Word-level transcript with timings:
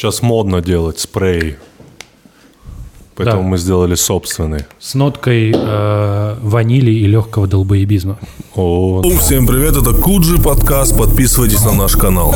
Сейчас 0.00 0.22
модно 0.22 0.62
делать 0.62 0.98
спрей. 0.98 1.56
Поэтому 3.16 3.42
Да. 3.42 3.48
мы 3.48 3.58
сделали 3.58 3.96
собственный. 3.96 4.64
С 4.78 4.94
ноткой 4.94 5.52
э, 5.54 6.36
ванили 6.40 6.90
и 6.90 7.04
легкого 7.06 7.46
долбоебизма. 7.46 8.18
О, 8.54 9.02
Всем 9.18 9.46
привет, 9.46 9.76
это 9.76 9.92
Куджи 9.92 10.40
подкаст, 10.40 10.96
подписывайтесь 10.96 11.62
на 11.66 11.72
наш 11.74 11.96
канал. 11.96 12.34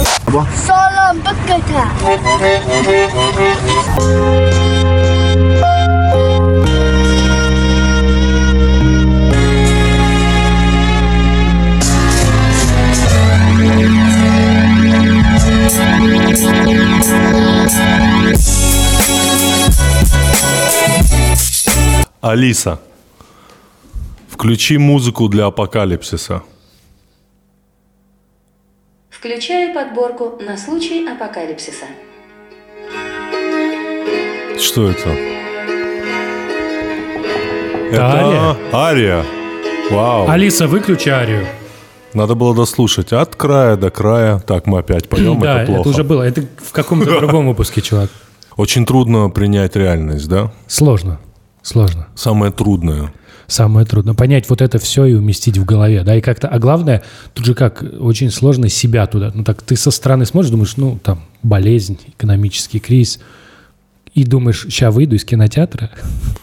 Salam 0.68 1.22
Алиса, 22.24 22.80
включи 24.30 24.78
музыку 24.78 25.28
для 25.28 25.44
апокалипсиса. 25.44 26.42
Включаю 29.10 29.74
подборку 29.74 30.38
на 30.40 30.56
случай 30.56 31.06
апокалипсиса. 31.06 31.84
Что 34.58 34.88
это? 34.88 35.10
ария? 37.92 38.56
ария. 38.72 39.24
Вау. 39.90 40.26
Алиса, 40.26 40.66
выключи 40.66 41.10
арию. 41.10 41.46
Надо 42.14 42.34
было 42.34 42.54
дослушать 42.54 43.12
от 43.12 43.36
края 43.36 43.76
до 43.76 43.90
края. 43.90 44.38
Так, 44.38 44.66
мы 44.66 44.78
опять 44.78 45.10
поем, 45.10 45.40
да, 45.40 45.60
это 45.60 45.66
плохо. 45.66 45.80
это 45.82 45.88
уже 45.90 46.04
было. 46.04 46.22
Это 46.22 46.40
в 46.40 46.72
каком-то 46.72 47.20
другом 47.20 47.48
выпуске, 47.48 47.82
чувак. 47.82 48.08
Очень 48.56 48.86
трудно 48.86 49.28
принять 49.28 49.76
реальность, 49.76 50.26
да? 50.26 50.50
Сложно. 50.66 51.20
Сложно. 51.64 52.06
Самое 52.14 52.52
трудное. 52.52 53.12
Самое 53.46 53.86
трудно 53.86 54.14
понять 54.14 54.48
вот 54.48 54.60
это 54.60 54.78
все 54.78 55.06
и 55.06 55.14
уместить 55.14 55.58
в 55.58 55.64
голове, 55.64 56.02
да, 56.02 56.16
и 56.16 56.20
как-то, 56.20 56.48
а 56.48 56.58
главное, 56.58 57.02
тут 57.32 57.44
же 57.44 57.54
как, 57.54 57.82
очень 58.00 58.30
сложно 58.30 58.68
себя 58.68 59.06
туда, 59.06 59.32
ну 59.34 59.44
так 59.44 59.62
ты 59.62 59.76
со 59.76 59.90
стороны 59.90 60.24
смотришь, 60.24 60.50
думаешь, 60.50 60.76
ну 60.76 60.98
там 61.02 61.24
болезнь, 61.42 61.98
экономический 62.06 62.80
кризис, 62.80 63.20
и 64.14 64.24
думаешь, 64.24 64.62
сейчас 64.62 64.94
выйду 64.94 65.16
из 65.16 65.24
кинотеатра, 65.24 65.90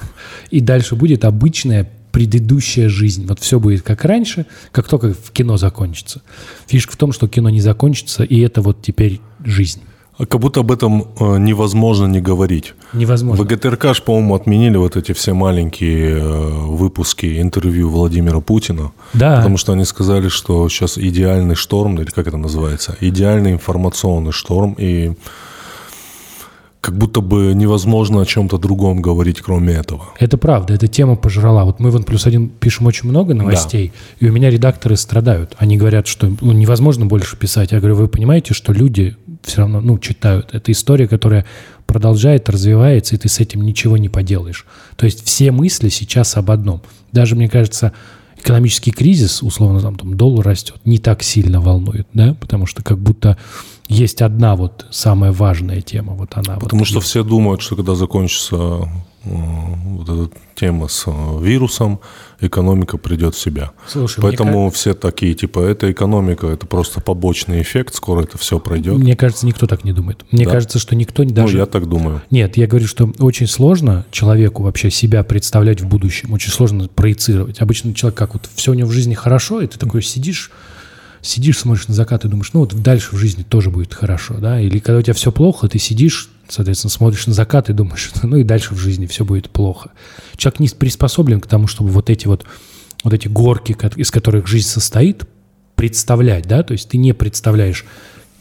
и 0.52 0.60
дальше 0.60 0.96
будет 0.96 1.26
обычная 1.26 1.90
предыдущая 2.12 2.90
жизнь. 2.90 3.26
Вот 3.26 3.40
все 3.40 3.60
будет 3.60 3.84
как 3.84 4.04
раньше, 4.06 4.46
как 4.72 4.88
только 4.88 5.14
в 5.14 5.32
кино 5.32 5.58
закончится. 5.58 6.22
Фишка 6.68 6.94
в 6.94 6.98
том, 6.98 7.14
что 7.14 7.28
кино 7.28 7.50
не 7.50 7.62
закончится, 7.62 8.24
и 8.24 8.40
это 8.42 8.62
вот 8.62 8.82
теперь 8.82 9.22
жизнь. 9.44 9.82
А 10.18 10.26
как 10.26 10.42
будто 10.42 10.60
об 10.60 10.72
этом 10.72 11.08
э, 11.20 11.38
невозможно 11.40 12.06
не 12.06 12.20
говорить. 12.20 12.74
Невозможно. 12.94 13.44
В 13.44 13.48
ГТРК 13.48 13.96
ж, 13.96 14.02
по-моему, 14.02 14.36
отменили 14.36 14.78
вот 14.78 14.96
эти 14.96 15.14
все 15.14 15.34
маленькие 15.34 16.18
э, 16.18 16.50
выпуски 16.68 17.42
интервью 17.42 17.90
Владимира 17.90 18.40
Путина. 18.40 18.92
Да. 19.14 19.38
Потому 19.38 19.58
что 19.58 19.74
они 19.74 19.86
сказали, 19.86 20.28
что 20.28 20.68
сейчас 20.70 20.98
идеальный 20.98 21.56
шторм, 21.56 22.00
или 22.00 22.10
как 22.10 22.28
это 22.28 22.38
называется, 22.38 22.96
идеальный 23.00 23.54
информационный 23.54 24.32
шторм, 24.32 24.76
и 24.78 25.14
как 26.82 26.98
будто 26.98 27.22
бы 27.22 27.54
невозможно 27.54 28.22
о 28.22 28.26
чем-то 28.26 28.58
другом 28.58 29.02
говорить, 29.02 29.40
кроме 29.40 29.74
этого. 29.74 30.10
Это 30.20 30.38
правда, 30.38 30.74
эта 30.74 30.88
тема 30.88 31.16
пожрала. 31.16 31.64
Вот 31.64 31.80
мы 31.80 31.92
в 31.92 32.04
плюс 32.04 32.26
один 32.26 32.50
пишем 32.50 32.88
очень 32.88 33.08
много 33.08 33.36
новостей, 33.36 33.94
и 34.20 34.28
у 34.28 34.34
меня 34.34 34.50
редакторы 34.50 34.98
страдают. 34.98 35.56
Они 35.60 35.78
говорят, 35.78 36.08
что 36.08 36.36
ну, 36.42 36.52
невозможно 36.52 37.06
больше 37.06 37.38
писать. 37.38 37.72
Я 37.72 37.80
говорю, 37.80 37.96
вы 37.96 38.08
понимаете, 38.08 38.56
что 38.56 38.74
люди 38.74 39.16
все 39.44 39.60
равно 39.60 39.80
ну, 39.80 40.00
читают. 40.00 40.50
Это 40.54 40.72
история, 40.72 41.08
которая 41.08 41.46
продолжает, 41.86 42.50
развивается, 42.50 43.16
и 43.16 43.20
ты 43.20 43.30
с 43.30 43.40
этим 43.40 43.62
ничего 43.62 43.98
не 43.98 44.10
поделаешь. 44.10 44.66
То 44.96 45.06
есть 45.06 45.24
все 45.24 45.52
мысли 45.52 45.90
сейчас 45.90 46.36
об 46.36 46.50
одном. 46.50 46.82
Даже, 47.12 47.36
мне 47.36 47.48
кажется, 47.48 47.94
экономический 48.38 48.92
кризис, 48.92 49.44
условно, 49.44 49.82
там, 49.82 49.96
там 49.96 50.18
доллар 50.18 50.48
растет, 50.48 50.78
не 50.84 50.98
так 50.98 51.22
сильно 51.22 51.62
волнует, 51.62 52.08
да, 52.14 52.36
потому 52.40 52.66
что 52.66 52.82
как 52.82 52.98
будто 52.98 53.38
есть 53.92 54.22
одна 54.22 54.56
вот 54.56 54.86
самая 54.90 55.32
важная 55.32 55.82
тема, 55.82 56.14
вот 56.14 56.32
она. 56.36 56.56
Потому 56.56 56.80
вот 56.80 56.88
что 56.88 57.00
все 57.02 57.24
думают, 57.24 57.62
что 57.62 57.76
когда 57.76 57.94
закончится 57.96 58.56
э, 58.56 58.86
вот 59.26 60.10
эта 60.10 60.32
тема 60.56 60.88
с 60.88 61.04
э, 61.08 61.12
вирусом, 61.42 62.00
экономика 62.40 62.98
придет 62.98 63.36
в 63.36 63.40
себя. 63.40 63.72
Слушай, 63.88 64.20
мне 64.20 64.30
Поэтому 64.30 64.70
все 64.72 64.94
такие, 64.94 65.34
типа, 65.34 65.60
это 65.60 65.92
экономика, 65.92 66.48
это 66.48 66.66
просто 66.66 67.02
побочный 67.02 67.62
эффект, 67.62 67.94
скоро 67.96 68.24
это 68.24 68.38
все 68.38 68.60
пройдет. 68.60 68.98
Мне 68.98 69.16
кажется, 69.16 69.46
никто 69.46 69.68
так 69.68 69.84
не 69.84 69.92
думает. 69.92 70.26
Мне 70.32 70.46
Да? 70.46 70.52
кажется, 70.52 70.80
что 70.80 70.96
никто 70.96 71.24
не 71.24 71.34
даже... 71.34 71.54
Ну, 71.54 71.60
я 71.60 71.66
так 71.66 71.88
думаю. 71.90 72.22
Нет, 72.32 72.56
я 72.58 72.68
говорю, 72.68 72.88
что 72.88 73.12
очень 73.20 73.48
сложно 73.48 74.06
человеку 74.12 74.64
вообще 74.64 74.90
себя 74.90 75.24
представлять 75.24 75.82
в 75.82 75.88
будущем. 75.88 76.32
Очень 76.32 76.52
сложно 76.52 76.88
проецировать. 76.88 77.62
Обычно 77.62 77.94
человек 77.94 78.18
как 78.18 78.34
вот 78.34 78.50
все 78.56 78.72
у 78.72 78.74
него 78.74 78.88
в 78.88 78.94
жизни 78.94 79.16
хорошо, 79.16 79.60
и 79.60 79.68
ты 79.68 79.78
такой 79.78 80.02
сидишь, 80.02 80.52
сидишь, 81.22 81.60
смотришь 81.60 81.88
на 81.88 81.94
закат 81.94 82.26
и 82.26 82.28
думаешь, 82.28 82.52
ну 82.54 82.62
вот 82.62 82.74
дальше 82.82 83.16
в 83.16 83.18
жизни 83.18 83.44
тоже 83.44 83.70
будет 83.70 83.94
хорошо, 83.94 84.36
да? 84.40 84.60
Или 84.60 84.80
когда 84.80 85.00
у 85.00 85.02
тебя 85.02 85.14
все 85.14 85.32
плохо, 85.32 85.68
ты 85.68 85.80
сидишь, 85.80 86.30
соответственно, 86.48 86.92
смотришь 86.92 87.28
на 87.28 87.34
закат 87.34 87.70
и 87.70 87.74
думаешь, 87.74 88.12
ну 88.24 88.38
и 88.38 88.44
дальше 88.44 88.74
в 88.74 88.78
жизни 88.78 89.06
все 89.06 89.26
будет 89.26 89.50
плохо. 89.50 89.92
Человек 90.36 90.60
не 90.60 90.70
приспособлен 90.70 91.40
к 91.40 91.48
тому, 91.48 91.68
чтобы 91.68 91.90
вот 91.92 92.10
эти 92.10 92.28
вот, 92.28 92.46
вот 93.04 93.14
эти 93.14 93.28
горки, 93.28 93.78
из 93.96 94.12
которых 94.12 94.48
жизнь 94.48 94.68
состоит, 94.68 95.26
представлять, 95.76 96.48
да? 96.48 96.64
То 96.64 96.74
есть 96.74 96.90
ты 96.90 96.98
не 96.98 97.14
представляешь, 97.14 97.86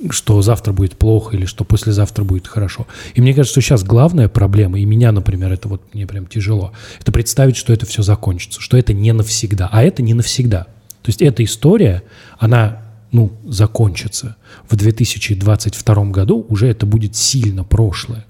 что 0.09 0.41
завтра 0.41 0.73
будет 0.73 0.97
плохо 0.97 1.37
или 1.37 1.45
что 1.45 1.65
послезавтра 1.65 2.25
будет 2.25 2.47
хорошо. 2.47 2.87
И 3.15 3.21
мне 3.21 3.35
кажется, 3.35 3.53
что 3.53 3.61
сейчас 3.61 3.85
главная 3.85 4.29
проблема, 4.29 4.81
и 4.81 4.85
меня, 4.85 5.13
например, 5.13 5.53
это 5.53 5.69
вот 5.69 5.95
мне 5.95 6.07
прям 6.07 6.27
тяжело, 6.27 6.73
это 7.01 7.13
представить, 7.13 7.57
что 7.57 7.73
это 7.73 7.85
все 7.85 8.03
закончится, 8.03 8.61
что 8.61 8.77
это 8.77 8.95
не 8.95 9.13
навсегда. 9.13 9.69
А 9.71 9.83
это 9.83 10.03
не 10.03 10.15
навсегда. 10.15 10.69
То 11.03 11.09
есть 11.09 11.23
эта 11.23 11.45
история, 11.45 12.03
она 12.39 12.83
ну, 13.13 13.33
закончится. 13.47 14.37
В 14.69 14.77
2022 14.77 16.05
году 16.07 16.47
уже 16.49 16.69
это 16.69 16.87
будет 16.87 17.17
сильно 17.17 17.65
прошлое. 17.65 18.27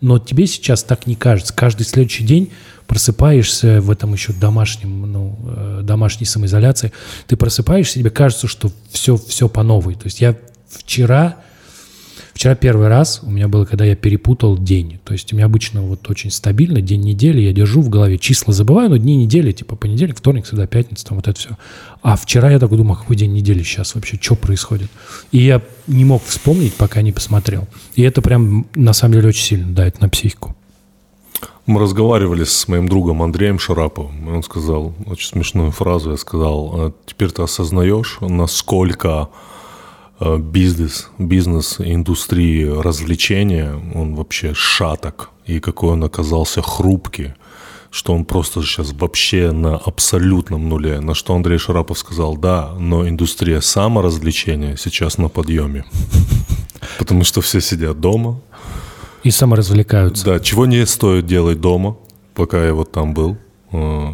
Но 0.00 0.18
тебе 0.18 0.46
сейчас 0.46 0.82
так 0.82 1.06
не 1.06 1.14
кажется. 1.14 1.54
Каждый 1.54 1.84
следующий 1.84 2.24
день 2.24 2.50
просыпаешься 2.86 3.80
в 3.80 3.90
этом 3.90 4.12
еще 4.12 4.32
домашнем, 4.32 5.10
ну, 5.10 5.38
э, 5.46 5.80
домашней 5.82 6.26
самоизоляции, 6.26 6.92
ты 7.26 7.36
просыпаешься, 7.36 7.98
тебе 7.98 8.10
кажется, 8.10 8.46
что 8.46 8.70
все, 8.90 9.16
все 9.16 9.48
по 9.48 9.62
новой. 9.62 9.94
То 9.94 10.04
есть 10.04 10.20
я 10.20 10.36
вчера, 10.68 11.36
вчера 12.34 12.54
первый 12.54 12.88
раз 12.88 13.20
у 13.22 13.30
меня 13.30 13.48
было, 13.48 13.64
когда 13.64 13.84
я 13.84 13.96
перепутал 13.96 14.58
день. 14.58 14.98
То 15.04 15.12
есть 15.12 15.32
у 15.32 15.36
меня 15.36 15.46
обычно 15.46 15.82
вот 15.82 16.10
очень 16.10 16.30
стабильно 16.30 16.80
день 16.82 17.02
недели, 17.02 17.40
я 17.40 17.52
держу 17.52 17.80
в 17.80 17.88
голове 17.88 18.18
числа, 18.18 18.52
забываю, 18.52 18.90
но 18.90 18.96
дни 18.96 19.16
недели, 19.16 19.52
типа 19.52 19.76
понедельник, 19.76 20.18
вторник, 20.18 20.46
среда, 20.46 20.66
пятница, 20.66 21.06
там 21.06 21.16
вот 21.16 21.28
это 21.28 21.38
все. 21.38 21.50
А 22.02 22.16
вчера 22.16 22.50
я 22.50 22.58
такой 22.58 22.76
думаю, 22.76 22.98
какой 22.98 23.16
день 23.16 23.32
недели 23.32 23.62
сейчас 23.62 23.94
вообще, 23.94 24.18
что 24.20 24.34
происходит? 24.34 24.90
И 25.32 25.38
я 25.38 25.62
не 25.86 26.04
мог 26.04 26.22
вспомнить, 26.24 26.74
пока 26.74 27.00
не 27.00 27.12
посмотрел. 27.12 27.66
И 27.94 28.02
это 28.02 28.20
прям 28.20 28.66
на 28.74 28.92
самом 28.92 29.14
деле 29.14 29.28
очень 29.28 29.44
сильно 29.44 29.72
дает 29.72 30.00
на 30.00 30.08
психику. 30.08 30.54
Мы 31.66 31.80
разговаривали 31.80 32.44
с 32.44 32.68
моим 32.68 32.88
другом 32.88 33.22
Андреем 33.22 33.58
Шараповым, 33.58 34.28
и 34.28 34.32
он 34.32 34.42
сказал 34.42 34.92
очень 35.06 35.28
смешную 35.28 35.70
фразу. 35.70 36.10
Я 36.10 36.16
сказал, 36.18 36.74
«А 36.74 36.92
теперь 37.06 37.30
ты 37.30 37.42
осознаешь, 37.42 38.18
насколько 38.20 39.30
э, 39.32 39.53
бизнес, 40.20 41.08
бизнес, 41.18 41.76
индустрии 41.80 42.64
развлечения, 42.64 43.74
он 43.94 44.14
вообще 44.14 44.52
шаток, 44.54 45.30
и 45.46 45.60
какой 45.60 45.90
он 45.90 46.04
оказался 46.04 46.62
хрупкий, 46.62 47.34
что 47.90 48.12
он 48.12 48.24
просто 48.24 48.62
сейчас 48.62 48.92
вообще 48.92 49.52
на 49.52 49.76
абсолютном 49.76 50.68
нуле. 50.68 51.00
На 51.00 51.14
что 51.14 51.34
Андрей 51.34 51.58
Шарапов 51.58 51.98
сказал, 51.98 52.36
да, 52.36 52.72
но 52.78 53.08
индустрия 53.08 53.60
саморазвлечения 53.60 54.76
сейчас 54.76 55.18
на 55.18 55.28
подъеме. 55.28 55.84
Потому 56.98 57.24
что 57.24 57.40
все 57.40 57.60
сидят 57.60 58.00
дома, 58.00 58.40
И 59.22 59.30
саморазвлекаются. 59.30 60.24
да, 60.24 60.40
чего 60.40 60.66
не 60.66 60.84
стоит 60.86 61.26
делать 61.26 61.60
дома, 61.60 61.96
пока 62.34 62.64
я 62.64 62.74
вот 62.74 62.90
там 62.92 63.14
был, 63.14 63.36
э, 63.72 64.12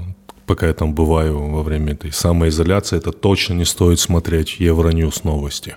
пока 0.50 0.67
я 0.67 0.75
там 0.75 0.94
бываю 0.94 1.38
во 1.38 1.62
время 1.62 1.93
этой 1.93 2.11
самоизоляции, 2.11 2.97
это 2.97 3.12
точно 3.12 3.55
не 3.55 3.64
стоит 3.64 4.00
смотреть 4.00 4.58
Евроньюз 4.58 5.23
новости. 5.23 5.76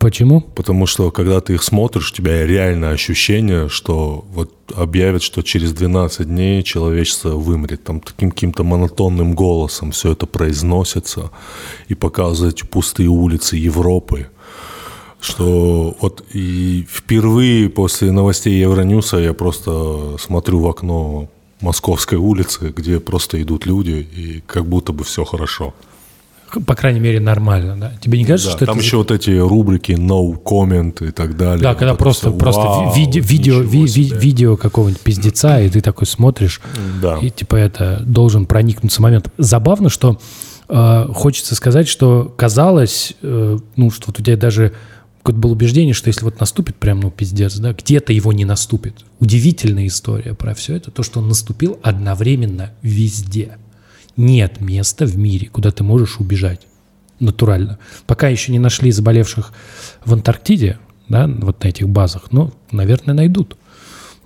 Почему? 0.00 0.40
Потому 0.40 0.86
что 0.86 1.12
когда 1.12 1.40
ты 1.40 1.54
их 1.54 1.62
смотришь, 1.62 2.10
у 2.10 2.14
тебя 2.16 2.44
реально 2.44 2.90
ощущение, 2.90 3.68
что 3.68 4.24
вот 4.32 4.50
объявят, 4.74 5.22
что 5.22 5.42
через 5.42 5.72
12 5.72 6.26
дней 6.26 6.64
человечество 6.64 7.36
вымрет. 7.36 7.84
Там 7.84 8.00
таким 8.00 8.32
каким-то 8.32 8.64
монотонным 8.64 9.36
голосом 9.36 9.92
все 9.92 10.10
это 10.10 10.26
произносится 10.26 11.30
и 11.86 11.94
показывают 11.94 12.68
пустые 12.68 13.08
улицы 13.08 13.54
Европы. 13.54 14.26
Что 15.20 15.96
вот 16.00 16.24
и 16.34 16.84
впервые 16.90 17.68
после 17.68 18.10
новостей 18.10 18.58
Евроньюса 18.58 19.18
я 19.18 19.32
просто 19.32 20.16
смотрю 20.18 20.58
в 20.58 20.66
окно 20.66 21.28
Московской 21.60 22.18
улицы, 22.18 22.72
где 22.76 23.00
просто 23.00 23.40
идут 23.42 23.66
люди, 23.66 24.06
и 24.16 24.42
как 24.46 24.66
будто 24.66 24.92
бы 24.92 25.04
все 25.04 25.24
хорошо. 25.24 25.72
по 26.66 26.74
крайней 26.74 26.98
мере, 27.00 27.20
нормально, 27.20 27.76
да? 27.78 27.92
Тебе 28.00 28.18
не 28.18 28.24
кажется, 28.24 28.50
Да, 28.50 28.56
что 28.56 28.66
там 28.66 28.76
это... 28.76 28.84
еще 28.84 28.96
вот 28.96 29.10
эти 29.12 29.30
рубрики 29.38 29.92
no 29.92 30.36
comment 30.42 31.06
и 31.08 31.12
так 31.12 31.36
далее. 31.36 31.62
Да, 31.62 31.74
когда 31.74 31.94
просто, 31.94 32.30
просто 32.32 32.60
вау, 32.62 32.92
ви- 32.92 33.04
виде- 33.04 33.20
видео, 33.20 33.62
ничего 33.62 33.70
ви- 33.70 33.86
ви- 33.86 34.18
видео 34.18 34.56
какого-нибудь 34.56 35.00
пиздеца, 35.02 35.60
и 35.60 35.68
ты 35.68 35.80
такой 35.80 36.06
смотришь, 36.08 36.60
Да. 37.00 37.18
и 37.22 37.30
типа 37.30 37.54
это 37.56 38.02
должен 38.04 38.46
проникнуться 38.46 39.00
момент. 39.02 39.28
Забавно, 39.38 39.90
что 39.90 40.18
э, 40.68 41.06
хочется 41.14 41.54
сказать, 41.54 41.86
что 41.88 42.34
казалось, 42.36 43.14
э, 43.22 43.58
ну, 43.76 43.90
что 43.90 44.06
вот 44.08 44.18
у 44.18 44.22
тебя 44.22 44.36
даже 44.36 44.72
какое-то 45.20 45.40
было 45.40 45.52
убеждение, 45.52 45.94
что 45.94 46.08
если 46.08 46.24
вот 46.24 46.40
наступит 46.40 46.76
прям, 46.76 47.00
ну, 47.00 47.10
пиздец, 47.10 47.56
да, 47.56 47.72
где-то 47.72 48.12
его 48.12 48.32
не 48.32 48.44
наступит. 48.44 49.04
Удивительная 49.18 49.86
история 49.86 50.34
про 50.34 50.54
все 50.54 50.76
это, 50.76 50.90
то, 50.90 51.02
что 51.02 51.20
он 51.20 51.28
наступил 51.28 51.78
одновременно 51.82 52.72
везде. 52.82 53.58
Нет 54.16 54.60
места 54.60 55.06
в 55.06 55.16
мире, 55.16 55.48
куда 55.48 55.70
ты 55.70 55.84
можешь 55.84 56.18
убежать 56.18 56.66
натурально. 57.20 57.78
Пока 58.06 58.28
еще 58.28 58.50
не 58.50 58.58
нашли 58.58 58.90
заболевших 58.90 59.52
в 60.04 60.12
Антарктиде, 60.12 60.78
да, 61.08 61.26
вот 61.26 61.62
на 61.62 61.68
этих 61.68 61.88
базах, 61.88 62.32
ну, 62.32 62.52
наверное, 62.70 63.14
найдут. 63.14 63.56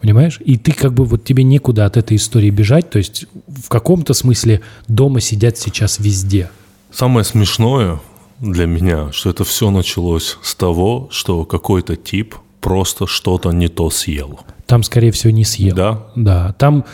Понимаешь? 0.00 0.38
И 0.44 0.58
ты 0.58 0.73
как 0.73 0.93
бы 0.93 1.05
вот 1.05 1.25
тебе 1.25 1.44
некуда 1.44 1.87
от 1.87 1.96
этой 1.96 2.19
истории 2.19 2.50
бежать. 2.50 2.91
То 2.91 2.99
есть 2.99 3.26
в 3.49 3.69
каком-то 3.69 4.12
смысле 4.12 4.61
дома 4.87 5.20
сидят 5.20 5.56
сейчас 5.56 5.99
везде. 5.99 6.50
Самое 6.93 7.25
смешное 7.25 8.00
для 8.41 8.67
меня, 8.67 9.13
что 9.13 9.31
это 9.31 9.45
все 9.45 9.71
началось 9.71 10.39
с 10.43 10.55
того, 10.55 11.09
что 11.11 11.45
какой-то 11.45 11.97
тип 11.97 12.35
просто 12.61 13.07
что-то 13.07 13.53
не 13.53 13.69
то 13.69 13.91
съел. 13.91 14.41
Там, 14.67 14.83
скорее 14.83 15.11
всего, 15.13 15.31
не 15.33 15.45
съел. 15.45 15.75
Да? 15.75 16.07
Да. 16.17 16.53
Там, 16.59 16.85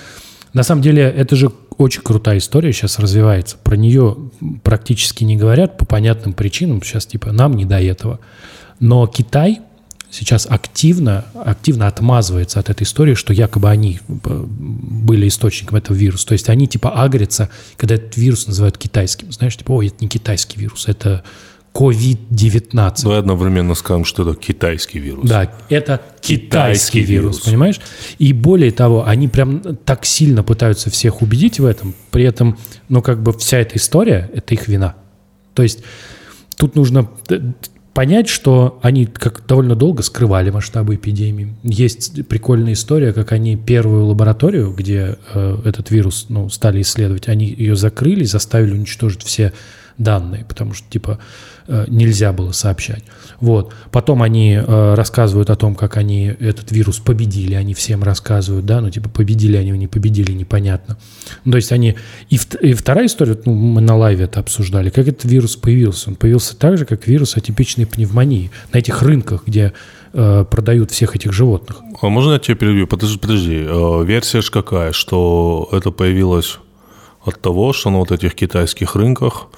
на 0.53 0.63
самом 0.63 0.83
деле, 0.83 1.03
это 1.03 1.37
же 1.37 1.51
очень 1.79 2.03
крутая 2.03 2.39
история 2.39 2.73
сейчас 2.73 2.99
развивается. 2.99 3.57
Про 3.63 3.77
нее 3.77 4.17
практически 4.63 5.25
не 5.25 5.37
говорят 5.37 5.79
по 5.79 5.87
понятным 5.87 6.35
причинам. 6.35 6.83
Сейчас, 6.83 7.07
типа, 7.07 7.33
нам 7.33 7.55
не 7.55 7.65
до 7.65 7.81
этого. 7.81 8.21
Но 8.81 9.07
Китай 9.07 9.61
сейчас 10.11 10.47
активно, 10.49 11.25
активно 11.35 11.87
отмазывается 11.87 12.61
от 12.61 12.71
этой 12.71 12.83
истории, 12.83 13.15
что 13.15 13.33
якобы 13.33 13.71
они 13.71 14.01
были 14.09 15.29
источником 15.29 15.79
этого 15.79 15.97
вируса. 15.97 16.27
То 16.27 16.33
есть 16.33 16.49
они 16.49 16.67
типа 16.67 16.91
агрятся, 16.91 17.49
когда 17.77 17.95
этот 17.95 18.17
вирус 18.17 18.47
называют 18.47 18.77
китайским. 18.79 19.31
Знаешь, 19.33 19.57
типа, 19.57 19.73
ой, 19.73 19.89
это 19.89 19.97
не 20.01 20.09
китайский 20.09 20.59
вирус, 20.59 20.89
это 20.89 21.23
COVID-19. 21.73 23.03
Давай 23.03 23.19
одновременно 23.21 23.75
скажем, 23.75 24.05
что 24.05 24.29
это 24.29 24.41
китайский 24.41 24.99
вирус. 24.99 25.29
Да, 25.29 25.53
это 25.69 26.01
китайский 26.21 26.37
Китайский 26.47 27.01
вирус, 27.01 27.37
вирус. 27.37 27.41
понимаешь? 27.41 27.81
И 28.19 28.33
более 28.33 28.73
того, 28.73 29.07
они 29.07 29.29
прям 29.29 29.61
так 29.85 30.05
сильно 30.05 30.43
пытаются 30.43 30.91
всех 30.91 31.23
убедить 31.23 31.61
в 31.61 31.65
этом, 31.65 31.95
при 32.11 32.25
этом, 32.25 32.59
ну, 32.89 33.03
как 33.03 33.23
бы 33.23 33.33
вся 33.39 33.59
эта 33.59 33.77
история– 33.77 34.29
это 34.35 34.55
их 34.55 34.67
вина. 34.67 34.97
То 35.55 35.62
есть 35.62 35.81
тут 36.57 36.75
нужно 36.75 37.09
э, 37.29 37.41
понять, 37.95 38.29
что 38.29 38.79
они 38.83 39.07
как 39.07 39.47
довольно 39.47 39.75
долго 39.75 40.03
скрывали 40.03 40.51
масштабы 40.51 40.95
эпидемии. 40.95 41.55
Есть 41.63 42.27
прикольная 42.29 42.75
история, 42.75 43.13
как 43.13 43.33
они 43.33 43.57
первую 43.57 44.07
лабораторию, 44.07 44.73
где 44.73 45.19
э, 45.35 45.59
этот 45.65 45.91
вирус 45.91 46.27
ну, 46.29 46.49
стали 46.49 46.83
исследовать, 46.83 47.29
они 47.29 47.47
ее 47.47 47.77
закрыли, 47.77 48.25
заставили 48.25 48.73
уничтожить 48.73 49.23
все 49.23 49.53
данные, 49.99 50.45
потому 50.45 50.73
что, 50.73 50.89
типа, 50.89 51.19
нельзя 51.89 52.33
было 52.33 52.53
сообщать. 52.53 53.05
Вот. 53.41 53.73
Потом 53.91 54.23
они 54.23 54.55
э, 54.55 54.95
рассказывают 54.95 55.51
о 55.51 55.57
том, 55.57 55.75
как 55.75 55.97
они 55.97 56.27
этот 56.27 56.73
вирус 56.73 56.99
победили, 56.99 57.55
они 57.55 57.75
всем 57.75 58.03
рассказывают, 58.03 58.67
да, 58.67 58.81
ну, 58.81 58.91
типа, 58.91 59.09
победили 59.09 59.57
они 59.57 59.71
не 59.71 59.87
победили, 59.87 60.33
непонятно. 60.33 60.99
Ну, 61.45 61.53
то 61.53 61.57
есть 61.57 61.73
они... 61.73 61.97
И, 62.29 62.37
вт- 62.37 62.61
и 62.61 62.75
вторая 62.75 63.07
история, 63.07 63.39
ну, 63.45 63.55
мы 63.55 63.81
на 63.81 63.97
лайве 63.97 64.25
это 64.25 64.41
обсуждали, 64.41 64.91
как 64.91 65.09
этот 65.09 65.25
вирус 65.25 65.57
появился. 65.57 66.11
Он 66.11 66.17
появился 66.17 66.57
так 66.57 66.77
же, 66.77 66.85
как 66.85 67.07
вирус 67.07 67.37
атипичной 67.37 67.87
пневмонии 67.87 68.51
на 68.73 68.79
этих 68.79 69.03
рынках, 69.03 69.45
где 69.47 69.73
э, 70.13 70.45
продают 70.51 70.91
всех 70.91 71.17
этих 71.17 71.33
животных. 71.33 71.79
А 72.03 72.09
можно 72.09 72.33
я 72.33 72.39
тебя 72.39 72.57
перебью? 72.57 72.87
Подожди, 72.87 73.19
подожди. 73.19 73.65
Э, 73.67 74.05
Версия 74.05 74.43
же 74.43 74.51
какая, 74.51 74.93
что 74.93 75.69
это 75.73 75.91
появилось 75.91 76.59
от 77.25 77.41
того, 77.41 77.73
что 77.73 77.91
на 77.91 77.99
вот 77.99 78.11
этих 78.13 78.35
китайских 78.35 78.97
рынках 78.97 79.47
э, 79.53 79.57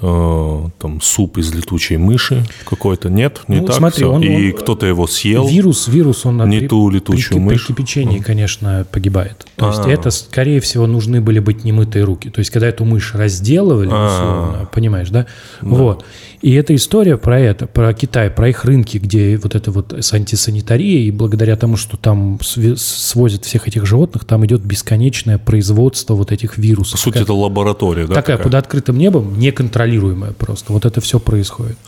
там 0.00 1.00
суп 1.02 1.38
из 1.38 1.52
летучей 1.54 1.96
мыши 1.96 2.44
какой-то. 2.64 3.10
Нет, 3.10 3.40
не 3.48 3.60
Ну, 3.60 3.66
так 3.66 3.76
смотри, 3.76 4.04
всё? 4.04 4.12
он- 4.12 4.22
И 4.22 4.52
он- 4.52 4.58
кто-то 4.58 4.86
его 4.86 5.06
съел. 5.06 5.46
Вирус, 5.48 5.88
вирус, 5.88 6.24
он 6.24 6.48
Не 6.48 6.60
при- 6.60 6.68
ту 6.68 6.88
летучую 6.88 7.38
при, 7.38 7.44
мышь. 7.44 7.66
При 7.66 7.74
кипячении, 7.74 8.18
конечно, 8.20 8.86
погибает. 8.90 9.46
То 9.56 9.68
есть 9.68 9.80
А. 9.84 9.90
это, 9.90 10.10
скорее 10.10 10.60
всего, 10.60 10.86
нужны 10.86 11.20
были 11.20 11.40
быть 11.40 11.64
немытые 11.64 12.04
руки. 12.04 12.30
То 12.30 12.38
есть 12.38 12.50
когда 12.50 12.68
эту 12.68 12.84
мышь 12.84 13.14
разделывали, 13.14 13.88
А. 13.92 14.06
условно, 14.06 14.68
понимаешь, 14.72 15.10
да? 15.10 15.26
Вот. 15.60 16.04
И 16.40 16.52
эта 16.52 16.72
история 16.76 17.16
про 17.16 17.40
это, 17.40 17.66
про 17.66 17.92
Китай, 17.92 18.30
про 18.30 18.48
их 18.48 18.64
рынки, 18.64 18.98
где 18.98 19.36
вот 19.42 19.56
это 19.56 19.72
вот 19.72 19.92
с 19.92 20.12
антисанитарией, 20.12 21.08
и 21.08 21.10
благодаря 21.10 21.56
тому, 21.56 21.76
что 21.76 21.96
там 21.96 22.38
свозят 22.76 23.44
всех 23.44 23.66
этих 23.66 23.84
животных, 23.86 24.24
там 24.24 24.46
идет 24.46 24.60
бесконечное 24.62 25.38
производство 25.38 26.14
вот 26.14 26.30
этих 26.30 26.56
вирусов. 26.56 26.92
По 26.92 26.98
сути, 26.98 27.14
Такая- 27.14 27.24
это 27.24 27.32
лаборатория, 27.34 28.06
да? 28.06 28.14
такая 28.14 28.36
такая? 28.36 28.44
под 28.44 28.54
открытым 28.54 28.98
небом, 28.98 29.38
неконтролируемая 29.88 30.32
просто. 30.32 30.72
Вот 30.72 30.84
это 30.84 31.00
все 31.00 31.18
происходит. 31.18 31.78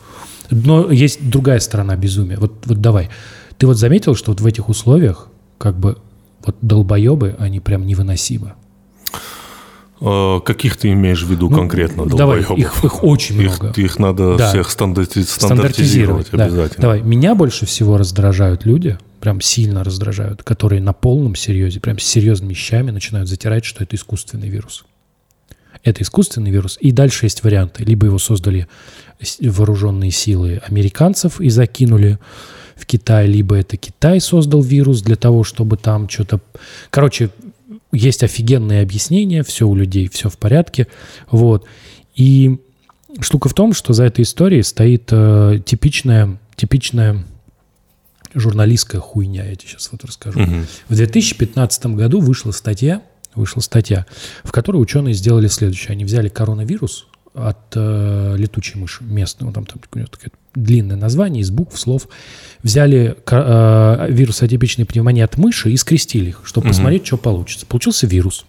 Но 0.50 0.90
есть 0.90 1.28
другая 1.30 1.60
сторона 1.60 1.96
безумия. 1.96 2.36
Вот, 2.38 2.52
вот 2.66 2.80
давай. 2.80 3.08
Ты 3.58 3.66
вот 3.66 3.76
заметил, 3.76 4.14
что 4.16 4.32
вот 4.32 4.40
в 4.40 4.46
этих 4.46 4.68
условиях 4.68 5.28
как 5.58 5.78
бы 5.78 5.96
вот 6.44 6.56
долбоебы, 6.62 7.36
они 7.38 7.60
прям 7.60 7.86
невыносимы. 7.86 8.54
Э, 10.00 10.40
Каких 10.44 10.78
ты 10.78 10.92
имеешь 10.92 11.22
в 11.22 11.30
виду 11.30 11.50
Ну, 11.50 11.56
конкретно 11.56 12.06
давай, 12.06 12.40
долбоебов? 12.42 12.58
их- 12.58 12.84
их 12.84 13.04
очень 13.04 13.40
Их- 13.42 13.60
много. 13.60 13.80
Их, 13.80 13.98
надо 13.98 14.36
Да. 14.38 14.48
всех 14.48 14.70
стандарти- 14.70 15.22
стандартизировать, 15.24 16.28
да. 16.32 16.44
обязательно. 16.46 16.80
Давай, 16.82 17.02
меня 17.02 17.34
больше 17.34 17.66
всего 17.66 17.98
раздражают 17.98 18.64
люди, 18.64 18.98
прям 19.20 19.42
сильно 19.42 19.84
раздражают, 19.84 20.42
которые 20.42 20.80
на 20.80 20.94
полном 20.94 21.34
серьезе, 21.36 21.80
прям 21.80 21.98
с 21.98 22.04
серьезными 22.04 22.50
вещами 22.54 22.90
начинают 22.90 23.28
затирать, 23.28 23.66
что 23.66 23.84
это 23.84 23.94
искусственный 23.94 24.48
вирус. 24.48 24.86
Это 25.82 26.02
искусственный 26.02 26.50
вирус. 26.50 26.76
И 26.80 26.92
дальше 26.92 27.26
есть 27.26 27.42
варианты. 27.42 27.84
Либо 27.84 28.06
его 28.06 28.18
создали 28.18 28.68
вооруженные 29.40 30.10
силы 30.10 30.60
американцев 30.66 31.40
и 31.40 31.48
закинули 31.50 32.18
в 32.76 32.86
Китай, 32.86 33.26
либо 33.26 33.56
это 33.56 33.76
Китай 33.76 34.20
создал 34.20 34.62
вирус 34.62 35.02
для 35.02 35.16
того, 35.16 35.44
чтобы 35.44 35.76
там 35.76 36.08
что-то... 36.08 36.40
Короче, 36.90 37.30
есть 37.92 38.22
офигенные 38.22 38.82
объяснения, 38.82 39.42
все 39.42 39.66
у 39.68 39.74
людей, 39.74 40.08
все 40.08 40.28
в 40.28 40.38
порядке. 40.38 40.86
Вот. 41.30 41.66
И 42.14 42.58
штука 43.20 43.48
в 43.48 43.54
том, 43.54 43.74
что 43.74 43.92
за 43.92 44.04
этой 44.04 44.22
историей 44.22 44.62
стоит 44.62 45.08
э, 45.10 45.60
типичная, 45.64 46.38
типичная 46.56 47.24
журналистская 48.34 49.00
хуйня, 49.00 49.44
я 49.44 49.56
тебе 49.56 49.70
сейчас 49.70 49.90
вот 49.92 50.04
расскажу. 50.04 50.40
В 50.88 50.94
2015 50.94 51.86
году 51.86 52.20
вышла 52.20 52.52
статья, 52.52 53.02
вышла 53.34 53.60
статья, 53.60 54.06
в 54.44 54.52
которой 54.52 54.76
ученые 54.76 55.14
сделали 55.14 55.46
следующее. 55.48 55.92
Они 55.92 56.04
взяли 56.04 56.28
коронавирус 56.28 57.06
от 57.34 57.58
э, 57.74 58.34
летучей 58.36 58.80
мыши 58.80 59.04
местной, 59.04 59.46
ну, 59.46 59.52
там, 59.52 59.64
там 59.64 59.80
у 59.94 59.98
него 59.98 60.08
такое 60.08 60.30
длинное 60.54 60.96
название 60.96 61.42
из 61.42 61.50
букв, 61.50 61.78
слов, 61.78 62.08
взяли 62.62 63.16
э, 63.30 64.06
вирус 64.10 64.42
атипичной 64.42 64.84
пневмонии 64.84 65.22
от 65.22 65.36
мыши 65.36 65.70
и 65.70 65.76
скрестили 65.76 66.30
их, 66.30 66.42
чтобы 66.44 66.68
посмотреть, 66.68 67.06
что 67.06 67.16
получится. 67.16 67.66
Получился 67.66 68.06
вирус. 68.06 68.46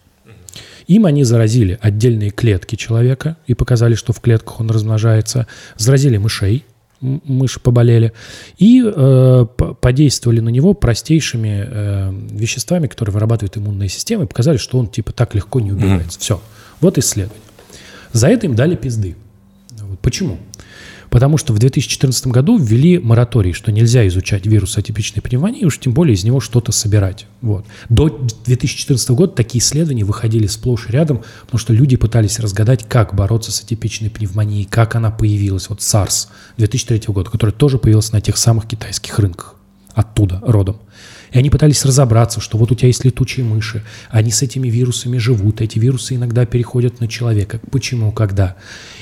Им 0.88 1.06
они 1.06 1.24
заразили 1.24 1.78
отдельные 1.80 2.32
клетки 2.32 2.76
человека 2.76 3.38
и 3.46 3.54
показали, 3.54 3.94
что 3.96 4.14
в 4.14 4.20
клетках 4.20 4.60
он 4.60 4.70
размножается. 4.72 5.48
Заразили 5.78 6.18
мышей, 6.18 6.66
мыши 7.02 7.60
поболели, 7.60 8.14
и 8.58 8.84
э, 8.86 9.46
по- 9.58 9.74
подействовали 9.74 10.40
на 10.40 10.50
него 10.50 10.74
простейшими 10.74 11.66
э, 11.68 12.14
веществами, 12.32 12.88
которые 12.88 13.14
вырабатывает 13.14 13.58
иммунная 13.58 13.88
система, 13.88 14.24
и 14.24 14.28
показали, 14.28 14.58
что 14.58 14.78
он 14.78 14.88
типа 14.88 15.12
так 15.12 15.36
легко 15.36 15.60
не 15.60 15.72
убивается. 15.72 16.20
Все. 16.20 16.42
Вот 16.80 16.98
исследование. 16.98 17.42
За 18.14 18.28
это 18.28 18.46
им 18.46 18.56
дали 18.56 18.76
пизды. 18.76 19.16
Вот 19.82 20.00
Почему? 20.00 20.38
Потому 21.12 21.38
что 21.38 21.52
в 21.52 21.60
2014 21.60 22.28
году 22.28 22.58
ввели 22.58 22.98
мораторий, 22.98 23.52
что 23.52 23.70
нельзя 23.70 24.08
изучать 24.08 24.46
вирус 24.46 24.78
атипичной 24.78 25.22
пневмонии, 25.22 25.66
уж 25.66 25.78
тем 25.78 25.94
более 25.94 26.16
из 26.16 26.24
него 26.24 26.40
что-то 26.40 26.72
собирать. 26.72 27.28
Вот. 27.42 27.66
До 27.90 28.08
2014 28.46 29.10
года 29.10 29.34
такие 29.34 29.62
исследования 29.62 30.06
выходили 30.06 30.48
сплошь 30.48 30.88
и 30.88 30.92
рядом, 30.94 31.22
потому 31.42 31.60
что 31.60 31.74
люди 31.74 31.98
пытались 31.98 32.40
разгадать, 32.40 32.88
как 32.88 33.14
бороться 33.14 33.52
с 33.52 33.62
атипичной 33.62 34.10
пневмонией, 34.10 34.64
как 34.64 34.96
она 34.96 35.12
появилась. 35.12 35.68
Вот 35.68 35.80
SARS 35.80 36.30
2003 36.56 37.14
года, 37.14 37.30
который 37.30 37.52
тоже 37.52 37.78
появился 37.78 38.14
на 38.14 38.22
тех 38.22 38.38
самых 38.38 38.66
китайских 38.66 39.20
рынках. 39.20 39.56
Оттуда, 39.94 40.40
родом. 40.42 40.78
И 41.32 41.38
они 41.38 41.50
пытались 41.50 41.86
разобраться, 41.86 42.42
что 42.42 42.58
вот 42.58 42.72
у 42.72 42.76
тебя 42.76 42.88
есть 42.88 43.06
летучие 43.06 43.46
мыши, 43.46 43.84
они 44.10 44.32
с 44.32 44.42
этими 44.42 44.68
вирусами 44.68 45.18
живут, 45.18 45.62
эти 45.62 45.80
вирусы 45.80 46.16
иногда 46.16 46.46
переходят 46.46 47.00
на 47.00 47.08
человека. 47.08 47.60
Почему, 47.72 48.12
когда? 48.12 48.58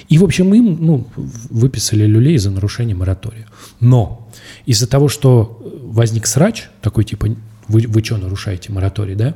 И, 0.09 0.17
в 0.17 0.23
общем, 0.23 0.53
им 0.53 0.77
ну, 0.79 1.07
выписали 1.15 2.05
люлей 2.05 2.37
за 2.37 2.51
нарушение 2.51 2.95
моратория. 2.95 3.47
Но 3.79 4.29
из-за 4.65 4.87
того, 4.87 5.07
что 5.07 5.59
возник 5.83 6.27
срач, 6.27 6.69
такой 6.81 7.03
типа, 7.03 7.29
вы, 7.67 7.85
вы 7.87 8.03
что 8.03 8.17
нарушаете 8.17 8.71
мораторий, 8.71 9.15
да? 9.15 9.35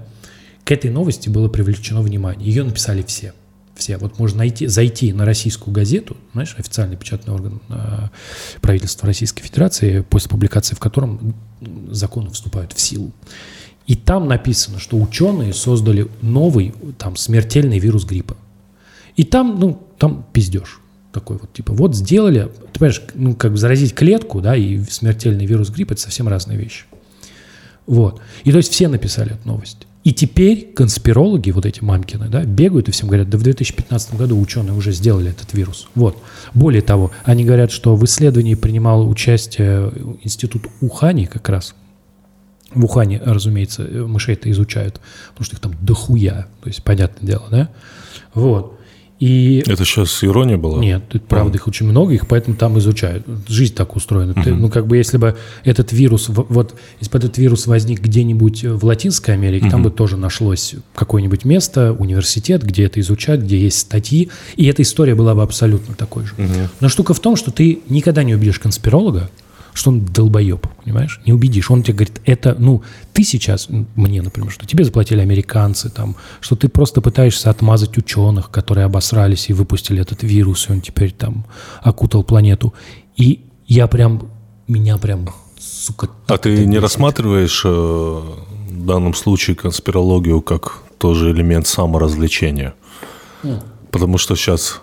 К 0.64 0.72
этой 0.72 0.92
новости 0.92 1.30
было 1.30 1.50
привлечено 1.50 2.02
внимание. 2.02 2.48
Ее 2.48 2.64
написали 2.64 3.04
все. 3.04 3.34
Все. 3.76 3.98
Вот 3.98 4.20
можно 4.20 4.40
найти, 4.40 4.68
зайти 4.68 5.14
на 5.14 5.26
российскую 5.26 5.74
газету, 5.74 6.16
знаешь, 6.34 6.56
официальный 6.58 6.96
печатный 6.96 7.34
орган 7.34 7.62
э, 7.70 8.10
правительства 8.62 9.08
Российской 9.08 9.44
Федерации, 9.44 10.02
после 10.02 10.30
публикации 10.30 10.76
в 10.76 10.80
котором 10.80 11.36
законы 11.90 12.30
вступают 12.30 12.74
в 12.74 12.80
силу. 12.80 13.12
И 13.88 13.96
там 13.96 14.28
написано, 14.28 14.80
что 14.80 14.98
ученые 14.98 15.54
создали 15.54 16.08
новый, 16.22 16.74
там, 16.98 17.16
смертельный 17.16 17.80
вирус 17.80 18.06
гриппа. 18.06 18.38
И 19.16 19.24
там, 19.24 19.60
ну, 19.60 19.82
там 19.98 20.26
пиздеж 20.32 20.80
такой 21.12 21.38
вот, 21.38 21.54
типа, 21.54 21.74
вот 21.74 21.96
сделали, 21.96 22.50
ты 22.74 22.80
понимаешь, 22.80 23.02
ну, 23.14 23.36
как 23.36 23.58
заразить 23.58 23.94
клетку, 23.94 24.42
да, 24.42 24.56
и 24.56 24.82
смертельный 24.84 25.46
вирус 25.46 25.70
гриппа– 25.70 25.94
это 25.94 26.02
совсем 26.02 26.28
разные 26.28 26.58
вещи. 26.58 26.86
Вот. 27.86 28.22
И 28.44 28.52
то 28.52 28.58
есть 28.58 28.72
все 28.72 28.88
написали 28.88 29.34
эту 29.34 29.48
новость. 29.48 29.83
И 30.04 30.14
теперь 30.14 30.74
конспирологи, 30.74 31.52
вот 31.52 31.66
эти 31.66 31.82
мамкины, 31.82 32.28
да, 32.28 32.44
бегают 32.44 32.90
и 32.90 32.92
всем 32.92 33.08
говорят, 33.08 33.30
да 33.30 33.38
в 33.38 33.44
2015 33.44 34.16
году 34.16 34.40
ученые 34.40 34.74
уже 34.74 34.92
сделали 34.92 35.30
этот 35.30 35.54
вирус. 35.54 35.88
Вот. 35.96 36.18
Более 36.54 36.82
того, 36.82 37.12
они 37.24 37.46
говорят, 37.46 37.72
что 37.72 37.96
в 37.96 38.04
исследовании 38.04 38.56
принимал 38.56 39.08
участие 39.10 39.92
институт 40.22 40.68
Ухани 40.82 41.26
как 41.26 41.48
раз. 41.48 41.74
В 42.74 42.84
Ухане, 42.84 43.22
разумеется, 43.24 43.84
мышей-то 43.84 44.52
изучают, 44.52 45.00
потому 45.30 45.46
что 45.46 45.56
их 45.56 45.62
там 45.62 45.74
дохуя, 45.82 46.48
то 46.62 46.68
есть 46.68 46.84
понятное 46.84 47.26
дело, 47.26 47.48
да. 47.50 47.70
Вот. 48.34 48.80
И 49.20 49.64
Это 49.68 49.86
сейчас 49.86 50.24
ирония 50.24 50.58
была? 50.58 50.80
нет, 50.80 51.04
это 51.10 51.20
правда, 51.26 51.58
их 51.58 51.68
очень 51.68 51.86
много, 51.86 52.14
их 52.14 52.28
поэтому 52.28 52.58
там 52.58 52.78
изучают. 52.80 53.26
Жизнь 53.48 53.74
так 53.74 53.96
устроена. 53.96 54.34
Ты, 54.34 54.54
ну, 54.54 54.70
как 54.70 54.88
бы, 54.88 54.98
если 54.98 55.18
бы 55.18 55.38
этот 55.64 55.94
вирус, 55.94 56.26
вот, 56.30 56.76
если 57.00 57.12
бы 57.12 57.18
этот 57.20 57.38
вирус 57.38 57.68
возник 57.68 58.02
где-нибудь 58.02 58.64
в 58.66 58.86
Латинской 58.86 59.34
Америке, 59.34 59.70
там 59.70 59.84
бы 59.84 59.92
тоже 59.92 60.18
нашлось 60.18 60.76
какое-нибудь 60.96 61.46
место, 61.46 61.94
университет, 61.94 62.64
где 62.64 62.86
это 62.86 63.00
изучают, 63.00 63.44
где 63.44 63.58
есть 63.58 63.80
статьи, 63.80 64.30
и 64.56 64.66
эта 64.66 64.82
история 64.82 65.16
была 65.16 65.36
бы 65.36 65.44
абсолютно 65.44 65.96
такой 65.96 66.26
же. 66.26 66.34
Но 66.80 66.90
штука 66.90 67.14
в 67.14 67.20
том, 67.20 67.36
что 67.36 67.52
ты 67.52 67.80
никогда 67.90 68.24
не 68.24 68.36
убедишь 68.36 68.60
конспиролога, 68.60 69.30
что 69.74 69.90
он 69.90 70.06
долбоеб, 70.06 70.68
понимаешь? 70.84 71.20
Не 71.26 71.34
убедишь. 71.34 71.72
Он 71.72 71.84
тебе 71.84 71.96
говорит, 71.96 72.22
это, 72.26 72.56
ну, 72.58 72.84
ты 73.14 73.24
сейчас, 73.24 73.68
мне, 73.70 74.22
например, 74.22 74.52
что 74.52 74.66
тебе 74.66 74.84
заплатили 74.84 75.22
американцы, 75.22 75.90
там, 75.90 76.16
что 76.42 76.56
ты 76.56 76.70
просто 76.70 77.02
пытаешься 77.02 77.50
отмазать 77.50 77.98
ученых, 77.98 78.50
которые 78.50 78.86
обосрались 78.86 79.50
и 79.50 79.54
выпустили 79.54 80.02
этот 80.02 80.24
вирус, 80.24 80.70
и 80.70 80.74
он 80.74 80.82
теперь 80.82 81.12
там 81.12 81.46
окутал 81.82 82.24
планету. 82.24 82.74
И 83.16 83.46
я 83.68 83.88
прям, 83.88 84.30
меня 84.68 84.98
прям, 84.98 85.30
сука... 85.60 86.10
А 86.28 86.38
ты 86.38 86.52
не 86.52 86.66
бесит. 86.66 86.82
рассматриваешь 86.82 87.64
э, 87.66 87.70
в 87.70 88.86
данном 88.86 89.14
случае 89.14 89.56
конспирологию 89.56 90.42
как 90.42 90.84
тоже 90.98 91.32
элемент 91.32 91.68
саморазвлечения? 91.68 92.76
Потому 93.92 94.18
что 94.18 94.36
сейчас, 94.36 94.82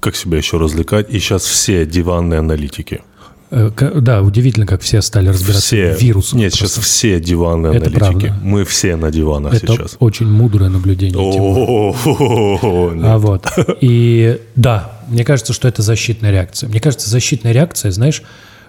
как 0.00 0.16
себя 0.16 0.38
еще 0.38 0.58
развлекать, 0.58 1.08
и 1.10 1.18
сейчас 1.18 1.44
все 1.44 1.86
диванные 1.86 2.40
аналитики. 2.40 3.02
Э, 3.50 3.70
Да, 4.00 4.22
удивительно, 4.22 4.66
как 4.66 4.80
все 4.82 5.02
стали 5.02 5.28
разбираться 5.28 5.66
Все, 5.66 5.94
в 5.94 6.00
вирусах. 6.02 6.34
Нет, 6.38 6.52
сейчас 6.52 6.72
Просто 6.72 6.80
все 6.82 7.20
диванные 7.20 7.74
Это 7.76 7.86
аналитики. 7.88 7.98
правда. 8.28 8.34
Мы 8.42 8.64
все 8.64 8.96
на 8.96 9.10
диванах 9.10 9.54
Это 9.54 9.74
сейчас. 9.74 9.96
очень 9.98 10.26
мудрое 10.28 10.70
наблюдение. 10.70 11.18
А 13.04 13.18
вот. 13.18 13.46
И 13.80 14.40
да, 14.56 15.00
мне 15.08 15.24
кажется, 15.24 15.52
что 15.52 15.68
это 15.68 15.82
защитная 15.82 16.30
реакция. 16.30 16.68
Мне 16.68 16.80
кажется, 16.80 17.10
защитная 17.10 17.52
реакция, 17.52 17.90
знаешь, 17.90 18.22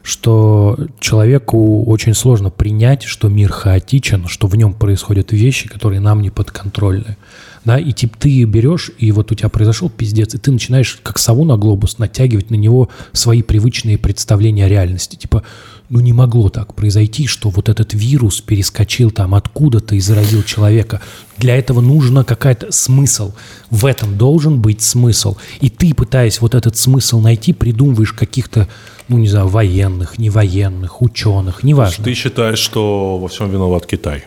что 0.03 0.77
человеку 0.99 1.83
очень 1.85 2.15
сложно 2.15 2.49
принять, 2.49 3.03
что 3.03 3.29
мир 3.29 3.51
хаотичен, 3.51 4.27
что 4.27 4.47
в 4.47 4.55
нем 4.55 4.73
происходят 4.73 5.31
вещи, 5.31 5.69
которые 5.69 5.99
нам 5.99 6.21
не 6.21 6.31
подконтрольны. 6.31 7.17
Да, 7.63 7.77
и 7.77 7.91
типа 7.91 8.17
ты 8.17 8.43
берешь, 8.43 8.89
и 8.97 9.11
вот 9.11 9.31
у 9.31 9.35
тебя 9.35 9.49
произошел 9.49 9.89
пиздец, 9.89 10.33
и 10.33 10.37
ты 10.37 10.51
начинаешь, 10.51 10.99
как 11.03 11.19
сову 11.19 11.45
на 11.45 11.57
глобус, 11.57 11.99
натягивать 11.99 12.49
на 12.49 12.55
него 12.55 12.89
свои 13.11 13.43
привычные 13.43 13.97
представления 13.97 14.65
о 14.65 14.69
реальности. 14.69 15.15
Типа, 15.15 15.43
ну 15.89 15.99
не 15.99 16.13
могло 16.13 16.49
так 16.49 16.73
произойти, 16.73 17.27
что 17.27 17.49
вот 17.49 17.69
этот 17.69 17.93
вирус 17.93 18.41
перескочил 18.41 19.11
там 19.11 19.35
откуда-то 19.35 19.93
и 19.93 19.99
заразил 19.99 20.41
человека. 20.41 21.01
Для 21.37 21.57
этого 21.57 21.81
нужно 21.81 22.23
какая-то 22.23 22.71
смысл. 22.71 23.33
В 23.69 23.85
этом 23.85 24.17
должен 24.17 24.61
быть 24.61 24.81
смысл. 24.81 25.35
И 25.59 25.69
ты, 25.69 25.93
пытаясь 25.93 26.41
вот 26.41 26.55
этот 26.55 26.77
смысл 26.77 27.19
найти, 27.19 27.53
придумываешь 27.53 28.13
каких-то, 28.13 28.69
ну 29.07 29.17
не 29.17 29.27
знаю, 29.27 29.49
военных, 29.49 30.17
невоенных, 30.17 31.01
ученых, 31.01 31.63
неважно. 31.63 32.05
Ты 32.05 32.13
считаешь, 32.13 32.59
что 32.59 33.17
во 33.17 33.27
всем 33.27 33.51
виноват 33.51 33.85
Китай? 33.85 34.23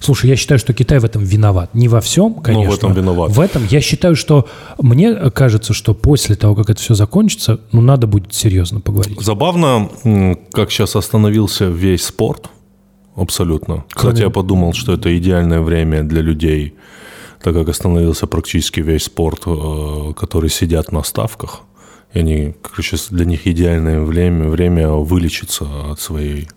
Слушай, 0.00 0.30
я 0.30 0.36
считаю, 0.36 0.58
что 0.58 0.72
Китай 0.72 0.98
в 0.98 1.04
этом 1.04 1.22
виноват. 1.22 1.74
Не 1.74 1.88
во 1.88 2.00
всем, 2.00 2.34
конечно. 2.34 2.74
этом 2.74 2.92
виноват. 2.92 3.30
В 3.30 3.40
этом 3.40 3.66
я 3.70 3.80
считаю, 3.80 4.16
что 4.16 4.46
мне 4.78 5.14
кажется, 5.30 5.72
что 5.72 5.94
после 5.94 6.36
того, 6.36 6.54
как 6.54 6.70
это 6.70 6.80
все 6.80 6.94
закончится, 6.94 7.60
ну 7.72 7.80
надо 7.80 8.06
будет 8.06 8.34
серьезно 8.34 8.80
поговорить. 8.80 9.20
Забавно, 9.20 9.88
как 10.52 10.70
сейчас 10.70 10.96
остановился 10.96 11.66
весь 11.66 12.04
спорт. 12.04 12.50
Абсолютно. 13.16 13.84
Кстати, 13.92 14.20
я 14.20 14.30
подумал, 14.30 14.74
что 14.74 14.92
это 14.92 15.16
идеальное 15.16 15.62
время 15.62 16.02
для 16.02 16.20
людей, 16.20 16.74
так 17.42 17.54
как 17.54 17.68
остановился 17.68 18.26
практически 18.26 18.80
весь 18.80 19.04
спорт, 19.04 19.42
э, 19.46 20.12
которые 20.14 20.50
сидят 20.50 20.92
на 20.92 21.02
ставках. 21.02 21.62
И 22.12 22.18
они, 22.18 22.54
короче, 22.62 22.96
для 23.10 23.24
них 23.24 23.46
идеальное 23.46 24.00
время, 24.00 24.48
время 24.48 24.90
вылечиться 24.90 25.66
от 25.90 26.00
своей 26.00 26.48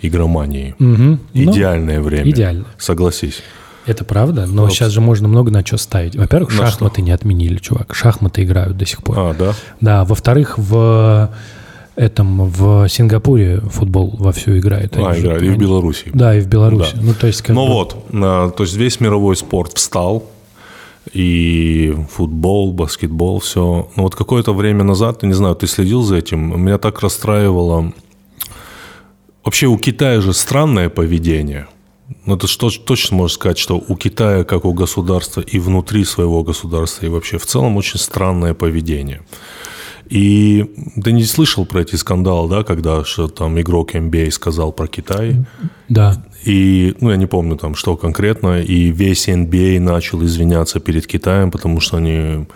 игромании. 0.00 0.74
Ну, 0.78 1.18
Идеальное 1.32 2.00
время. 2.00 2.30
идеально. 2.30 2.64
Согласись. 2.78 3.42
Это 3.86 4.04
правда, 4.04 4.46
но 4.46 4.68
сейчас 4.70 4.92
же 4.92 5.00
можно 5.02 5.28
много 5.28 5.50
на 5.50 5.64
что 5.64 5.76
ставить. 5.76 6.16
Во-первых, 6.16 6.58
На 6.58 6.66
шахматы 6.66 7.02
не 7.02 7.10
отменили, 7.10 7.56
чувак. 7.56 7.94
Шахматы 7.94 8.42
играют 8.42 8.78
до 8.78 8.86
сих 8.86 9.02
пор. 9.02 9.18
А, 9.18 9.34
да? 9.34 9.52
Да, 9.80 10.04
во-вторых, 10.06 10.56
в 10.56 11.30
этом 11.94 12.46
в 12.48 12.88
Сингапуре 12.88 13.60
футбол 13.60 14.14
вовсю 14.18 14.56
играет. 14.58 14.96
А, 14.96 15.18
играли. 15.18 15.46
И 15.46 15.50
в 15.50 15.58
Беларуси. 15.58 16.10
Да, 16.14 16.34
и 16.34 16.40
в 16.40 16.46
Беларуси. 16.48 16.92
Да. 16.94 17.00
Ну, 17.02 17.12
то 17.14 17.26
есть, 17.26 17.42
как 17.42 17.54
Ну 17.54 17.66
бы- 17.66 17.72
вот, 17.74 17.96
а, 18.14 18.50
то 18.50 18.62
есть 18.62 18.74
весь 18.74 19.00
мировой 19.00 19.36
спорт 19.36 19.74
встал, 19.74 20.24
и 21.12 21.94
футбол, 22.10 22.72
баскетбол, 22.72 23.38
все. 23.40 23.88
Но 23.96 24.02
вот 24.04 24.14
какое-то 24.14 24.54
время 24.54 24.84
назад, 24.84 25.22
не 25.22 25.34
знаю, 25.34 25.54
ты 25.54 25.66
следил 25.66 26.02
за 26.02 26.16
этим, 26.16 26.58
меня 26.60 26.78
так 26.78 27.00
расстраивало. 27.00 27.92
Вообще 29.44 29.66
у 29.66 29.76
Китая 29.78 30.20
же 30.20 30.32
странное 30.32 30.88
поведение. 30.88 31.66
Ну, 32.26 32.36
это 32.36 32.46
что, 32.46 32.70
точно 32.70 33.16
можно 33.16 33.34
сказать, 33.34 33.58
что 33.58 33.82
у 33.88 33.96
Китая, 33.96 34.44
как 34.44 34.64
у 34.64 34.72
государства, 34.72 35.40
и 35.40 35.58
внутри 35.58 36.04
своего 36.04 36.42
государства, 36.42 37.06
и 37.06 37.08
вообще 37.08 37.38
в 37.38 37.46
целом 37.46 37.76
очень 37.76 37.98
странное 37.98 38.54
поведение. 38.54 39.22
И 40.10 40.70
ты 41.02 41.12
не 41.12 41.24
слышал 41.24 41.64
про 41.64 41.80
эти 41.80 41.96
скандалы, 41.96 42.48
да, 42.50 42.62
когда 42.62 43.04
что 43.04 43.28
там 43.28 43.58
игрок 43.58 43.94
NBA 43.94 44.30
сказал 44.30 44.70
про 44.72 44.86
Китай, 44.86 45.44
Да. 45.88 46.22
и, 46.44 46.94
ну, 47.00 47.10
я 47.10 47.16
не 47.16 47.26
помню 47.26 47.56
там, 47.56 47.74
что 47.74 47.96
конкретно, 47.96 48.60
и 48.60 48.90
весь 48.90 49.28
NBA 49.28 49.80
начал 49.80 50.22
извиняться 50.22 50.78
перед 50.78 51.06
Китаем, 51.06 51.50
потому 51.50 51.80
что 51.80 51.96
они 51.96 52.46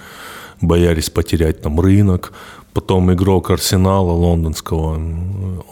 боялись 0.60 1.08
потерять 1.08 1.62
там 1.62 1.80
рынок. 1.80 2.32
Потом 2.72 3.12
игрок 3.12 3.50
Арсенала 3.50 4.12
лондонского 4.12 4.98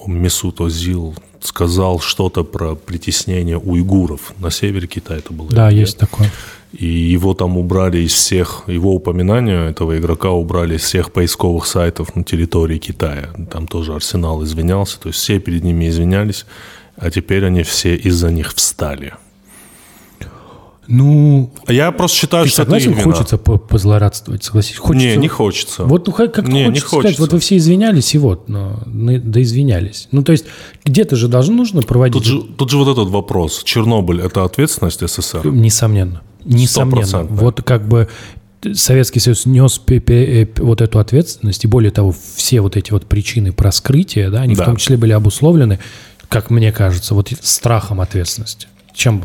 Месут 0.07 0.61
Озил 0.61 1.15
сказал 1.41 2.01
что-то 2.01 2.45
про 2.45 2.75
притеснение 2.75 3.59
уйгуров 3.59 4.35
на 4.39 4.51
севере 4.51 4.87
Китая. 4.87 5.21
Это 5.21 5.33
было 5.33 5.49
Да, 5.49 5.71
есть 5.71 5.99
такое. 5.99 6.31
И 6.73 6.87
его 6.87 7.33
там 7.35 7.57
убрали 7.57 7.99
из 7.99 8.13
всех, 8.13 8.65
его 8.67 8.95
упоминания 8.95 9.71
этого 9.71 9.97
игрока 9.99 10.31
убрали 10.31 10.77
из 10.77 10.83
всех 10.83 11.13
поисковых 11.13 11.67
сайтов 11.67 12.15
на 12.17 12.25
территории 12.25 12.79
Китая. 12.79 13.31
Там 13.51 13.67
тоже 13.67 13.95
Арсенал 13.95 14.43
извинялся, 14.45 15.01
то 15.01 15.09
есть 15.09 15.21
все 15.21 15.39
перед 15.39 15.65
ними 15.65 15.89
извинялись, 15.89 16.45
а 16.97 17.11
теперь 17.11 17.47
они 17.47 17.63
все 17.63 17.95
из-за 17.95 18.31
них 18.31 18.53
встали. 18.55 19.15
Ну, 20.89 21.53
Я 21.69 21.91
просто 21.93 22.17
считаю, 22.17 22.45
ты 22.45 22.51
что 22.51 22.63
это 22.63 22.71
согласен, 22.71 22.93
вина. 22.93 23.03
хочется 23.03 23.39
по- 23.39 23.59
позлорадствовать, 23.59 24.45
согласись? 24.45 24.77
Хочется... 24.77 25.07
Не, 25.09 25.17
не 25.17 25.29
хочется. 25.29 25.85
Вот 25.85 26.07
ну, 26.07 26.13
как 26.13 26.35
как 26.35 26.47
Не, 26.49 26.61
не 26.61 26.65
хочется 26.81 26.87
сказать, 26.87 27.03
хочется. 27.05 27.23
вот 27.23 27.33
вы 27.33 27.39
все 27.41 27.57
извинялись, 27.57 28.15
и 28.15 28.19
вот, 28.19 28.49
ну, 28.49 28.79
ну, 28.87 29.19
да 29.23 29.43
извинялись. 29.43 30.09
Ну, 30.13 30.23
то 30.23 30.33
есть 30.33 30.45
где-то 30.85 31.17
же 31.17 31.29
должно 31.29 31.55
нужно 31.57 31.83
проводить... 31.83 32.15
Тут 32.15 32.25
же, 32.25 32.43
тут 32.43 32.71
же 32.71 32.77
вот 32.79 32.89
этот 32.89 33.09
вопрос. 33.09 33.63
Чернобыль– 33.65 34.21
это 34.23 34.45
ответственность 34.45 35.01
СССР? 35.07 35.47
Несомненно. 35.47 36.23
Несомненно. 36.45 37.25
Вот 37.25 37.63
как 37.63 37.89
бы 37.89 38.09
Советский 38.75 39.21
Союз 39.21 39.47
нес 39.47 39.81
э, 39.89 40.47
вот 40.59 40.81
эту 40.81 40.99
ответственность, 40.99 41.65
и 41.65 41.69
более 41.69 41.91
того, 41.91 42.15
все 42.37 42.61
вот 42.61 42.77
эти 42.77 42.91
вот 42.93 43.07
причины 43.07 43.53
про 43.53 43.71
скрытие, 43.73 44.31
да, 44.31 44.43
они 44.43 44.55
Да. 44.55 44.63
в 44.63 44.67
том 44.67 44.77
числе 44.77 44.97
были 44.97 45.13
обусловлены, 45.13 45.79
как 46.29 46.51
мне 46.51 46.73
кажется, 46.73 47.15
вот 47.15 47.31
страхом 47.43 48.01
ответственности. 48.01 48.67
Чем, 48.95 49.25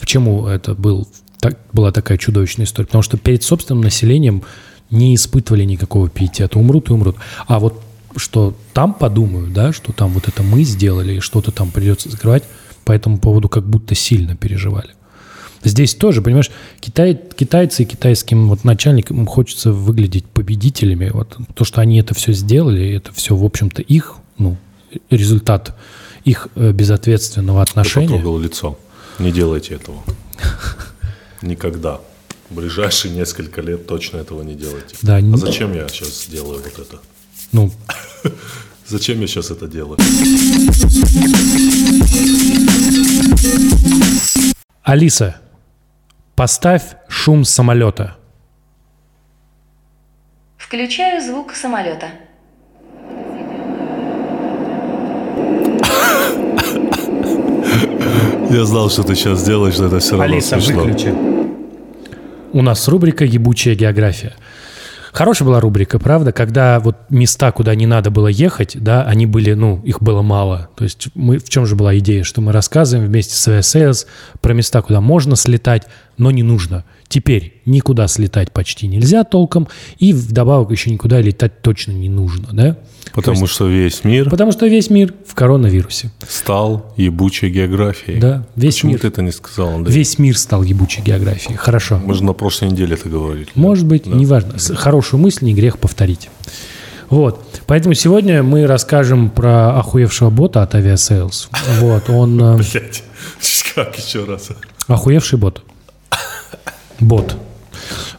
почему 0.00 0.46
это 0.46 0.74
был, 0.74 1.08
так, 1.38 1.58
была 1.72 1.92
такая 1.92 2.18
чудовищная 2.18 2.66
история? 2.66 2.86
Потому 2.86 3.02
что 3.02 3.16
перед 3.16 3.42
собственным 3.42 3.82
населением 3.82 4.42
не 4.90 5.14
испытывали 5.14 5.64
никакого 5.64 6.08
пиетета. 6.08 6.58
Умрут 6.58 6.90
и 6.90 6.92
умрут. 6.92 7.16
А 7.46 7.58
вот 7.58 7.82
что 8.16 8.54
там 8.72 8.94
подумают, 8.94 9.52
да, 9.52 9.72
что 9.72 9.92
там 9.92 10.10
вот 10.10 10.28
это 10.28 10.42
мы 10.42 10.64
сделали, 10.64 11.14
и 11.14 11.20
что-то 11.20 11.52
там 11.52 11.70
придется 11.70 12.08
закрывать, 12.10 12.44
по 12.84 12.92
этому 12.92 13.18
поводу 13.18 13.48
как 13.48 13.66
будто 13.66 13.94
сильно 13.94 14.34
переживали. 14.34 14.90
Здесь 15.62 15.94
тоже, 15.94 16.22
понимаешь, 16.22 16.50
Китай, 16.80 17.20
китайцы 17.36 17.82
и 17.82 17.86
китайским 17.86 18.48
вот 18.48 18.64
начальникам 18.64 19.26
хочется 19.26 19.72
выглядеть 19.72 20.24
победителями. 20.24 21.10
Вот 21.12 21.36
то, 21.54 21.64
что 21.64 21.80
они 21.80 21.98
это 21.98 22.14
все 22.14 22.32
сделали, 22.32 22.94
это 22.94 23.12
все, 23.12 23.34
в 23.34 23.44
общем-то, 23.44 23.82
их 23.82 24.16
ну, 24.38 24.56
результат 25.10 25.74
их 26.24 26.48
э, 26.54 26.72
безответственного 26.72 27.62
отношения. 27.62 28.08
потрогал 28.08 28.38
лицо. 28.38 28.78
Не 29.18 29.32
делайте 29.32 29.74
этого. 29.74 30.02
Никогда. 31.42 32.00
В 32.50 32.54
ближайшие 32.54 33.14
несколько 33.14 33.60
лет 33.60 33.86
точно 33.86 34.18
этого 34.18 34.42
не 34.42 34.54
делайте. 34.54 34.96
Да, 35.02 35.16
а 35.16 35.20
не- 35.20 35.36
зачем 35.36 35.72
я 35.74 35.88
сейчас 35.88 36.26
делаю 36.28 36.62
вот 36.62 36.78
это? 36.78 36.98
Ну, 37.52 37.70
Зачем 38.86 39.20
я 39.20 39.26
сейчас 39.26 39.50
это 39.50 39.66
делаю? 39.68 39.98
Алиса, 44.82 45.40
поставь 46.34 46.96
шум 47.08 47.44
самолета. 47.44 48.16
Включаю 50.56 51.22
звук 51.22 51.52
самолета. 51.54 52.12
Я 58.50 58.64
знал, 58.64 58.88
что 58.88 59.02
ты 59.02 59.14
сейчас 59.14 59.40
сделаешь, 59.40 59.76
но 59.78 59.86
это 59.86 59.98
все 59.98 60.16
равно 60.16 60.40
смешно. 60.40 60.86
У 62.52 62.62
нас 62.62 62.88
рубрика 62.88 63.24
«Ебучая 63.24 63.74
география». 63.74 64.32
Хорошая 65.12 65.46
была 65.46 65.60
рубрика, 65.60 65.98
правда, 65.98 66.32
когда 66.32 66.80
вот 66.80 66.96
места, 67.10 67.50
куда 67.52 67.74
не 67.74 67.86
надо 67.86 68.10
было 68.10 68.28
ехать, 68.28 68.76
да, 68.80 69.02
они 69.02 69.26
были, 69.26 69.52
ну, 69.52 69.80
их 69.84 70.00
было 70.00 70.22
мало. 70.22 70.68
То 70.76 70.84
есть 70.84 71.08
мы, 71.14 71.38
в 71.38 71.48
чем 71.48 71.66
же 71.66 71.76
была 71.76 71.98
идея, 71.98 72.24
что 72.24 72.40
мы 72.40 72.52
рассказываем 72.52 73.08
вместе 73.08 73.34
с 73.34 73.62
ВСС 73.62 74.06
про 74.40 74.52
места, 74.52 74.80
куда 74.80 75.00
можно 75.00 75.34
слетать, 75.34 75.86
но 76.18 76.30
не 76.30 76.42
нужно. 76.42 76.84
Теперь 77.08 77.60
никуда 77.64 78.06
слетать 78.06 78.52
почти 78.52 78.86
нельзя 78.86 79.24
толком, 79.24 79.66
и 79.98 80.12
вдобавок 80.12 80.70
еще 80.70 80.90
никуда 80.90 81.20
летать 81.22 81.62
точно 81.62 81.92
не 81.92 82.10
нужно, 82.10 82.48
да? 82.52 82.76
Потому 83.14 83.46
что 83.46 83.66
весь 83.66 84.04
мир 84.04 84.28
Потому 84.28 84.52
что 84.52 84.66
весь 84.66 84.90
мир 84.90 85.14
в 85.26 85.34
коронавирусе. 85.34 86.10
стал 86.28 86.92
ебучей 86.98 87.48
географией. 87.48 88.20
Да, 88.20 88.46
весь 88.56 88.74
Почему 88.74 88.92
мир. 88.92 89.00
ты 89.00 89.08
это 89.08 89.22
не 89.22 89.32
сказал, 89.32 89.70
Андрей? 89.76 89.94
Весь 89.94 90.18
мир 90.18 90.36
стал 90.36 90.62
ебучей 90.62 91.02
географией. 91.02 91.56
Хорошо. 91.56 91.98
Мы 92.04 92.12
же 92.12 92.22
на 92.24 92.34
прошлой 92.34 92.68
неделе 92.70 92.94
это 92.94 93.08
говорили. 93.08 93.48
Может 93.54 93.86
быть, 93.86 94.04
неважно. 94.06 94.58
С- 94.58 94.74
Хорошую 94.76 95.20
мысль 95.22 95.46
не 95.46 95.54
грех 95.54 95.78
повторить. 95.78 96.28
Вот. 97.08 97.42
Поэтому 97.66 97.94
сегодня 97.94 98.42
мы 98.42 98.66
расскажем 98.66 99.30
про 99.30 99.78
охуевшего 99.78 100.28
бота 100.28 100.62
от 100.62 100.74
Aviasales. 100.74 101.48
Вот. 101.80 102.10
Он 102.10 102.38
э, 102.40 102.56
Блять, 102.72 103.02
как 103.74 103.96
еще 103.98 104.24
раз? 104.24 104.50
охуевший 104.86 105.38
бот. 105.38 105.62
Бот. 107.00 107.36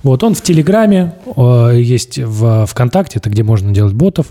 Вот 0.03 0.23
он 0.23 0.33
в 0.33 0.41
Телеграме, 0.41 1.13
э, 1.35 1.79
есть 1.81 2.17
в 2.17 2.65
ВКонтакте, 2.65 3.19
это 3.19 3.29
где 3.29 3.43
можно 3.43 3.73
делать 3.73 3.93
ботов. 3.93 4.27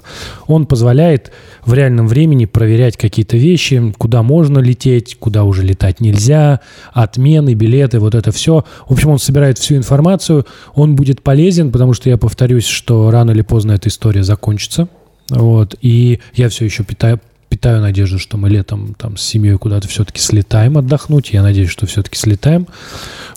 Он 0.47 0.67
позволяет 0.67 1.31
в 1.65 1.75
реальном 1.75 2.09
времени 2.09 2.47
проверять 2.47 2.97
какие-то 2.97 3.37
вещи, 3.37 3.93
куда 3.99 4.23
можно 4.23 4.59
лететь, 4.59 5.17
куда 5.19 5.45
уже 5.45 5.63
летать 5.63 6.01
нельзя, 6.01 6.61
отмены, 6.93 7.55
билеты, 7.55 7.99
вот 7.99 8.15
это 8.15 8.33
все. 8.33 8.65
В 8.89 8.93
общем, 8.93 9.11
он 9.11 9.19
собирает 9.19 9.59
всю 9.59 9.77
информацию. 9.77 10.47
Он 10.75 10.97
будет 10.97 11.23
полезен, 11.23 11.71
потому 11.71 11.93
что 11.93 12.09
я 12.09 12.17
повторюсь, 12.17 12.67
что 12.67 13.11
рано 13.11 13.33
или 13.33 13.43
поздно 13.43 13.73
эта 13.73 13.89
история 13.89 14.23
закончится. 14.23 14.89
Вот. 15.29 15.77
И 15.83 16.21
я 16.35 16.49
все 16.49 16.65
еще 16.65 16.85
питаю, 16.85 17.21
питаю 17.49 17.81
надежду, 17.81 18.19
что 18.19 18.37
мы 18.37 18.49
летом 18.51 18.95
там 18.95 19.17
с 19.17 19.23
семьей 19.23 19.57
куда-то 19.59 19.89
все-таки 19.89 20.21
слетаем 20.21 20.77
отдохнуть. 20.79 21.31
Я 21.33 21.43
надеюсь, 21.43 21.71
что 21.71 21.87
все-таки 21.87 22.17
слетаем. 22.19 22.67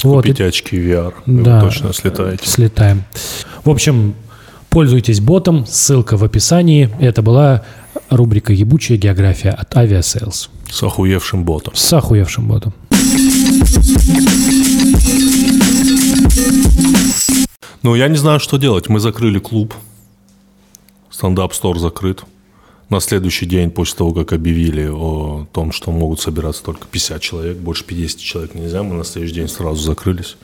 Вот. 0.04 0.24
Купите 0.24 0.46
очки 0.46 0.78
VR, 0.78 1.14
и 1.26 1.32
вы 1.32 1.44
Да. 1.44 1.62
точно 1.62 1.94
слетаете. 1.94 2.48
Слетаем. 2.48 3.04
В 3.64 3.70
общем, 3.70 4.16
пользуйтесь 4.70 5.20
ботом, 5.22 5.66
ссылка 5.66 6.18
в 6.18 6.24
описании. 6.24 6.90
Это 7.00 7.22
была 7.22 7.64
рубрика 8.10 8.52
«Ебучая 8.54 8.98
география» 8.98 9.52
от 9.52 9.74
Aviasales. 9.76 10.50
С 10.70 10.84
охуевшим 10.84 11.44
ботом. 11.44 11.76
С 11.76 11.92
охуевшим 11.94 12.48
ботом. 12.48 12.74
Ну, 17.84 17.96
я 17.96 18.08
не 18.08 18.16
знаю, 18.18 18.40
что 18.40 18.58
делать. 18.58 18.90
Мы 18.90 19.00
закрыли 19.00 19.40
клуб. 19.40 19.74
Стендап-стор 21.10 21.80
закрыт. 21.80 22.24
На 22.92 23.00
следующий 23.00 23.46
день, 23.46 23.72
после 23.72 23.98
того, 24.00 24.14
как 24.14 24.34
объявили 24.34 24.86
о 24.86 25.48
том, 25.54 25.72
что 25.72 25.92
могут 25.92 26.20
собираться 26.20 26.62
только 26.62 26.88
50 26.88 27.22
человек, 27.22 27.58
больше 27.58 27.86
50 27.86 28.20
человек 28.20 28.54
нельзя, 28.54 28.84
мы 28.84 28.96
на 28.96 29.06
следующий 29.06 29.36
день 29.36 29.48
сразу 29.48 29.82
закрылись. 29.82 30.36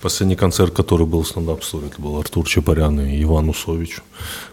Последний 0.00 0.36
концерт, 0.36 0.72
который 0.72 1.06
был 1.06 1.22
в 1.22 1.28
стендап-сторе, 1.28 1.88
это 1.88 2.00
был 2.00 2.20
Артур 2.20 2.46
Чапарян 2.46 3.00
и 3.00 3.20
Иван 3.24 3.48
Усович. 3.48 3.98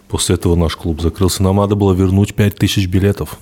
После 0.08 0.34
этого 0.34 0.56
наш 0.56 0.74
клуб 0.74 1.00
закрылся. 1.00 1.44
Нам 1.44 1.58
надо 1.58 1.76
было 1.76 1.92
вернуть 1.92 2.34
5000 2.34 2.88
билетов. 2.88 3.38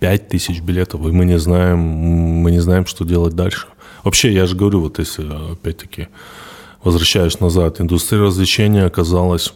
5000 0.00 0.60
билетов, 0.60 1.02
и 1.02 1.10
мы 1.10 1.26
не 1.26 1.38
знаем, 1.38 1.78
мы 1.78 2.50
не 2.50 2.60
знаем, 2.60 2.86
что 2.86 3.04
делать 3.04 3.34
дальше. 3.34 3.66
Вообще, 4.04 4.32
я 4.32 4.46
же 4.46 4.56
говорю, 4.56 4.80
вот 4.80 4.98
если, 4.98 5.52
опять-таки, 5.52 6.08
возвращаюсь 6.82 7.40
назад, 7.40 7.82
индустрия 7.82 8.22
развлечения 8.22 8.86
оказалась, 8.86 9.52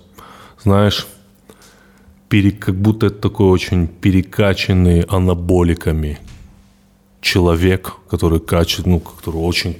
знаешь, 0.63 1.07
пере- 2.29 2.51
как 2.53 2.75
будто 2.75 3.07
это 3.07 3.17
такой 3.21 3.49
очень 3.49 3.87
перекачанный 3.87 5.01
анаболиками 5.03 6.19
человек, 7.21 7.95
который 8.11 8.41
качает, 8.41 8.87
ну, 8.87 9.01
который 9.01 9.37
очень 9.37 9.77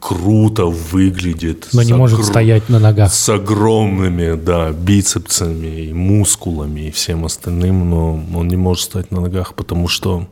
круто 0.00 0.66
выглядит. 0.66 1.68
Но 1.72 1.82
не 1.82 1.92
может 1.92 2.20
огр- 2.20 2.24
стоять 2.24 2.68
на 2.68 2.78
ногах. 2.78 3.12
с 3.12 3.28
огромными, 3.28 4.36
да, 4.36 4.70
бицепсами 4.70 5.86
и 5.88 5.92
мускулами 5.92 6.88
и 6.88 6.90
всем 6.90 7.24
остальным, 7.24 7.90
но 7.90 8.22
он 8.34 8.48
не 8.48 8.56
может 8.56 8.84
стать 8.84 9.10
на 9.10 9.20
ногах, 9.20 9.54
потому 9.54 9.88
что 9.88 10.28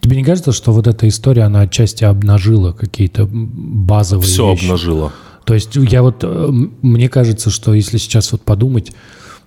Тебе 0.00 0.16
не 0.16 0.24
кажется, 0.24 0.52
что 0.52 0.72
вот 0.72 0.86
эта 0.86 1.06
история, 1.08 1.42
она 1.42 1.62
отчасти 1.62 2.04
обнажила 2.04 2.72
какие-то 2.72 3.28
базовые 3.30 4.26
все 4.26 4.50
вещи? 4.52 4.64
обнажило. 4.64 5.12
То 5.44 5.54
есть 5.54 5.74
я 5.76 6.02
вот, 6.02 6.22
э, 6.22 6.48
мне 6.82 7.08
кажется, 7.08 7.50
что 7.50 7.74
если 7.74 7.98
сейчас 7.98 8.32
вот 8.32 8.42
подумать, 8.42 8.92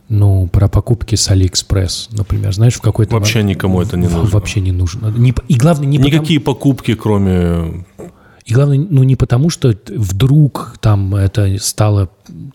ну, 0.09 0.47
про 0.47 0.67
покупки 0.67 1.15
с 1.15 1.29
Алиэкспресс, 1.29 2.09
например, 2.11 2.53
знаешь, 2.53 2.75
в 2.75 2.81
какой-то... 2.81 3.13
Вообще 3.15 3.39
момент- 3.39 3.57
никому 3.57 3.81
это 3.81 3.97
не 3.97 4.07
нужно. 4.07 4.29
Вообще 4.29 4.59
не 4.59 4.71
нужно. 4.71 5.07
Не 5.07 5.33
и 5.47 5.55
главное, 5.55 5.87
не 5.87 5.97
потому- 5.97 6.15
Никакие 6.15 6.39
покупки, 6.39 6.95
кроме... 6.95 7.85
И 8.45 8.53
главное, 8.53 8.79
ну 8.89 9.03
не 9.03 9.15
потому, 9.15 9.49
что 9.49 9.73
вдруг 9.95 10.75
там 10.81 11.15
это 11.15 11.57
стало 11.59 12.09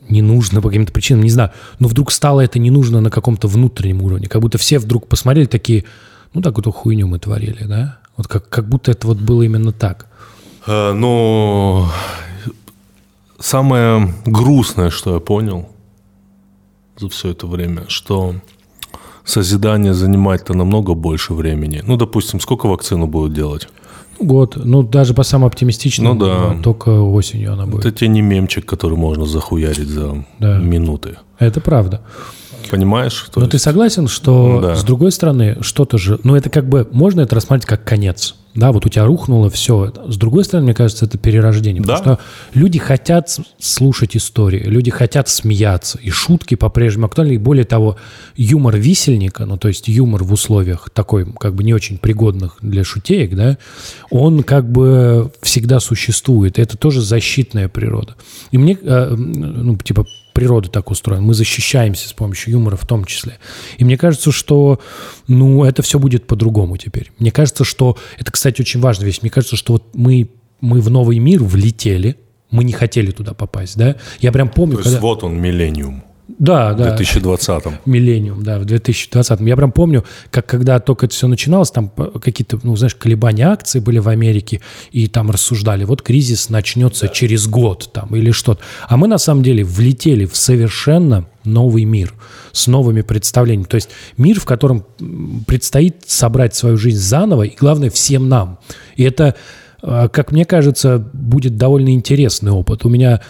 не 0.08 0.20
нужно 0.20 0.60
по 0.60 0.68
каким-то 0.68 0.92
причинам, 0.92 1.22
не 1.22 1.30
знаю, 1.30 1.52
но 1.78 1.88
вдруг 1.88 2.10
стало 2.12 2.40
это 2.40 2.58
не 2.58 2.70
нужно 2.70 3.00
на 3.00 3.08
каком-то 3.08 3.46
внутреннем 3.48 4.02
уровне. 4.02 4.26
Как 4.26 4.42
будто 4.42 4.58
все 4.58 4.78
вдруг 4.78 5.06
посмотрели 5.06 5.46
такие, 5.46 5.84
ну 6.34 6.42
так 6.42 6.56
вот 6.56 6.66
хуйню 6.74 7.06
мы 7.06 7.18
творили, 7.20 7.64
да? 7.64 7.98
Вот 8.16 8.26
как, 8.26 8.48
как 8.48 8.68
будто 8.68 8.90
это 8.90 9.06
вот 9.06 9.18
было 9.18 9.42
именно 9.42 9.72
так. 9.72 10.06
э, 10.66 10.92
Но 10.92 11.90
самое 13.38 14.12
грустное, 14.26 14.90
что 14.90 15.14
я 15.14 15.20
понял 15.20 15.68
за 16.98 17.08
все 17.08 17.30
это 17.30 17.46
время, 17.46 17.84
что 17.88 18.34
созидание 19.24 19.94
занимает-то 19.94 20.54
намного 20.54 20.94
больше 20.94 21.34
времени. 21.34 21.82
Ну, 21.86 21.96
допустим, 21.96 22.40
сколько 22.40 22.66
вакцину 22.68 23.06
будут 23.06 23.32
делать? 23.34 23.68
Год, 24.18 24.56
ну 24.56 24.82
даже 24.82 25.12
по 25.12 25.24
самым 25.24 25.46
оптимистичным, 25.48 26.16
Ну 26.16 26.18
да. 26.18 26.56
только 26.62 26.88
осенью 26.88 27.52
она 27.52 27.66
будет. 27.66 27.84
Это 27.84 27.92
тебе 27.98 28.08
не 28.08 28.22
мемчик, 28.22 28.64
который 28.64 28.96
можно 28.96 29.26
захуярить 29.26 29.88
за 29.88 30.24
Да. 30.38 30.58
минуты. 30.58 31.16
Это 31.38 31.60
правда. 31.60 32.00
Понимаешь? 32.70 33.26
Но 33.36 33.46
ты 33.46 33.56
есть- 33.56 33.64
согласен, 33.64 34.08
что 34.08 34.60
Да. 34.62 34.74
с 34.76 34.82
другой 34.84 35.12
стороны, 35.12 35.58
что-то 35.60 35.98
же, 35.98 36.18
ну 36.24 36.34
это 36.34 36.50
как 36.50 36.68
бы, 36.68 36.88
можно 36.92 37.20
это 37.22 37.34
рассматривать 37.34 37.66
как 37.66 37.84
конец. 37.84 38.34
Да, 38.54 38.72
вот 38.72 38.86
у 38.86 38.88
тебя 38.88 39.04
рухнуло 39.04 39.50
все. 39.50 39.92
С 40.08 40.16
другой 40.16 40.42
стороны, 40.44 40.64
мне 40.68 40.74
кажется, 40.74 41.04
это 41.04 41.18
перерождение. 41.18 41.82
Потому 41.82 41.98
Да. 41.98 42.02
что 42.14 42.18
люди 42.58 42.78
хотят 42.78 43.36
слушать 43.58 44.16
истории, 44.16 44.62
люди 44.62 44.90
хотят 44.90 45.28
смеяться. 45.28 45.98
И 45.98 46.08
шутки 46.08 46.54
по-прежнему 46.54 47.04
актуальны. 47.04 47.32
И 47.34 47.38
более 47.38 47.66
того, 47.66 47.96
юмор 48.34 48.76
висельника, 48.78 49.44
ну 49.44 49.58
то 49.58 49.68
есть 49.68 49.88
юмор 49.88 50.24
в 50.24 50.32
условиях 50.32 50.88
такой, 50.88 51.26
как 51.38 51.54
бы 51.54 51.64
не 51.64 51.74
очень 51.74 51.98
пригодных 51.98 52.56
для 52.62 52.82
шутеек, 52.82 53.34
да, 53.36 53.58
он 54.10 54.42
как 54.42 54.72
бы 54.72 55.30
всегда 55.42 55.78
существует. 55.78 56.58
Это 56.58 56.78
тоже 56.78 57.02
защитная 57.02 57.68
природа. 57.68 58.14
И 58.52 58.56
мне, 58.58 58.78
э, 58.80 59.14
ну 59.16 59.76
типа, 59.76 60.06
природа 60.36 60.68
так 60.68 60.90
устроена. 60.90 61.22
Мы 61.22 61.32
защищаемся 61.32 62.10
с 62.10 62.12
помощью 62.12 62.52
юмора 62.52 62.76
в 62.76 62.84
том 62.84 63.06
числе. 63.06 63.38
И 63.78 63.84
мне 63.84 63.96
кажется, 63.96 64.32
что 64.32 64.78
ну, 65.28 65.64
это 65.64 65.80
все 65.80 65.98
будет 65.98 66.26
по-другому 66.26 66.76
теперь. 66.76 67.10
Мне 67.18 67.30
кажется, 67.30 67.64
что... 67.64 67.96
Это, 68.18 68.32
кстати, 68.32 68.60
очень 68.60 68.80
важная 68.80 69.06
вещь. 69.06 69.20
Мне 69.22 69.30
кажется, 69.30 69.56
что 69.56 69.72
вот 69.72 69.84
мы, 69.94 70.28
мы 70.60 70.82
в 70.82 70.90
новый 70.90 71.18
мир 71.20 71.42
влетели, 71.42 72.18
мы 72.50 72.64
не 72.64 72.74
хотели 72.74 73.12
туда 73.12 73.32
попасть, 73.32 73.78
да? 73.78 73.96
Я 74.20 74.30
прям 74.30 74.50
помню, 74.50 74.74
То 74.74 74.80
есть 74.80 74.90
когда... 74.96 75.00
вот 75.00 75.24
он, 75.24 75.40
миллениум. 75.40 76.04
Да, 76.28 76.72
в 76.72 76.76
да. 76.76 76.96
2020-м. 76.96 77.74
Миллениум, 77.86 78.42
да, 78.42 78.58
в 78.58 78.64
2020. 78.64 79.40
Я 79.40 79.56
прям 79.56 79.70
помню, 79.70 80.04
как 80.30 80.46
когда 80.46 80.80
только 80.80 81.06
это 81.06 81.14
все 81.14 81.28
начиналось, 81.28 81.70
там 81.70 81.88
п- 81.88 82.18
какие-то, 82.18 82.58
ну, 82.64 82.74
знаешь, 82.76 82.96
колебания 82.96 83.48
акций 83.48 83.80
были 83.80 83.98
в 83.98 84.08
Америке, 84.08 84.60
и 84.90 85.06
там 85.06 85.30
рассуждали, 85.30 85.84
вот 85.84 86.02
кризис 86.02 86.48
начнется 86.50 87.08
через 87.08 87.46
год 87.46 87.90
там 87.92 88.14
или 88.16 88.32
что-то. 88.32 88.60
А 88.88 88.96
мы 88.96 89.06
на 89.06 89.18
самом 89.18 89.44
деле 89.44 89.62
влетели 89.64 90.26
в 90.26 90.36
совершенно 90.36 91.26
новый 91.44 91.84
мир 91.84 92.12
с 92.52 92.66
новыми 92.66 93.02
представлениями. 93.02 93.68
То 93.68 93.76
есть 93.76 93.90
мир, 94.16 94.40
в 94.40 94.44
котором 94.44 94.84
предстоит 95.46 95.96
собрать 96.08 96.56
свою 96.56 96.76
жизнь 96.76 96.98
заново, 96.98 97.44
и 97.44 97.54
главное, 97.54 97.88
всем 97.90 98.28
нам. 98.28 98.58
И 98.96 99.04
это, 99.04 99.36
э, 99.82 100.08
как 100.12 100.32
мне 100.32 100.44
кажется, 100.44 100.98
будет 101.12 101.56
довольно 101.56 101.90
интересный 101.90 102.50
опыт. 102.50 102.84
У 102.84 102.88
меня 102.88 103.20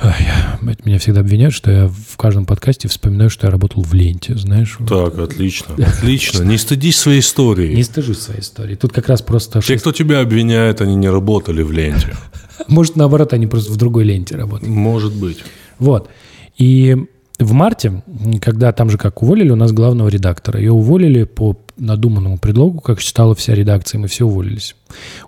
Это 0.00 0.82
меня 0.84 0.98
всегда 0.98 1.20
обвиняют, 1.20 1.54
что 1.54 1.70
я 1.70 1.88
в 1.88 2.16
каждом 2.16 2.46
подкасте 2.46 2.88
вспоминаю, 2.88 3.30
что 3.30 3.46
я 3.46 3.50
работал 3.50 3.82
в 3.82 3.92
ленте, 3.92 4.36
знаешь. 4.36 4.78
Так, 4.88 5.18
отлично, 5.18 5.74
отлично. 5.86 6.42
Не 6.42 6.58
стыдись 6.58 6.98
своей 6.98 7.20
истории. 7.20 7.74
Не 7.74 7.82
стыжусь 7.82 8.18
своей 8.18 8.40
истории. 8.40 8.74
Тут 8.74 8.92
как 8.92 9.08
раз 9.08 9.22
просто... 9.22 9.60
Те, 9.60 9.78
кто 9.78 9.92
тебя 9.92 10.20
обвиняет, 10.20 10.80
они 10.80 10.94
не 10.94 11.08
работали 11.08 11.62
в 11.62 11.72
ленте. 11.72 12.14
Может, 12.68 12.96
наоборот, 12.96 13.32
они 13.32 13.46
просто 13.46 13.72
в 13.72 13.76
другой 13.76 14.04
ленте 14.04 14.36
работают. 14.36 14.72
Может 14.72 15.14
быть. 15.14 15.38
Вот. 15.78 16.08
И 16.56 16.96
в 17.38 17.52
марте, 17.52 18.02
когда 18.40 18.72
там 18.72 18.90
же 18.90 18.98
как 18.98 19.22
уволили 19.22 19.50
у 19.50 19.56
нас 19.56 19.72
главного 19.72 20.08
редактора, 20.08 20.60
ее 20.60 20.72
уволили 20.72 21.24
по 21.24 21.56
надуманному 21.80 22.38
предлогу, 22.38 22.80
как 22.80 23.00
считала 23.00 23.34
вся 23.34 23.54
редакция, 23.54 23.98
мы 23.98 24.06
все 24.08 24.26
уволились. 24.26 24.76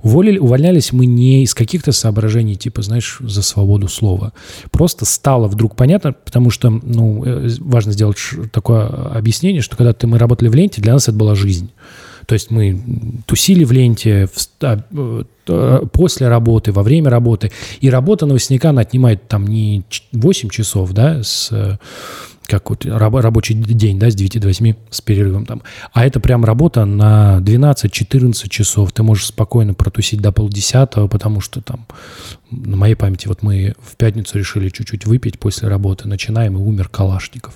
Уволили, 0.03 0.39
увольнялись 0.39 0.93
мы 0.93 1.07
не 1.07 1.43
из 1.45 1.55
каких-то 1.55 1.93
соображений, 1.93 2.57
типа, 2.57 2.83
знаешь, 2.83 3.19
за 3.21 3.43
свободу 3.43 3.89
слова. 3.89 4.33
Просто 4.71 5.05
стало 5.05 5.49
вдруг 5.49 5.77
понятно, 5.77 6.13
потому 6.13 6.51
что, 6.51 6.71
ну, 6.71 7.25
э, 7.25 7.49
важно 7.61 7.93
сделать 7.93 8.19
такое 8.53 8.87
объяснение, 8.87 9.63
что 9.63 9.77
когда 9.77 9.93
ты, 9.93 10.07
мы 10.07 10.19
работали 10.19 10.49
в 10.49 10.55
ленте, 10.55 10.83
для 10.83 10.93
нас 10.93 11.09
это 11.09 11.17
была 11.17 11.35
жизнь. 11.35 11.71
То 12.27 12.35
есть 12.35 12.51
мы 12.51 12.81
тусили 13.27 13.65
в 13.65 13.73
ленте 13.73 14.29
вста- 14.33 14.85
э, 14.93 15.25
э, 15.49 15.81
после 15.93 16.29
работы, 16.29 16.73
во 16.73 16.83
время 16.83 17.11
работы. 17.11 17.51
И 17.81 17.91
работа 17.91 18.27
новостника, 18.27 18.71
она 18.71 18.83
отнимает 18.83 19.27
там 19.29 19.47
не 19.47 19.83
ч- 19.89 20.03
8 20.13 20.49
часов, 20.49 20.93
да, 20.93 21.23
с, 21.23 21.79
как 22.53 22.69
вот 22.71 22.85
раб- 22.85 23.15
рабочий 23.17 23.55
день, 23.55 23.99
да, 23.99 24.11
с 24.11 24.15
9 24.15 24.39
до 24.41 24.49
8 24.49 24.75
с 24.91 25.01
перерывом 25.01 25.47
там. 25.47 25.63
А 25.93 26.05
это 26.05 26.21
прям 26.21 26.45
работа 26.45 26.85
на 26.85 27.39
12-14 27.41 28.49
часов. 28.51 28.93
Ты 28.93 29.03
можешь 29.03 29.27
спокойно 29.27 29.73
протусить 29.75 30.21
до 30.21 30.33
полдесятого, 30.33 31.09
потому 31.09 31.41
что 31.41 31.61
там 31.63 31.87
на 32.51 32.77
моей 32.77 32.95
памяти 32.95 33.29
вот 33.29 33.43
мы 33.43 33.75
в 33.81 33.97
пятницу 33.97 34.39
решили 34.39 34.69
чуть-чуть 34.69 35.07
выпить 35.07 35.39
после 35.39 35.69
работы. 35.69 36.07
Начинаем, 36.09 36.57
и 36.57 36.61
умер 36.61 36.89
Калашников. 36.91 37.55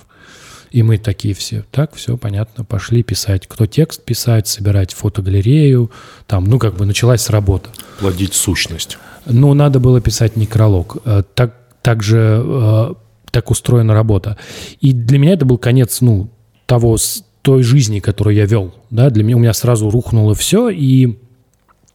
И 0.71 0.83
мы 0.83 0.97
такие 0.97 1.33
все, 1.33 1.63
так, 1.71 1.93
все 1.95 2.17
понятно, 2.17 2.65
пошли 2.65 3.03
писать. 3.03 3.47
Кто 3.47 3.67
текст 3.67 4.03
писать, 4.03 4.47
собирать 4.47 4.93
фотогалерею, 4.93 5.91
там, 6.25 6.43
ну, 6.45 6.59
как 6.59 6.75
бы 6.75 6.85
началась 6.85 7.29
работа. 7.29 7.69
Плодить 7.99 8.33
сущность. 8.33 8.97
Но 9.25 9.53
надо 9.53 9.79
было 9.79 10.01
писать 10.01 10.35
некролог. 10.35 10.97
Э, 11.05 11.21
Так, 11.35 11.53
так 11.81 12.03
же, 12.03 12.41
э, 12.43 12.93
так 13.31 13.51
устроена 13.51 13.93
работа. 13.93 14.37
И 14.79 14.93
для 14.93 15.19
меня 15.19 15.33
это 15.33 15.45
был 15.45 15.57
конец, 15.57 16.01
ну, 16.01 16.29
того, 16.65 16.97
той 17.41 17.63
жизни, 17.63 17.99
которую 17.99 18.35
я 18.35 18.45
вел. 18.45 18.73
Да? 18.89 19.09
Для 19.09 19.23
меня, 19.23 19.37
у 19.37 19.39
меня 19.39 19.53
сразу 19.53 19.89
рухнуло 19.89 20.35
все, 20.35 20.69
и 20.69 21.17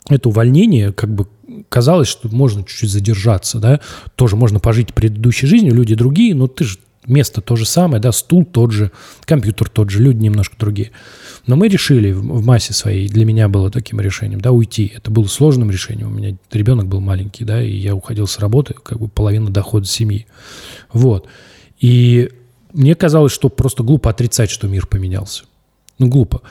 это 0.08 0.28
увольнение, 0.28 0.92
как 0.92 1.14
бы 1.14 1.26
казалось, 1.68 2.08
что 2.08 2.28
можно 2.28 2.64
чуть-чуть 2.64 2.90
задержаться, 2.90 3.58
да, 3.58 3.80
тоже 4.14 4.36
можно 4.36 4.58
пожить 4.58 4.94
предыдущей 4.94 5.46
жизнью, 5.46 5.74
люди 5.74 5.94
другие, 5.94 6.34
но 6.34 6.46
ты 6.46 6.64
же 6.64 6.78
место 7.06 7.40
то 7.40 7.56
же 7.56 7.66
самое, 7.66 8.00
да, 8.00 8.12
стул 8.12 8.44
тот 8.44 8.72
же, 8.72 8.90
компьютер 9.24 9.68
тот 9.68 9.90
же, 9.90 10.02
люди 10.02 10.22
немножко 10.22 10.56
другие. 10.58 10.90
Но 11.46 11.56
мы 11.56 11.68
решили 11.68 12.12
в 12.12 12.44
массе 12.44 12.72
своей, 12.72 13.08
для 13.08 13.24
меня 13.24 13.48
было 13.48 13.70
таким 13.70 14.00
решением, 14.00 14.40
да, 14.40 14.52
уйти. 14.52 14.92
Это 14.94 15.10
было 15.10 15.26
сложным 15.26 15.70
решением. 15.70 16.08
У 16.08 16.10
меня 16.10 16.36
ребенок 16.52 16.86
был 16.86 17.00
маленький, 17.00 17.44
да, 17.44 17.62
и 17.62 17.74
я 17.74 17.94
уходил 17.94 18.26
с 18.26 18.38
работы, 18.38 18.74
как 18.74 18.98
бы 18.98 19.08
половина 19.08 19.50
дохода 19.50 19.86
семьи. 19.86 20.26
Вот. 20.92 21.26
И 21.80 22.30
мне 22.72 22.94
казалось, 22.94 23.32
что 23.32 23.48
просто 23.48 23.82
глупо 23.82 24.10
отрицать, 24.10 24.50
что 24.50 24.68
мир 24.68 24.86
поменялся. 24.86 25.44
Ну, 25.98 26.08
глупо. 26.08 26.42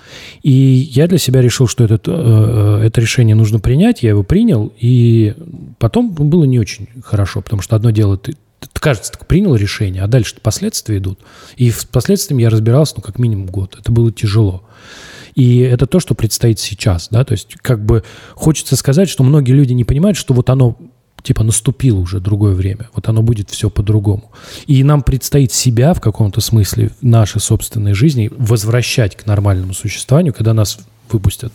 И 0.44 0.52
я 0.52 1.08
для 1.08 1.18
себя 1.18 1.42
решил, 1.42 1.68
что 1.68 1.84
этот, 1.84 2.08
э, 2.08 2.12
э, 2.12 2.86
это 2.86 3.02
решение 3.02 3.36
нужно 3.36 3.60
принять, 3.60 4.04
я 4.04 4.10
его 4.10 4.24
принял, 4.24 4.72
и 4.80 5.34
потом 5.80 6.12
было 6.12 6.44
не 6.44 6.60
очень 6.60 6.88
хорошо, 7.04 7.42
потому 7.42 7.62
что 7.62 7.76
одно 7.76 7.90
дело, 7.92 8.18
ты, 8.18 8.36
кажется, 8.74 9.12
так 9.12 9.28
принял 9.28 9.56
решение, 9.56 10.04
а 10.04 10.08
дальше 10.08 10.36
последствия 10.42 10.98
идут. 10.98 11.20
И 11.56 11.72
с 11.72 11.86
последствиями 11.86 12.44
я 12.44 12.50
разбирался, 12.50 12.96
ну, 12.98 13.02
как 13.02 13.20
минимум 13.20 13.48
год. 13.48 13.78
Это 13.80 13.92
было 13.92 14.12
тяжело. 14.12 14.64
И 15.36 15.60
это 15.60 15.86
то, 15.86 16.00
что 16.00 16.14
предстоит 16.14 16.60
сейчас, 16.60 17.08
да, 17.10 17.24
то 17.24 17.32
есть 17.32 17.56
как 17.62 17.86
бы 17.86 18.04
хочется 18.34 18.76
сказать, 18.76 19.08
что 19.08 19.24
многие 19.24 19.54
люди 19.54 19.72
не 19.72 19.86
понимают, 19.86 20.18
что 20.18 20.34
вот 20.34 20.50
оно 20.50 20.78
типа 21.24 21.44
наступило 21.44 22.00
уже 22.00 22.20
другое 22.20 22.54
время, 22.54 22.90
вот 22.94 23.08
оно 23.08 23.22
будет 23.22 23.50
все 23.50 23.70
по-другому. 23.70 24.32
И 24.66 24.84
нам 24.84 25.04
предстоит 25.04 25.54
себя 25.54 25.94
в 25.94 26.02
каком-то 26.02 26.42
смысле, 26.42 26.92
нашей 27.02 27.40
собственной 27.40 27.94
жизни 27.94 28.30
возвращать 28.36 29.16
к 29.16 29.26
нормальному 29.26 29.74
существованию, 29.74 30.34
когда 30.34 30.54
нас 30.54 30.80
выпустят. 31.10 31.54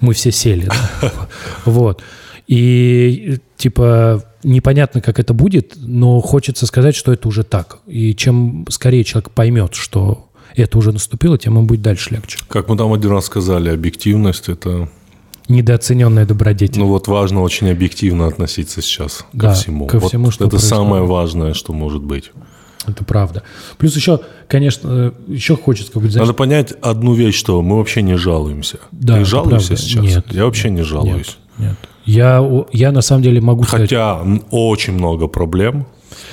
Мы 0.00 0.12
все 0.14 0.32
сели, 0.32 0.66
да? 0.66 1.12
Вот. 1.64 2.02
И 2.48 3.38
типа 3.56 4.24
непонятно, 4.46 5.00
как 5.00 5.18
это 5.18 5.34
будет, 5.34 5.74
но 5.76 6.20
хочется 6.20 6.66
сказать, 6.66 6.94
что 6.94 7.12
это 7.12 7.28
уже 7.28 7.42
так. 7.42 7.78
И 7.86 8.14
чем 8.14 8.64
скорее 8.70 9.04
человек 9.04 9.30
поймет, 9.30 9.74
что 9.74 10.28
это 10.54 10.78
уже 10.78 10.92
наступило, 10.92 11.36
тем 11.36 11.54
ему 11.56 11.66
будет 11.66 11.82
дальше 11.82 12.14
легче. 12.14 12.38
Как 12.48 12.68
мы 12.68 12.76
там 12.76 12.92
один 12.92 13.10
раз 13.10 13.26
сказали, 13.26 13.68
объективность– 13.68 14.48
это... 14.48 14.88
Недооцененная 15.48 16.26
добродетель. 16.26 16.80
Ну 16.80 16.88
вот 16.88 17.06
важно 17.06 17.42
очень 17.42 17.70
объективно 17.70 18.26
относиться 18.26 18.82
сейчас 18.82 19.18
ко 19.18 19.26
Да, 19.32 19.54
всему. 19.54 19.86
ко 19.86 20.00
Вот 20.00 20.08
всему, 20.08 20.30
что 20.32 20.44
это 20.44 20.56
происходит. 20.56 20.76
самое 20.76 21.02
важное, 21.04 21.54
что 21.54 21.72
может 21.72 22.02
быть. 22.02 22.32
Это 22.86 23.04
правда. 23.04 23.42
Плюс 23.78 23.96
еще, 23.96 24.20
конечно, 24.48 24.88
э, 24.88 25.12
еще 25.28 25.56
хочется 25.56 25.92
как 25.92 26.02
бы, 26.02 26.10
знаешь, 26.10 26.26
Надо 26.26 26.36
понять 26.36 26.72
одну 26.80 27.14
вещь, 27.14 27.36
что 27.36 27.60
мы 27.62 27.78
вообще 27.78 28.02
не 28.02 28.16
жалуемся. 28.16 28.78
Да, 28.92 29.18
Ты 29.18 29.24
жалуешься 29.24 29.68
правда. 29.68 29.82
сейчас? 29.84 30.04
Нет. 30.04 30.26
Я 30.30 30.44
вообще 30.44 30.70
не 30.70 30.82
жалуюсь. 30.82 31.38
Нет, 31.58 31.68
нет. 31.68 31.76
Я, 32.04 32.64
я 32.72 32.92
на 32.92 33.00
самом 33.00 33.22
деле 33.22 33.40
могу 33.40 33.64
сказать... 33.64 33.90
Хотя 33.90 34.22
очень 34.50 34.92
много 34.92 35.26
проблем, 35.26 35.86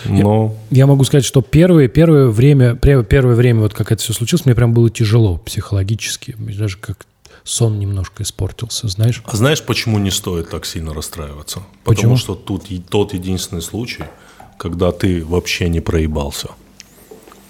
но 0.05 0.55
Я 0.69 0.85
могу 0.85 1.03
сказать, 1.03 1.25
что 1.25 1.41
первое, 1.41 1.87
первое 1.87 2.27
время, 2.27 2.75
первое 2.75 3.35
время, 3.35 3.61
вот 3.61 3.73
как 3.73 3.91
это 3.91 4.01
все 4.01 4.13
случилось, 4.13 4.45
мне 4.45 4.55
прям 4.55 4.73
было 4.73 4.89
тяжело 4.89 5.37
психологически. 5.37 6.35
Даже 6.37 6.77
как 6.77 7.05
сон 7.43 7.79
немножко 7.79 8.23
испортился, 8.23 8.87
знаешь. 8.87 9.21
А 9.25 9.35
знаешь, 9.35 9.61
почему 9.61 9.99
не 9.99 10.11
стоит 10.11 10.49
так 10.49 10.65
сильно 10.65 10.93
расстраиваться? 10.93 11.63
Почему? 11.83 12.15
Потому 12.15 12.17
что 12.17 12.35
тут 12.35 12.65
тот 12.89 13.13
единственный 13.13 13.61
случай, 13.61 14.03
когда 14.63 14.93
ты 14.93 15.25
вообще 15.25 15.69
не 15.69 15.81
проебался. 15.81 16.47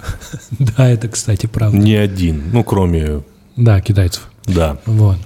Да, 0.59 0.89
это, 0.89 1.07
кстати, 1.07 1.45
правда. 1.45 1.77
Ни 1.77 1.93
один. 1.93 2.49
Ну, 2.51 2.63
кроме... 2.63 3.21
Да, 3.55 3.79
китайцев. 3.81 4.29
Да. 4.45 4.77
Вот. 4.85 5.17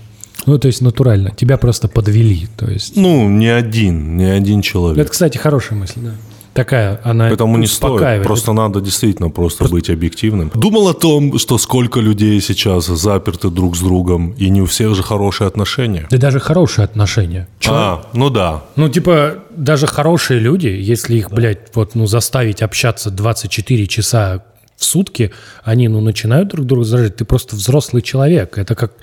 Ну, 0.45 0.59
то 0.59 0.67
есть 0.67 0.81
натурально. 0.81 1.31
Тебя 1.31 1.57
просто 1.57 1.87
подвели. 1.87 2.47
То 2.57 2.69
есть... 2.69 2.95
Ну, 2.95 3.29
ни 3.29 3.47
один. 3.47 4.17
Ни 4.17 4.25
один 4.25 4.61
человек. 4.61 4.99
Это, 4.99 5.11
кстати, 5.11 5.37
хорошая 5.37 5.79
мысль, 5.79 6.01
да. 6.01 6.11
Такая, 6.57 6.99
она 7.03 7.27
Поэтому 7.27 7.55
не 7.57 7.67
стоит. 7.67 7.91
успокаивает. 7.91 8.25
Просто 8.25 8.51
надо 8.51 8.81
действительно 8.81 9.29
просто 9.29 9.67
быть 9.69 9.91
объективным. 9.91 10.51
Думал 10.55 10.87
о 10.87 10.95
том, 10.95 11.37
что 11.37 11.59
сколько 11.59 11.99
людей 11.99 12.41
сейчас 12.41 12.87
заперты 12.87 13.51
друг 13.51 13.77
с 13.77 13.79
другом, 13.79 14.31
и 14.31 14.49
не 14.49 14.63
у 14.63 14.65
всех 14.65 14.95
же 14.95 15.03
хорошие 15.03 15.47
отношения. 15.47 16.07
Да 16.09 16.17
даже 16.17 16.39
хорошие 16.39 16.85
отношения. 16.85 17.47
Чё? 17.59 17.71
А, 17.75 18.09
ну 18.13 18.31
да. 18.31 18.63
Ну, 18.75 18.89
типа, 18.89 19.35
даже 19.55 19.85
хорошие 19.85 20.39
люди, 20.39 20.65
если 20.65 21.17
их, 21.17 21.29
блядь, 21.29 21.75
вот, 21.75 21.93
ну, 21.93 22.07
заставить 22.07 22.63
общаться 22.63 23.11
24 23.11 23.85
часа 23.85 24.43
в 24.77 24.83
сутки, 24.83 25.31
они, 25.63 25.87
ну, 25.87 26.01
начинают 26.01 26.49
друг 26.49 26.65
друга 26.65 26.85
заражать. 26.85 27.17
Ты 27.17 27.25
просто 27.25 27.55
взрослый 27.55 28.01
человек. 28.01 28.57
Это 28.57 28.73
как... 28.73 28.93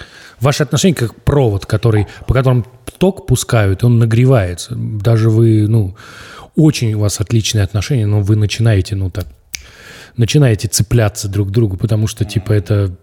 Ваши 0.40 0.64
отношения 0.64 0.96
как 0.96 1.14
провод, 1.22 1.66
который, 1.66 2.08
по 2.26 2.34
которому 2.34 2.64
ток 2.98 3.26
пускают, 3.26 3.84
и 3.84 3.86
он 3.86 4.00
нагревается. 4.00 4.74
Даже 4.74 5.30
вы, 5.30 5.68
ну, 5.68 5.94
очень 6.56 6.94
у 6.94 7.00
вас 7.00 7.20
отличные 7.20 7.64
отношения, 7.64 8.06
но 8.06 8.20
вы 8.20 8.36
начинаете, 8.36 8.96
ну, 8.96 9.10
так, 9.10 9.26
начинаете 10.16 10.68
цепляться 10.68 11.28
друг 11.28 11.48
к 11.48 11.50
другу, 11.50 11.76
потому 11.76 12.06
что, 12.06 12.24
типа, 12.24 12.52
это 12.52 12.96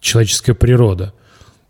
человеческая 0.00 0.54
природа. 0.54 1.12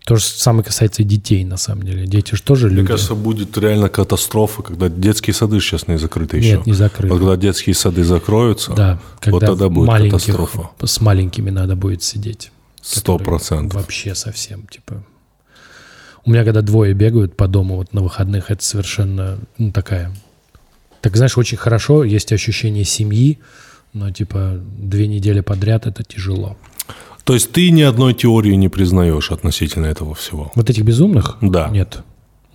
То 0.05 0.17
же 0.17 0.25
самое 0.25 0.63
касается 0.63 1.01
и 1.01 1.05
детей, 1.07 1.45
на 1.45 1.57
самом 1.57 1.85
деле. 1.85 2.07
Дети 2.07 2.35
же 2.35 2.43
тоже 2.43 2.67
Мне 2.67 2.77
люди. 2.77 2.89
кажется, 2.89 3.15
будет 3.15 3.57
реально 3.57 3.89
катастрофа, 3.89 4.63
когда 4.63 4.91
детские 4.91 5.33
сады 5.33 5.59
сейчас 5.61 5.89
не 5.89 5.97
закрыты 5.97 6.37
еще. 6.37 6.59
Нет, 6.59 6.67
не 6.67 6.75
закрыты. 6.75 7.09
Вот 7.15 7.21
когда 7.21 7.37
детские 7.39 7.75
сады 7.75 8.05
закроются, 8.05 8.75
Да, 8.75 9.01
когда 9.19 9.31
вот 9.33 9.47
тогда 9.47 9.69
будет 9.71 10.11
катастрофа. 10.11 10.69
с 10.85 11.01
маленькими 11.01 11.49
надо 11.49 11.75
будет 11.75 12.03
сидеть. 12.03 12.51
Сто 12.83 13.17
процентов. 13.17 13.81
Вообще 13.81 14.15
совсем, 14.15 14.67
типа... 14.67 15.03
У 16.27 16.31
меня 16.31 16.45
когда 16.45 16.61
двое 16.61 16.93
бегают 16.93 17.35
по 17.35 17.49
дому 17.49 17.77
вот 17.77 17.95
на 17.95 18.03
выходных, 18.03 18.51
это 18.51 18.63
совершенно, 18.63 19.39
ну, 19.57 19.73
такая... 19.73 20.15
Так, 21.05 21.17
знаешь, 21.19 21.37
очень 21.37 21.59
хорошо, 21.59 22.03
есть 22.03 22.33
ощущение 22.33 22.85
семьи, 22.85 23.39
но 23.93 24.11
типа 24.11 24.59
две 24.79 25.07
недели 25.07 25.41
подряд 25.41 25.87
это 25.87 26.03
тяжело. 26.03 26.57
То 27.25 27.35
есть 27.35 27.53
ты 27.53 27.71
ни 27.71 27.83
одной 27.83 28.15
теории 28.15 28.55
не 28.55 28.71
признаешь 28.71 29.31
относительно 29.31 29.85
этого 29.85 30.15
всего? 30.15 30.51
Вот 30.55 30.71
этих 30.71 30.83
безумных? 30.83 31.37
Да. 31.43 31.69
Нет. 31.69 31.99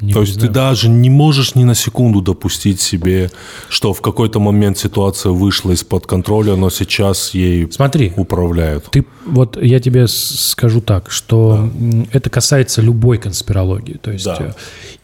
Не 0.01 0.13
То 0.13 0.21
есть 0.21 0.33
ты 0.33 0.47
признаю. 0.47 0.53
даже 0.71 0.89
не 0.89 1.11
можешь 1.11 1.53
ни 1.53 1.63
на 1.63 1.75
секунду 1.75 2.21
допустить 2.21 2.81
себе, 2.81 3.29
что 3.69 3.93
в 3.93 4.01
какой-то 4.01 4.39
момент 4.39 4.79
ситуация 4.79 5.31
вышла 5.31 5.69
из-под 5.73 6.07
контроля, 6.07 6.55
но 6.55 6.71
сейчас 6.71 7.35
ей 7.35 7.71
Смотри, 7.71 8.13
управляют. 8.15 8.85
Ты, 8.89 9.05
вот 9.27 9.61
я 9.61 9.79
тебе 9.79 10.07
скажу 10.07 10.81
так, 10.81 11.11
что 11.11 11.69
м, 11.79 12.07
это 12.11 12.31
касается 12.31 12.81
любой 12.81 13.19
конспирологии. 13.19 13.97
То 14.01 14.11
есть, 14.11 14.25
Да. 14.25 14.37
э, 14.39 14.51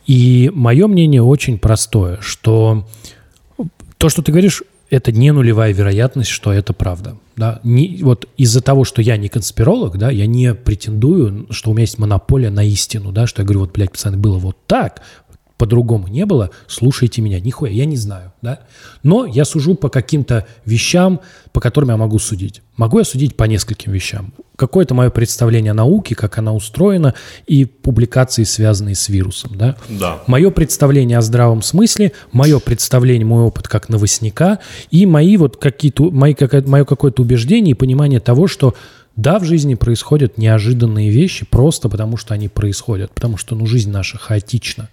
и 0.07 0.49
мое 0.55 0.87
мнение 0.87 1.21
очень 1.21 1.59
простое, 1.59 2.17
что 2.21 2.87
то, 3.97 4.09
что 4.09 4.21
ты 4.21 4.31
говоришь, 4.31 4.63
это 4.89 5.11
не 5.11 5.31
нулевая 5.31 5.73
вероятность, 5.73 6.29
что 6.29 6.53
это 6.53 6.73
правда. 6.73 7.17
Да? 7.35 7.59
Не, 7.63 7.99
вот 8.01 8.27
из-за 8.37 8.61
того, 8.61 8.83
что 8.83 9.01
я 9.01 9.17
не 9.17 9.29
конспиролог, 9.29 9.97
да, 9.97 10.11
я 10.11 10.27
не 10.27 10.53
претендую, 10.53 11.47
что 11.49 11.71
у 11.71 11.73
меня 11.73 11.81
есть 11.81 11.97
монополия 11.97 12.49
на 12.49 12.63
истину, 12.63 13.11
да, 13.11 13.27
что 13.27 13.41
я 13.41 13.45
говорю, 13.45 13.61
вот, 13.61 13.71
блядь, 13.71 13.91
пацаны, 13.91 14.17
было 14.17 14.37
вот 14.37 14.57
так, 14.67 15.01
по-другому 15.57 16.07
не 16.07 16.25
было, 16.25 16.49
слушайте 16.67 17.21
меня. 17.21 17.39
Нихуя, 17.39 17.71
я 17.71 17.85
не 17.85 17.95
знаю, 17.95 18.33
да. 18.41 18.59
Но 19.03 19.25
я 19.25 19.45
сужу 19.45 19.75
по 19.75 19.89
каким-то 19.89 20.45
вещам, 20.65 21.21
по 21.53 21.61
которым 21.61 21.91
я 21.91 21.97
могу 21.97 22.19
судить. 22.19 22.61
Могу 22.75 22.99
я 22.99 23.05
судить 23.05 23.37
по 23.37 23.45
нескольким 23.45 23.93
вещам. 23.93 24.33
Какое-то 24.57 24.93
мое 24.93 25.09
представление 25.09 25.71
о 25.71 25.75
науке, 25.75 26.13
как 26.15 26.37
она 26.37 26.53
устроена, 26.53 27.13
и 27.47 27.63
публикации, 27.65 28.43
связанные 28.43 28.95
с 28.95 29.07
вирусом, 29.07 29.51
да. 29.55 29.77
Да. 29.87 30.21
Мое 30.27 30.49
представление 30.49 31.17
о 31.17 31.21
здравом 31.21 31.61
смысле, 31.61 32.11
мое 32.33 32.59
представление, 32.59 33.25
мой 33.25 33.43
опыт 33.43 33.67
как 33.69 33.87
новостника 33.87 34.59
и 34.91 35.05
мои 35.05 35.37
вот 35.37 35.55
какие-то, 35.57 36.11
мои, 36.11 36.33
какая- 36.33 36.63
мое 36.63 36.83
какое-то 36.83 37.21
убеждение 37.21 37.71
и 37.71 37.75
понимание 37.75 38.19
того, 38.19 38.47
что 38.47 38.75
да, 39.15 39.39
в 39.39 39.45
жизни 39.45 39.75
происходят 39.75 40.37
неожиданные 40.37 41.09
вещи 41.09 41.45
просто 41.45 41.89
потому, 41.89 42.17
что 42.17 42.33
они 42.33 42.47
происходят, 42.49 43.11
потому 43.13 43.37
что, 43.37 43.55
ну, 43.55 43.65
жизнь 43.65 43.89
наша 43.91 44.17
хаотична. 44.17 44.89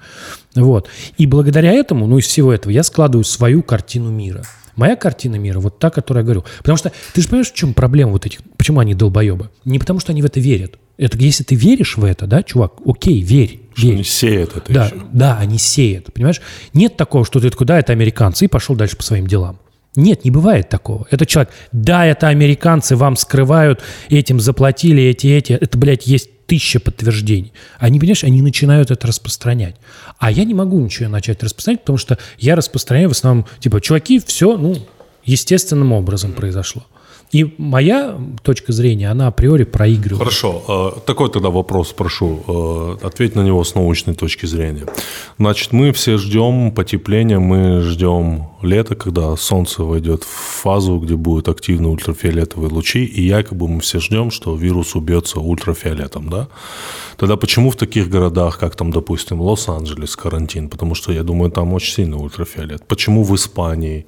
Вот. 0.55 0.89
И 1.19 1.27
благодаря 1.27 1.73
этому, 1.73 2.07
ну, 2.07 2.19
из 2.19 2.27
всего 2.27 2.53
этого 2.53 2.73
я 2.73 2.83
складываю 2.83 3.25
свою 3.25 3.63
картину 3.63 4.11
мира. 4.11 4.45
Моя 4.77 4.97
картина 4.97 5.37
мира 5.37 5.61
вот 5.61 5.79
та, 5.79 5.91
которую 5.91 6.23
я 6.23 6.25
говорю. 6.25 6.45
Потому 6.59 6.79
что 6.79 6.93
ты 7.13 7.21
же 7.21 7.29
понимаешь, 7.29 7.51
в 7.51 7.55
чем 7.55 7.75
проблема 7.75 8.13
вот 8.13 8.25
этих, 8.25 8.41
почему 8.57 8.81
они 8.81 8.95
долбоебы? 8.95 9.51
Не 9.65 9.79
потому, 9.79 10.01
что 10.01 10.13
они 10.13 10.23
в 10.23 10.25
это 10.25 10.41
верят. 10.41 10.79
Это 10.97 11.19
если 11.19 11.43
ты 11.45 11.55
веришь 11.57 11.97
в 11.97 12.05
это, 12.05 12.27
да, 12.27 12.43
чувак, 12.43 12.75
окей, 12.87 13.21
верь, 13.23 13.61
Что 13.75 13.87
верь. 13.89 13.97
не 13.97 14.05
сеет 14.05 14.57
это 14.57 14.73
Да, 14.73 14.87
еще. 14.87 14.97
да, 15.13 15.37
они 15.39 15.59
сеют, 15.59 16.13
понимаешь? 16.13 16.41
Нет 16.75 16.97
такого, 16.97 17.25
что 17.25 17.41
ты 17.41 17.51
такой, 17.51 17.67
да, 17.67 17.79
это 17.79 17.93
американцы, 17.93 18.45
и 18.45 18.49
пошел 18.49 18.77
дальше 18.77 18.97
по 18.97 19.03
своим 19.03 19.27
делам. 19.27 19.59
Нет, 19.95 20.25
не 20.25 20.31
бывает 20.31 20.71
такого. 20.71 21.07
Это 21.11 21.27
человек, 21.27 21.53
да, 21.71 22.07
это 22.07 22.29
американцы, 22.29 22.97
вам 22.97 23.15
скрывают, 23.15 23.83
этим 24.09 24.41
заплатили, 24.41 25.03
эти, 25.03 25.27
эти. 25.27 25.53
Это, 25.53 25.77
блядь, 25.77 26.07
есть 26.07 26.47
тысяча 26.47 26.81
подтверждений. 26.81 27.53
Они, 27.79 28.01
понимаешь, 28.01 28.25
они 28.25 28.41
начинают 28.41 28.91
это 28.91 29.07
распространять. 29.07 29.77
А 30.19 30.31
я 30.31 30.45
не 30.45 30.55
могу 30.55 30.81
ничего 30.81 31.11
начать 31.11 31.43
распространять, 31.43 31.81
потому 31.81 31.99
что 31.99 32.19
я 32.39 32.57
распространяю 32.57 33.11
в 33.11 33.13
основном, 33.13 33.47
типа, 33.61 33.81
чуваки, 33.83 34.19
все, 34.19 34.57
ну, 34.57 34.77
естественным 35.25 35.93
образом 35.93 36.33
произошло. 36.33 36.87
И 37.33 37.55
моя 37.57 38.21
точка 38.43 38.73
зрения, 38.73 39.11
она 39.11 39.29
априори 39.29 39.65
проигрывает. 39.65 40.19
Хорошо, 40.19 40.95
э, 40.97 41.01
такой 41.07 41.31
тогда 41.31 41.49
вопрос 41.49 41.93
прошу, 41.93 42.45
э, 42.47 43.07
ответь 43.07 43.35
на 43.35 43.41
него 43.41 43.65
с 43.65 43.75
научной 43.75 44.15
точки 44.15 44.45
зрения. 44.45 44.85
Значит, 45.39 45.73
мы 45.73 45.93
все 45.93 46.19
ждем 46.19 46.73
потепления, 46.73 47.39
мы 47.39 47.81
ждем 47.81 48.49
лета, 48.61 48.97
когда 48.97 49.35
солнце 49.37 49.83
войдет 49.83 50.25
в 50.25 50.63
фазу, 50.63 50.99
где 50.99 51.17
будут 51.17 51.49
активны 51.49 51.89
ультрафиолетовые 51.89 52.71
лучи, 52.71 53.03
и 53.05 53.23
якобы 53.23 53.67
мы 53.67 53.81
все 53.81 53.99
ждем, 53.99 54.31
что 54.31 54.55
вирус 54.55 54.95
убьется 54.95 55.41
ультрафиолетом, 55.41 56.29
да? 56.29 56.49
Тогда 57.17 57.37
почему 57.37 57.71
в 57.71 57.77
таких 57.77 58.11
городах, 58.11 58.59
как 58.59 58.77
там, 58.77 58.91
допустим, 58.91 59.41
Лос-Анджелес, 59.41 60.17
карантин? 60.17 60.69
Потому 60.69 60.95
что, 60.95 61.13
я 61.13 61.23
думаю, 61.23 61.51
там 61.51 61.73
очень 61.73 61.95
сильный 61.95 62.19
ультрафиолет. 62.19 62.87
Почему 62.87 63.25
в 63.25 63.35
Испании 63.35 64.05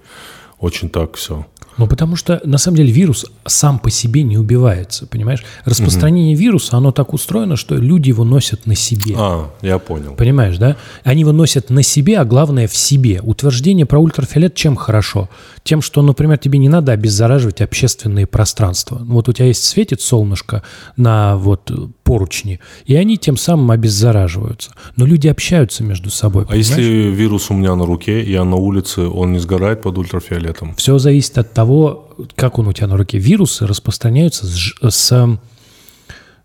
очень 0.58 0.88
так 0.88 1.16
все? 1.16 1.46
Ну, 1.76 1.86
потому 1.86 2.16
что, 2.16 2.40
на 2.44 2.58
самом 2.58 2.76
деле, 2.76 2.92
вирус 2.92 3.26
сам 3.46 3.78
по 3.78 3.90
себе 3.90 4.22
не 4.22 4.38
убивается, 4.38 5.06
понимаешь? 5.06 5.44
Распространение 5.64 6.34
вируса, 6.34 6.76
оно 6.76 6.92
так 6.92 7.12
устроено, 7.12 7.56
что 7.56 7.74
люди 7.76 8.08
его 8.08 8.24
носят 8.24 8.66
на 8.66 8.74
себе. 8.74 9.14
А, 9.16 9.50
я 9.62 9.78
понял. 9.78 10.14
Понимаешь, 10.14 10.56
да? 10.58 10.76
Они 11.02 11.20
его 11.20 11.32
носят 11.32 11.70
на 11.70 11.82
себе, 11.82 12.18
а 12.18 12.24
главное 12.24 12.68
в 12.68 12.76
себе. 12.76 13.20
Утверждение 13.22 13.86
про 13.86 13.98
ультрафиолет 13.98 14.54
чем 14.54 14.76
хорошо? 14.76 15.28
Тем, 15.62 15.82
что, 15.82 16.02
например, 16.02 16.38
тебе 16.38 16.58
не 16.58 16.68
надо 16.68 16.92
обеззараживать 16.92 17.60
общественные 17.60 18.26
пространства. 18.26 19.00
Вот 19.02 19.28
у 19.28 19.32
тебя 19.32 19.46
есть 19.46 19.64
светит 19.64 20.00
солнышко 20.00 20.62
на 20.96 21.36
вот 21.36 21.70
поручни, 22.04 22.60
и 22.84 22.94
они 22.94 23.18
тем 23.18 23.36
самым 23.36 23.70
обеззараживаются. 23.70 24.72
Но 24.96 25.06
люди 25.06 25.26
общаются 25.26 25.82
между 25.82 26.10
собой. 26.10 26.46
А 26.48 26.56
если 26.56 26.82
вирус 26.82 27.50
у 27.50 27.54
меня 27.54 27.74
на 27.74 27.86
руке, 27.86 28.22
я 28.22 28.44
на 28.44 28.56
улице, 28.56 29.08
он 29.08 29.32
не 29.32 29.38
сгорает 29.38 29.82
под 29.82 29.98
ультрафиолетом? 29.98 30.74
Все 30.76 30.98
зависит 30.98 31.38
от 31.38 31.52
того, 31.52 32.14
как 32.36 32.58
он 32.58 32.68
у 32.68 32.72
тебя 32.72 32.86
на 32.86 32.96
руке. 32.96 33.18
Вирусы 33.18 33.66
распространяются 33.66 34.46
с, 34.46 34.74
с, 34.82 35.38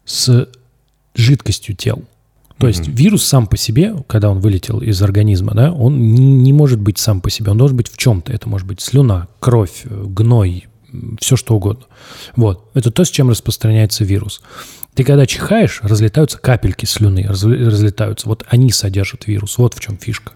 с 0.06 0.48
жидкостью 1.14 1.76
тел. 1.76 2.02
То 2.58 2.68
есть 2.68 2.88
вирус 2.88 3.24
сам 3.24 3.48
по 3.48 3.56
себе, 3.56 3.96
когда 4.08 4.30
он 4.30 4.40
вылетел 4.40 4.82
из 4.82 5.02
организма, 5.02 5.54
да, 5.54 5.72
он 5.72 6.14
не, 6.14 6.26
не 6.26 6.52
может 6.52 6.80
быть 6.80 6.98
сам 6.98 7.22
по 7.22 7.30
себе, 7.30 7.52
он 7.52 7.58
должен 7.58 7.78
быть 7.78 7.90
в 7.90 7.96
чем-то. 7.96 8.34
Это 8.34 8.50
может 8.50 8.68
быть 8.68 8.82
слюна, 8.82 9.30
кровь, 9.40 9.86
гной, 9.86 10.68
все 11.20 11.38
что 11.38 11.56
угодно. 11.56 11.86
Вот. 12.36 12.70
Это 12.74 12.92
то, 12.92 13.06
с 13.06 13.10
чем 13.10 13.30
распространяется 13.30 14.04
вирус. 14.04 14.42
Ты 14.96 15.04
когда 15.04 15.26
чихаешь, 15.26 15.80
разлетаются 15.82 16.38
капельки 16.38 16.86
слюны, 16.86 17.26
разлетаются. 17.28 18.28
Вот 18.28 18.46
они 18.50 18.72
содержат 18.72 19.28
вирус. 19.28 19.58
Вот 19.58 19.74
в 19.74 19.80
чем 19.80 19.98
фишка. 19.98 20.34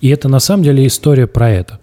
И 0.00 0.08
это 0.08 0.28
на 0.28 0.40
самом 0.40 0.62
деле 0.62 0.86
история 0.86 1.26
про 1.26 1.50
это 1.50 1.80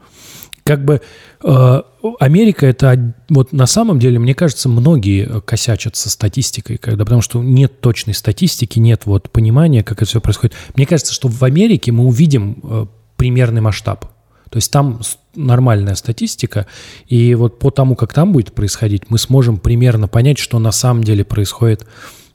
как 0.65 0.83
бы 0.83 0.99
э, 1.43 1.81
Америка 2.19 2.65
это 2.65 3.13
вот 3.29 3.53
на 3.53 3.67
самом 3.67 3.99
деле, 3.99 4.17
мне 4.17 4.33
кажется, 4.33 4.67
многие 4.67 5.27
э, 5.27 5.41
косячат 5.41 5.95
со 5.95 6.09
статистикой, 6.09 6.77
когда, 6.77 7.05
потому 7.05 7.21
что 7.21 7.41
нет 7.43 7.81
точной 7.81 8.15
статистики, 8.15 8.79
нет 8.79 9.05
вот 9.05 9.29
понимания, 9.29 9.83
как 9.83 9.99
это 9.99 10.09
все 10.09 10.21
происходит. 10.21 10.55
Мне 10.75 10.87
кажется, 10.87 11.13
что 11.13 11.27
в 11.27 11.43
Америке 11.43 11.91
мы 11.91 12.05
увидим 12.05 12.59
э, 12.63 12.85
примерный 13.15 13.61
масштаб. 13.61 14.05
То 14.49 14.57
есть 14.57 14.71
там 14.71 15.01
нормальная 15.35 15.95
статистика, 15.95 16.67
и 17.07 17.35
вот 17.35 17.59
по 17.59 17.71
тому, 17.71 17.95
как 17.95 18.13
там 18.13 18.31
будет 18.31 18.53
происходить, 18.53 19.09
мы 19.09 19.17
сможем 19.17 19.57
примерно 19.57 20.07
понять, 20.07 20.37
что 20.37 20.59
на 20.59 20.71
самом 20.71 21.03
деле 21.03 21.23
происходит 21.23 21.85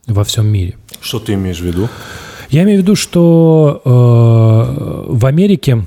во 0.07 0.23
всем 0.23 0.47
мире. 0.47 0.75
Что 1.01 1.19
ты 1.19 1.33
имеешь 1.33 1.59
в 1.59 1.65
виду? 1.65 1.89
Я 2.49 2.63
имею 2.63 2.79
в 2.79 2.83
виду, 2.83 2.95
что 2.95 3.81
э, 3.85 5.11
в 5.13 5.25
Америке 5.25 5.85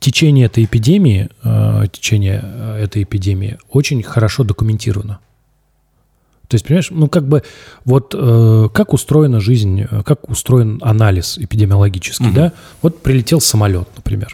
течение 0.00 0.46
этой 0.46 0.64
эпидемии, 0.64 1.28
э, 1.42 1.84
течение 1.92 2.40
э, 2.42 2.84
этой 2.84 3.02
эпидемии 3.02 3.58
очень 3.68 4.02
хорошо 4.02 4.44
документировано. 4.44 5.20
То 6.48 6.56
есть, 6.56 6.66
понимаешь, 6.66 6.88
ну 6.90 7.08
как 7.08 7.26
бы 7.26 7.42
вот 7.84 8.14
э, 8.16 8.68
как 8.74 8.92
устроена 8.92 9.40
жизнь, 9.40 9.86
э, 9.90 10.02
как 10.02 10.28
устроен 10.28 10.78
анализ 10.82 11.38
эпидемиологический, 11.38 12.30
да? 12.30 12.52
Вот 12.82 13.02
прилетел 13.02 13.40
самолет, 13.40 13.88
например. 13.96 14.32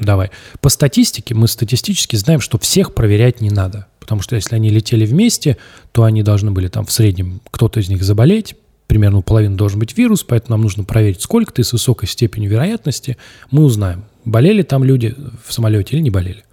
Давай. 0.00 0.30
По 0.60 0.68
статистике 0.68 1.34
мы 1.34 1.48
статистически 1.48 2.16
знаем, 2.16 2.40
что 2.40 2.58
всех 2.58 2.94
проверять 2.94 3.40
не 3.40 3.50
надо. 3.50 3.86
Потому 3.98 4.20
что 4.22 4.36
если 4.36 4.54
они 4.54 4.70
летели 4.70 5.04
вместе, 5.04 5.56
то 5.92 6.04
они 6.04 6.22
должны 6.22 6.50
были 6.50 6.68
там 6.68 6.86
в 6.86 6.92
среднем 6.92 7.40
кто-то 7.50 7.80
из 7.80 7.88
них 7.88 8.02
заболеть, 8.04 8.54
примерно 8.86 9.18
у 9.18 9.22
половины 9.22 9.56
должен 9.56 9.80
быть 9.80 9.96
вирус, 9.98 10.22
поэтому 10.22 10.52
нам 10.52 10.62
нужно 10.62 10.84
проверить, 10.84 11.22
сколько-то 11.22 11.60
и 11.60 11.64
с 11.64 11.72
высокой 11.72 12.08
степенью 12.08 12.50
вероятности 12.50 13.16
мы 13.50 13.64
узнаем, 13.64 14.04
болели 14.24 14.62
там 14.62 14.84
люди 14.84 15.14
в 15.44 15.52
самолете 15.52 15.96
или 15.96 16.02
не 16.02 16.10
болели. 16.10 16.44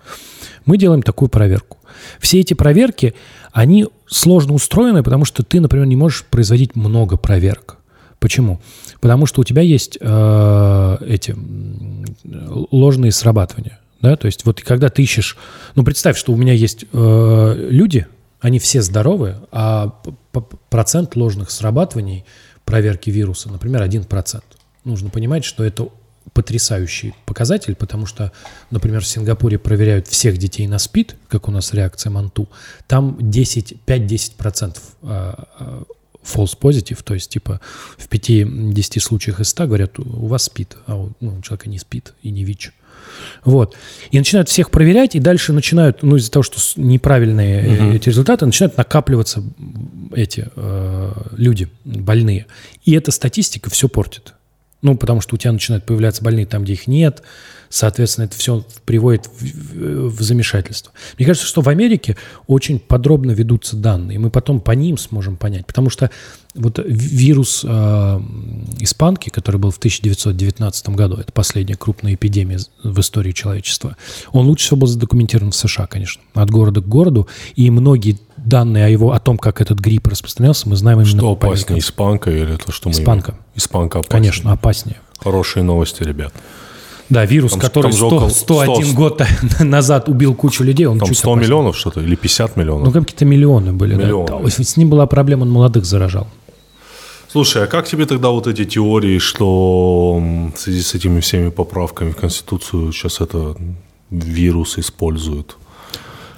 Мы 0.66 0.78
делаем 0.78 1.04
такую 1.04 1.30
проверку. 1.30 1.78
Все 2.20 2.40
эти 2.40 2.54
проверки, 2.54 3.14
они 3.52 3.88
сложно 4.08 4.54
устроены, 4.54 5.04
потому 5.04 5.26
что 5.26 5.44
ты, 5.44 5.60
например, 5.60 5.86
не 5.86 5.96
можешь 5.96 6.24
производить 6.24 6.76
много 6.76 7.18
проверок. 7.18 7.78
Почему? 8.24 8.62
Потому 9.02 9.26
что 9.26 9.42
у 9.42 9.44
тебя 9.44 9.62
есть 9.62 9.98
э, 10.00 10.98
эти 11.06 11.36
ложные 12.72 13.12
срабатывания. 13.12 13.82
Да? 14.00 14.16
То 14.16 14.28
есть 14.28 14.46
вот 14.46 14.62
когда 14.62 14.88
ты 14.88 15.04
ищешь... 15.04 15.36
Ну, 15.76 15.84
представь, 15.84 16.18
что 16.18 16.32
у 16.32 16.38
меня 16.38 16.54
есть 16.54 16.86
э, 16.94 17.68
люди, 17.70 18.08
они 18.40 18.60
все 18.60 18.82
здоровые, 18.82 19.42
а 19.52 20.00
процент 20.70 21.18
ложных 21.18 21.52
срабатываний 21.52 22.24
проверки 22.64 23.10
вируса, 23.10 23.52
например, 23.52 23.84
1%. 23.84 24.42
Нужно 24.86 25.10
понимать, 25.10 25.44
что 25.44 25.66
это 25.66 25.90
потрясающий 26.32 27.14
показатель, 27.26 27.76
потому 27.76 28.06
что, 28.06 28.32
например, 28.72 29.02
в 29.02 29.08
Сингапуре 29.08 29.60
проверяют 29.60 30.08
всех 30.08 30.38
детей 30.38 30.66
на 30.68 30.80
СПИД, 30.80 31.18
как 31.28 31.50
у 31.50 31.52
нас 31.52 31.74
реакция 31.74 32.10
МАНТУ, 32.12 32.48
там 32.88 33.18
10, 33.20 33.80
5-10% 33.86 34.78
а, 35.02 35.48
а, 35.60 35.84
false 36.24 36.58
positive, 36.60 37.00
то 37.04 37.14
есть 37.14 37.30
типа 37.30 37.60
в 37.98 38.08
5-10 38.08 39.00
случаях 39.00 39.40
из 39.40 39.50
100 39.50 39.68
говорят, 39.68 40.00
у 40.00 40.28
вас 40.28 40.44
СПИД, 40.44 40.78
а 40.88 40.96
у, 40.96 41.12
ну, 41.20 41.38
у 41.38 41.42
человека 41.42 41.70
не 41.70 41.80
СПИД 41.80 42.14
и 42.22 42.32
не 42.32 42.44
ВИЧ. 42.44 42.72
Вот. 43.44 43.76
И 44.12 44.18
начинают 44.18 44.50
всех 44.50 44.72
проверять, 44.72 45.16
и 45.16 45.20
дальше 45.20 45.54
начинают, 45.54 46.04
ну, 46.04 46.16
из-за 46.16 46.32
того, 46.32 46.44
что 46.44 46.58
неправильные 46.76 47.62
э, 47.62 47.96
эти 47.96 48.10
результаты, 48.10 48.46
начинают 48.46 48.78
накапливаться 48.78 49.44
эти 50.16 50.48
э, 50.56 51.12
люди 51.38 51.68
больные. 51.84 52.48
И 52.86 52.94
эта 52.94 53.12
статистика 53.12 53.70
все 53.70 53.88
портит. 53.88 54.34
Ну, 54.84 54.96
потому 54.96 55.22
что 55.22 55.36
у 55.36 55.38
тебя 55.38 55.54
начинают 55.54 55.86
появляться 55.86 56.24
больные 56.24 56.46
там, 56.46 56.64
где 56.64 56.74
их 56.74 56.88
нет. 56.88 57.24
Соответственно, 57.70 58.26
это 58.26 58.38
все 58.38 58.64
приводит 58.86 59.26
в, 59.26 60.10
в- 60.10 60.22
замешательство. 60.22 60.92
Мне 61.18 61.26
кажется, 61.26 61.48
что 61.48 61.62
в 61.62 61.70
Америке 61.70 62.16
очень 62.46 62.78
подробно 62.80 63.32
ведутся 63.32 63.76
данные. 63.78 64.20
Мы 64.20 64.30
потом 64.30 64.60
по 64.62 64.72
ним 64.72 64.98
сможем 65.00 65.38
понять. 65.38 65.66
Потому 65.66 65.90
что 65.90 66.12
вот 66.54 66.78
ви- 66.78 66.86
вирус 67.08 67.66
э, 67.68 68.20
испанки, 68.80 69.30
который 69.30 69.58
был 69.58 69.72
в 69.72 69.78
1919 69.78 70.90
году, 70.90 71.16
это 71.16 71.32
последняя 71.32 71.76
крупная 71.76 72.14
эпидемия 72.14 72.60
в 72.84 73.00
истории 73.00 73.32
человечества, 73.32 73.98
он 74.34 74.46
лучше 74.48 74.66
всего 74.66 74.82
был 74.82 74.88
задокументирован 74.88 75.52
в 75.52 75.56
США, 75.56 75.88
конечно, 75.88 76.22
от 76.36 76.52
города 76.52 76.82
к 76.82 76.88
городу. 76.88 77.28
И 77.56 77.72
многие 77.72 78.20
данные 78.46 78.86
о, 78.86 78.90
его, 78.90 79.12
о 79.12 79.20
том, 79.20 79.38
как 79.38 79.62
этот 79.62 79.80
грипп 79.80 80.08
распространялся, 80.08 80.68
мы 80.70 80.76
знаем 80.76 81.00
именно 81.02 81.18
Что 81.20 81.32
опаснее, 81.32 81.80
испанка 81.80 82.32
или 82.32 82.56
то, 82.58 82.72
что 82.72 82.90
мы... 82.90 82.94
Испанка. 82.94 83.36
Испанка 83.56 84.00
опаснее. 84.00 84.12
Конечно, 84.32 84.52
опаснее. 84.52 84.98
Хорошие 85.20 85.64
новости, 85.64 86.04
ребят. 86.04 86.34
Да, 87.10 87.26
вирус, 87.26 87.52
Там- 87.52 87.60
который 87.62 87.84
там 87.84 87.92
же 87.92 87.98
100, 87.98 88.08
около 88.08 88.30
101 88.30 88.86
100 88.86 88.96
год 88.96 89.22
назад 89.60 90.10
убил 90.10 90.34
кучу 90.36 90.64
людей, 90.64 90.86
он 90.86 91.00
Там 91.00 91.08
чуть 91.10 91.18
100 91.18 91.30
опаснее. 91.32 91.46
миллионов 91.48 91.78
что-то 91.78 92.02
или 92.02 92.16
50 92.16 92.58
миллионов? 92.58 92.94
Ну, 92.94 93.02
какие-то 93.02 93.26
миллионы 93.26 93.74
были. 93.74 93.96
Миллионы. 93.96 94.28
Да, 94.28 94.50
С 94.64 94.78
ним 94.78 94.90
была 94.90 95.06
проблема, 95.06 95.44
он 95.44 95.52
молодых 95.52 95.86
заражал. 95.86 96.28
Слушай, 97.30 97.64
а 97.64 97.68
как 97.68 97.88
тебе 97.88 98.06
тогда 98.06 98.30
вот 98.30 98.48
эти 98.48 98.64
теории, 98.64 99.18
что 99.18 100.22
в 100.56 100.60
связи 100.60 100.82
с 100.82 100.94
этими 100.94 101.20
всеми 101.20 101.50
поправками 101.50 102.12
в 102.12 102.16
Конституцию 102.16 102.92
сейчас 102.92 103.22
это 103.22 103.56
вирус 104.12 104.78
используют, 104.78 105.58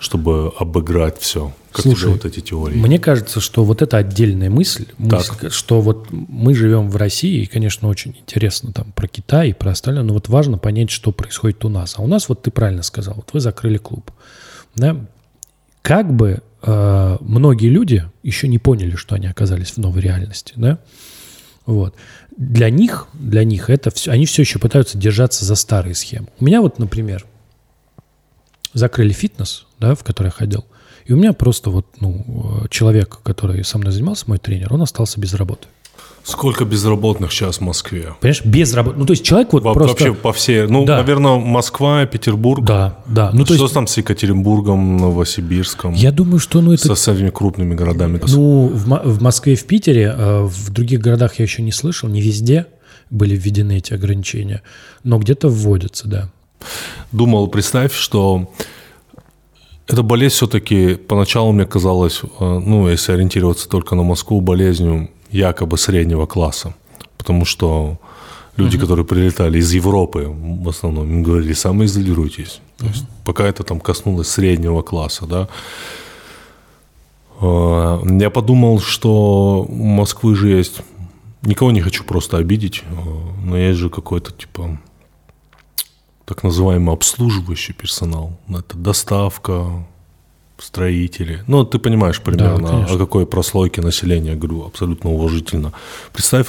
чтобы 0.05 0.53
обыграть 0.57 1.17
все? 1.19 1.51
Как 1.71 1.81
Слушай, 1.81 2.01
тебе 2.03 2.11
вот 2.11 2.25
эти 2.25 2.39
теории? 2.39 2.77
Мне 2.77 2.99
кажется, 2.99 3.41
что 3.41 3.65
вот 3.65 3.81
это 3.81 3.97
отдельная 3.97 4.49
мысль, 4.49 4.85
мысль, 4.97 5.49
что 5.49 5.81
вот 5.81 6.07
мы 6.11 6.53
живем 6.53 6.89
в 6.89 6.95
России, 6.95 7.41
и, 7.41 7.45
конечно, 7.47 7.89
очень 7.89 8.15
интересно 8.17 8.71
там 8.71 8.91
про 8.93 9.07
Китай 9.07 9.49
и 9.49 9.53
про 9.53 9.71
остальное, 9.71 10.03
но 10.03 10.13
вот 10.13 10.29
важно 10.29 10.57
понять, 10.57 10.91
что 10.91 11.11
происходит 11.11 11.65
у 11.65 11.69
нас. 11.69 11.95
А 11.97 12.03
у 12.03 12.07
нас, 12.07 12.29
вот 12.29 12.43
ты 12.43 12.51
правильно 12.51 12.83
сказал, 12.83 13.15
вот 13.15 13.29
вы 13.33 13.39
закрыли 13.39 13.77
клуб. 13.77 14.11
Да? 14.75 15.05
Как 15.81 16.13
бы 16.13 16.41
э, 16.61 17.17
многие 17.19 17.67
люди 17.67 18.05
еще 18.23 18.47
не 18.47 18.59
поняли, 18.59 18.95
что 18.95 19.15
они 19.15 19.27
оказались 19.27 19.71
в 19.71 19.77
новой 19.77 20.01
реальности, 20.01 20.53
да? 20.55 20.79
Вот. 21.65 21.95
Для 22.37 22.69
них, 22.69 23.07
для 23.13 23.43
них 23.43 23.69
это 23.69 23.89
все, 23.89 24.11
они 24.11 24.25
все 24.27 24.43
еще 24.43 24.59
пытаются 24.59 24.97
держаться 24.97 25.45
за 25.45 25.55
старые 25.55 25.95
схемы. 25.95 26.27
У 26.39 26.45
меня 26.45 26.61
вот, 26.61 26.79
например, 26.79 27.25
закрыли 28.75 29.13
фитнес, 29.13 29.65
да, 29.79 29.95
в 29.95 30.03
который 30.03 30.27
я 30.27 30.31
ходил, 30.31 30.65
и 31.05 31.13
у 31.13 31.17
меня 31.17 31.33
просто 31.33 31.69
вот, 31.71 31.88
ну, 31.99 32.61
э, 32.63 32.67
человек, 32.69 33.19
который 33.23 33.63
со 33.63 33.77
мной 33.79 33.91
занимался, 33.91 34.25
мой 34.27 34.38
тренер, 34.38 34.73
он 34.73 34.81
остался 34.83 35.19
без 35.19 35.33
работы. 35.33 35.67
Сколько 36.23 36.65
безработных 36.65 37.31
сейчас 37.31 37.57
в 37.57 37.61
Москве? 37.61 38.15
Понимаешь, 38.19 38.43
без 38.43 38.73
работы. 38.73 38.97
Ну, 38.97 39.05
то 39.05 39.13
есть 39.13 39.23
человек 39.23 39.53
вот 39.53 39.61
Во- 39.63 39.73
просто... 39.75 39.91
Вообще 40.05 40.13
по 40.19 40.33
всей, 40.33 40.65
ну, 40.67 40.83
Да. 40.83 40.97
наверное, 40.97 41.35
Москва, 41.38 42.03
Петербург. 42.07 42.65
Да, 42.65 42.97
да. 43.05 43.29
Ну, 43.31 43.45
то 43.45 43.53
что 43.53 43.63
есть, 43.63 43.73
там 43.75 43.85
с 43.85 43.95
Екатеринбургом, 43.97 44.97
Новосибирском, 44.97 45.93
я 45.93 46.11
думаю, 46.11 46.39
что, 46.39 46.61
ну, 46.61 46.73
это 46.73 46.95
со 46.95 47.13
всеми 47.13 47.29
крупными 47.29 47.75
городами? 47.75 48.19
Ну, 48.27 48.69
в, 48.69 48.85
в 49.03 49.21
Москве 49.21 49.55
в 49.55 49.65
Питере, 49.65 50.15
э, 50.17 50.41
в 50.45 50.71
других 50.71 50.99
городах 50.99 51.38
я 51.38 51.43
еще 51.43 51.61
не 51.61 51.71
слышал, 51.71 52.09
не 52.09 52.21
везде 52.21 52.65
были 53.11 53.35
введены 53.35 53.77
эти 53.77 53.93
ограничения, 53.93 54.63
но 55.03 55.19
где-то 55.19 55.47
вводятся, 55.47 56.07
да. 56.07 56.31
Думал, 57.11 57.47
представь, 57.47 57.93
что 57.93 58.47
эта 59.87 60.01
болезнь 60.03 60.35
все-таки 60.35 60.95
поначалу 60.95 61.51
мне 61.51 61.65
казалось, 61.65 62.21
э, 62.23 62.59
ну, 62.65 62.89
если 62.89 63.13
ориентироваться 63.13 63.69
только 63.69 63.95
на 63.95 64.03
Москву, 64.03 64.41
болезнью 64.41 65.09
якобы 65.31 65.77
среднего 65.77 66.25
класса. 66.25 66.73
Потому 67.17 67.45
что 67.45 67.97
люди, 68.57 68.77
которые 68.77 69.05
прилетали 69.05 69.59
из 69.59 69.71
Европы, 69.73 70.27
в 70.27 70.69
основном, 70.69 71.09
им 71.09 71.23
говорили, 71.23 71.53
самоизолируйтесь. 71.53 72.61
То 72.77 72.85
есть, 72.87 73.05
пока 73.23 73.45
это 73.45 73.63
там 73.63 73.79
коснулось 73.79 74.27
среднего 74.27 74.81
класса, 74.81 75.25
да. 75.25 75.47
Э, 77.41 78.01
Я 78.19 78.29
подумал, 78.29 78.79
что 78.79 79.65
у 79.69 79.85
Москвы 79.85 80.35
же 80.35 80.49
есть... 80.49 80.81
Никого 81.43 81.71
не 81.71 81.81
хочу 81.81 82.03
просто 82.03 82.37
обидеть, 82.37 82.83
э, 82.89 83.45
но 83.45 83.57
есть 83.57 83.79
же 83.79 83.89
какой-то, 83.89 84.31
типа, 84.31 84.79
так 86.25 86.43
называемый 86.43 86.93
обслуживающий 86.93 87.73
персонал. 87.73 88.38
Это 88.49 88.77
доставка, 88.77 89.85
строители. 90.57 91.43
Ну, 91.47 91.63
ты 91.65 91.79
понимаешь 91.79 92.21
примерно, 92.21 92.67
конечно. 92.67 92.95
о 92.95 92.97
какой 92.97 93.25
прослойке 93.27 93.81
населения 93.81 94.31
я 94.31 94.35
говорю, 94.35 94.65
абсолютно 94.65 95.11
уважительно. 95.11 95.73
Представь, 96.13 96.47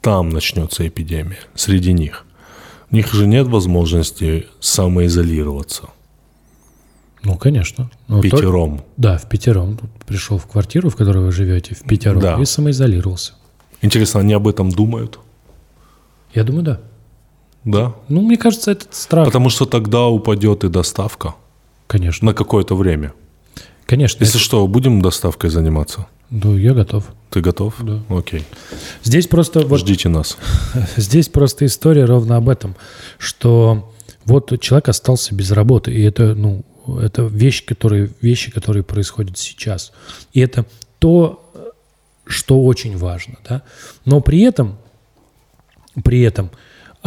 там 0.00 0.28
начнется 0.30 0.86
эпидемия, 0.86 1.38
среди 1.54 1.92
них. 1.92 2.26
У 2.90 2.96
них 2.96 3.12
же 3.12 3.26
нет 3.26 3.46
возможности 3.46 4.46
самоизолироваться 4.60 5.88
Ну, 7.22 7.36
конечно. 7.38 7.90
Ну, 8.08 8.20
то- 8.20 8.22
пятером. 8.28 8.82
Да, 8.98 9.16
в 9.16 9.28
пятером. 9.28 9.78
Пришел 10.06 10.36
в 10.38 10.46
квартиру, 10.46 10.90
в 10.90 10.96
которой 10.96 11.24
вы 11.24 11.32
живете, 11.32 11.74
в 11.74 11.80
пятером, 11.88 12.20
Да. 12.20 12.36
и 12.40 12.44
самоизолировался. 12.44 13.32
Интересно, 13.80 14.20
они 14.20 14.34
об 14.34 14.46
этом 14.46 14.70
думают? 14.70 15.18
Я 16.34 16.44
думаю, 16.44 16.64
да. 16.64 16.80
Да? 17.64 17.94
Ну, 18.08 18.20
мне 18.20 18.36
кажется, 18.36 18.72
этот 18.72 18.94
страх, 18.94 19.26
Потому 19.26 19.48
что 19.50 19.64
тогда 19.64 20.06
упадет 20.06 20.64
и 20.64 20.68
доставка 20.68 21.34
конечно. 21.86 22.26
на 22.26 22.34
какое-то 22.34 22.76
время. 22.76 23.14
Конечно. 23.86 24.22
Если 24.22 24.38
что, 24.38 24.66
будем 24.66 25.02
доставкой 25.02 25.50
заниматься? 25.50 26.06
Да, 26.30 26.48
я 26.50 26.74
готов. 26.74 27.04
Ты 27.30 27.40
готов? 27.40 27.74
Да. 27.80 28.02
Окей. 28.08 28.44
Здесь 29.02 29.26
просто 29.26 29.60
вот 29.66 29.80
Ждите 29.80 30.08
нас. 30.08 30.36
Здесь 30.96 31.28
просто 31.28 31.66
история 31.66 32.04
ровно 32.04 32.36
об 32.36 32.48
этом, 32.48 32.76
что 33.18 33.92
вот 34.24 34.58
человек 34.60 34.88
остался 34.88 35.34
без 35.34 35.50
работы, 35.50 35.92
и 35.92 36.02
это, 36.02 36.34
ну, 36.34 36.64
это 37.00 37.22
вещи, 37.22 37.64
которые, 37.64 38.10
вещи, 38.20 38.50
которые 38.50 38.82
происходят 38.82 39.38
сейчас. 39.38 39.92
И 40.32 40.40
это 40.40 40.66
то, 40.98 41.40
что 42.26 42.62
очень 42.64 42.96
важно, 42.96 43.38
да. 43.48 43.62
Но 44.04 44.20
при 44.20 44.42
этом, 44.42 44.78
при 46.02 46.22
этом 46.22 46.50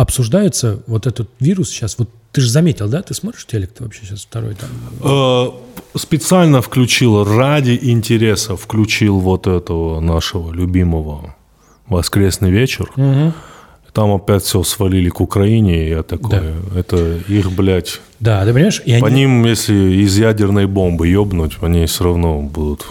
обсуждается 0.01 0.79
вот 0.88 1.07
этот 1.07 1.27
вирус 1.39 1.69
сейчас, 1.69 1.97
вот 1.97 2.10
ты 2.31 2.41
же 2.41 2.49
заметил, 2.49 2.88
да, 2.88 3.01
ты 3.01 3.13
смотришь 3.15 3.45
телек 3.47 3.71
вообще 3.79 4.05
сейчас 4.05 4.21
второй 4.21 4.55
там? 4.55 4.69
Э, 5.03 5.47
Специально 5.97 6.62
включил, 6.62 7.23
ради 7.23 7.77
интереса 7.81 8.55
включил 8.55 9.19
вот 9.19 9.47
этого 9.47 9.99
нашего 9.99 10.53
любимого 10.53 11.36
«Воскресный 11.88 12.51
вечер». 12.51 12.91
Там 13.93 14.12
опять 14.13 14.43
все 14.43 14.62
свалили 14.62 15.10
к 15.10 15.19
Украине, 15.21 15.88
и 15.88 15.89
я 15.89 16.03
такой, 16.03 16.39
это 16.75 17.17
их, 17.27 17.51
блядь, 17.51 17.99
Да, 18.19 18.45
ты 18.45 18.53
понимаешь? 18.53 18.79
И 18.86 18.99
по 18.99 19.07
они- 19.07 19.21
ним, 19.21 19.45
если 19.45 19.73
из 20.03 20.15
ядерной 20.19 20.67
бомбы 20.67 21.07
ёбнуть, 21.07 21.57
они 21.62 21.83
все 21.88 22.03
равно 22.03 22.41
будут 22.41 22.86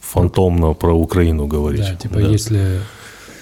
фантомно 0.00 0.72
про 0.72 0.92
Украину 0.92 1.46
говорить. 1.46 1.82
да, 1.82 1.94
типа, 1.94 2.18
если 2.18 2.80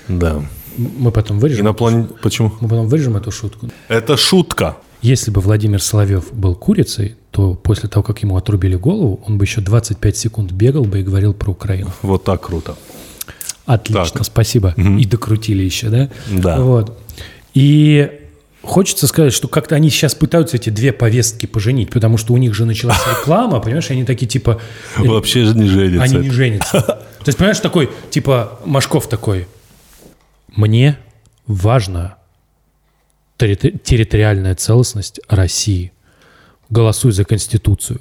Да. 0.08 0.42
Мы 0.78 1.10
потом 1.10 1.38
вырежем, 1.38 1.66
Иноплан... 1.66 2.08
Почему? 2.22 2.52
мы 2.60 2.68
потом 2.68 2.88
вырежем 2.88 3.16
эту 3.16 3.30
шутку. 3.30 3.68
Это 3.88 4.16
шутка. 4.16 4.76
Если 5.02 5.30
бы 5.30 5.40
Владимир 5.40 5.80
Соловьев 5.82 6.32
был 6.32 6.54
курицей, 6.54 7.16
то 7.30 7.54
после 7.54 7.88
того, 7.88 8.02
как 8.02 8.22
ему 8.22 8.36
отрубили 8.36 8.74
голову, 8.76 9.20
он 9.26 9.38
бы 9.38 9.44
еще 9.44 9.60
25 9.60 10.16
секунд 10.16 10.52
бегал 10.52 10.84
бы 10.84 11.00
и 11.00 11.02
говорил 11.02 11.34
про 11.34 11.50
Украину. 11.50 11.90
Вот 12.02 12.24
так 12.24 12.40
круто. 12.46 12.74
Отлично, 13.66 14.06
Так. 14.18 14.24
спасибо. 14.24 14.74
И 14.76 15.04
докрутили 15.04 15.62
еще, 15.62 15.88
да? 15.88 16.08
Да. 16.30 16.60
Вот. 16.60 16.98
И 17.54 18.10
хочется 18.62 19.06
сказать, 19.06 19.32
что 19.32 19.46
как-то 19.46 19.74
они 19.76 19.90
сейчас 19.90 20.14
пытаются 20.14 20.56
эти 20.56 20.70
две 20.70 20.92
повестки 20.92 21.46
поженить, 21.46 21.90
потому 21.90 22.16
что 22.16 22.32
у 22.32 22.36
них 22.38 22.54
же 22.54 22.64
началась 22.64 22.98
реклама, 23.20 23.60
понимаешь, 23.60 23.90
они 23.90 24.04
такие 24.04 24.26
типа... 24.26 24.60
э, 24.96 25.02
Вообще 25.06 25.44
же 25.44 25.54
не 25.56 25.68
женится. 25.68 26.02
Они 26.02 26.16
не 26.16 26.30
женятся. 26.30 26.80
То 27.18 27.24
есть, 27.26 27.36
понимаешь, 27.38 27.60
такой, 27.60 27.90
типа, 28.10 28.58
Машков 28.64 29.08
такой, 29.08 29.46
мне 30.48 30.98
территори- 33.38 33.78
территориальная 33.78 34.54
целостность 34.54 35.20
России. 35.28 35.92
Голосуй 36.70 37.12
за 37.12 37.24
Конституцию. 37.24 38.00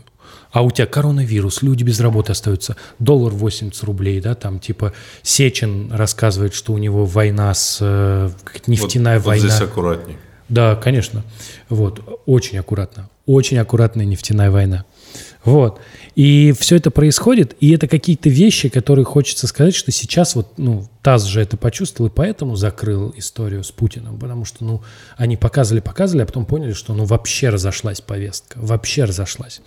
А 0.52 0.62
у 0.62 0.72
тебя 0.72 0.88
коронавирус, 0.88 1.62
люди 1.62 1.84
без 1.84 2.00
работы 2.00 2.32
остаются, 2.32 2.78
доллар 3.00 3.34
80 3.34 3.84
рублей, 3.84 4.22
да, 4.22 4.34
там 4.34 4.60
типа 4.60 4.94
Сечин 5.22 5.92
рассказывает, 5.92 6.54
что 6.54 6.74
у 6.74 6.78
него 6.78 7.06
война 7.06 7.54
с 7.54 7.80
э, 7.82 8.32
нефтяная 8.66 9.20
вот, 9.20 9.28
война. 9.28 9.44
Вот 9.44 9.52
здесь 9.52 9.62
аккуратней. 9.62 10.18
Да, 10.50 10.76
конечно. 10.76 11.24
Вот, 11.70 12.22
очень 12.26 12.58
аккуратно. 12.58 13.10
Очень 13.26 13.58
аккуратная 13.58 14.06
нефтяная 14.06 14.50
война. 14.50 14.86
Вот. 15.48 15.80
И 16.14 16.54
все 16.60 16.76
это 16.76 16.92
происходит, 16.92 17.56
и 17.62 17.72
это 17.72 17.88
какие-то 17.88 18.28
вещи, 18.28 18.68
которые 18.68 19.06
хочется 19.06 19.48
сказать, 19.48 19.74
что 19.74 19.94
сейчас 19.94 20.36
вот, 20.36 20.58
ну, 20.58 20.86
ТАСС 21.02 21.24
же 21.24 21.40
это 21.40 21.56
почувствовал, 21.56 22.10
и 22.10 22.14
поэтому 22.14 22.58
закрыл 22.58 23.14
историю 23.16 23.64
с 23.64 23.72
Путиным, 23.72 24.20
потому 24.20 24.44
что, 24.44 24.66
ну, 24.66 24.84
они 25.16 25.38
показывали, 25.38 25.80
показывали, 25.80 26.24
а 26.24 26.26
потом 26.26 26.46
поняли, 26.46 26.74
что, 26.74 26.94
ну, 26.94 27.06
вообще 27.06 27.48
разошлась 27.48 28.02
повестка, 28.02 28.60
вообще 28.60 29.06
разошлась. 29.06 29.62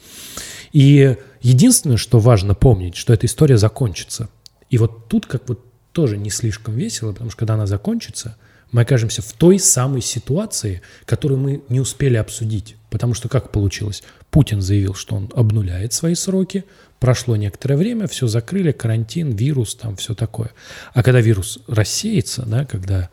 И 0.73 1.17
единственное, 1.41 1.97
что 1.97 2.19
важно 2.19 2.55
помнить, 2.55 2.95
что 2.95 3.15
эта 3.15 3.25
история 3.25 3.57
закончится. 3.57 4.29
И 4.69 4.77
вот 4.77 5.09
тут 5.09 5.25
как 5.25 5.49
вот 5.49 5.65
тоже 5.93 6.19
не 6.19 6.29
слишком 6.29 6.75
весело, 6.75 7.13
потому 7.13 7.31
что 7.31 7.39
когда 7.39 7.55
она 7.55 7.67
закончится, 7.67 8.37
мы 8.71 8.83
окажемся 8.83 9.23
в 9.23 9.33
той 9.33 9.59
самой 9.59 10.03
ситуации, 10.03 10.83
которую 11.07 11.41
мы 11.41 11.63
не 11.71 11.81
успели 11.81 12.17
обсудить. 12.17 12.77
Потому 12.91 13.15
что 13.15 13.29
как 13.29 13.53
получилось? 13.53 14.03
Путин 14.31 14.61
заявил, 14.61 14.95
что 14.95 15.15
он 15.17 15.31
обнуляет 15.35 15.93
свои 15.93 16.15
сроки, 16.15 16.65
прошло 16.99 17.37
некоторое 17.37 17.77
время, 17.77 18.07
все 18.07 18.27
закрыли, 18.27 18.73
карантин, 18.73 19.31
вирус, 19.31 19.75
там 19.77 19.97
все 19.97 20.15
такое. 20.15 20.51
А 20.93 21.03
когда 21.03 21.21
вирус 21.21 21.61
рассеется, 21.69 22.43
да, 22.47 22.65
когда 22.65 23.09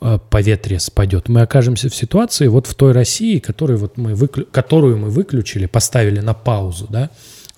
э, 0.00 0.18
поветрие 0.30 0.80
спадет, 0.80 1.28
мы 1.28 1.40
окажемся 1.40 1.88
в 1.88 1.94
ситуации 1.94 2.46
вот 2.46 2.66
в 2.66 2.74
той 2.74 2.92
России, 2.92 3.38
которую, 3.38 3.78
вот 3.78 3.96
мы 3.96 4.14
выклю... 4.14 4.46
которую 4.46 4.98
мы 4.98 5.10
выключили, 5.10 5.66
поставили 5.66 6.20
на 6.20 6.34
паузу, 6.34 6.86
да, 6.90 7.10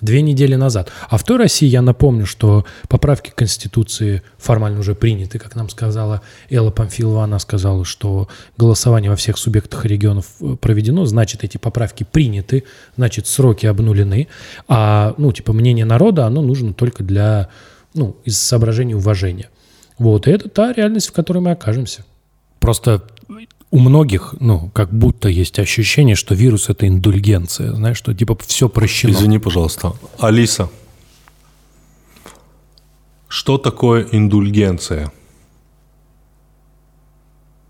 две 0.03 0.21
недели 0.21 0.57
назад. 0.57 0.93
А 1.09 1.17
в 1.17 1.25
той 1.25 1.39
России 1.39 1.67
я 1.67 1.81
напомню, 1.81 2.27
что 2.27 2.67
поправки 2.89 3.31
к 3.31 3.37
Конституции 3.37 4.23
формально 4.37 4.81
уже 4.81 4.95
приняты, 4.95 5.39
как 5.39 5.57
нам 5.57 5.71
сказала 5.71 6.21
Элла 6.51 6.71
Памфилова. 6.71 7.25
Она 7.25 7.39
сказала, 7.39 7.87
что 7.87 8.29
голосование 8.59 9.11
во 9.11 9.17
всех 9.17 9.39
субъектах 9.39 9.87
регионов 9.87 10.27
э, 10.41 10.57
проведено, 10.61 11.07
значит, 11.07 11.45
эти 11.45 11.57
поправки 11.57 12.05
приняты, 12.05 12.65
значит, 12.97 13.27
сроки 13.27 13.65
обнулены. 13.65 14.29
А, 14.69 15.15
ну, 15.17 15.33
типа, 15.33 15.53
мнение 15.53 15.85
народа, 15.85 16.27
оно 16.27 16.43
нужно 16.43 16.75
только 16.75 17.05
для, 17.05 17.49
ну, 17.95 18.17
из 18.25 18.39
соображений 18.39 18.95
уважения. 18.95 19.49
Вот, 19.99 20.27
и 20.27 20.33
это 20.33 20.49
та 20.49 20.73
реальность, 20.73 21.09
в 21.09 21.13
которой 21.13 21.39
мы 21.39 21.53
окажемся. 21.53 22.05
Просто 22.59 23.03
у 23.73 23.79
многих, 23.79 24.35
ну, 24.39 24.71
как 24.75 24.93
будто 24.93 25.31
есть 25.31 25.59
ощущение, 25.59 26.15
что 26.15 26.35
вирус– 26.35 26.69
это 26.69 26.87
индульгенция, 26.87 27.73
знаешь, 27.73 27.97
что 27.97 28.15
типа 28.15 28.37
все 28.47 28.69
прощено. 28.69 29.13
Извини, 29.13 29.39
пожалуйста. 29.39 29.95
Алиса, 30.19 30.69
что 33.29 33.57
такое 33.57 34.07
индульгенция? 34.13 35.11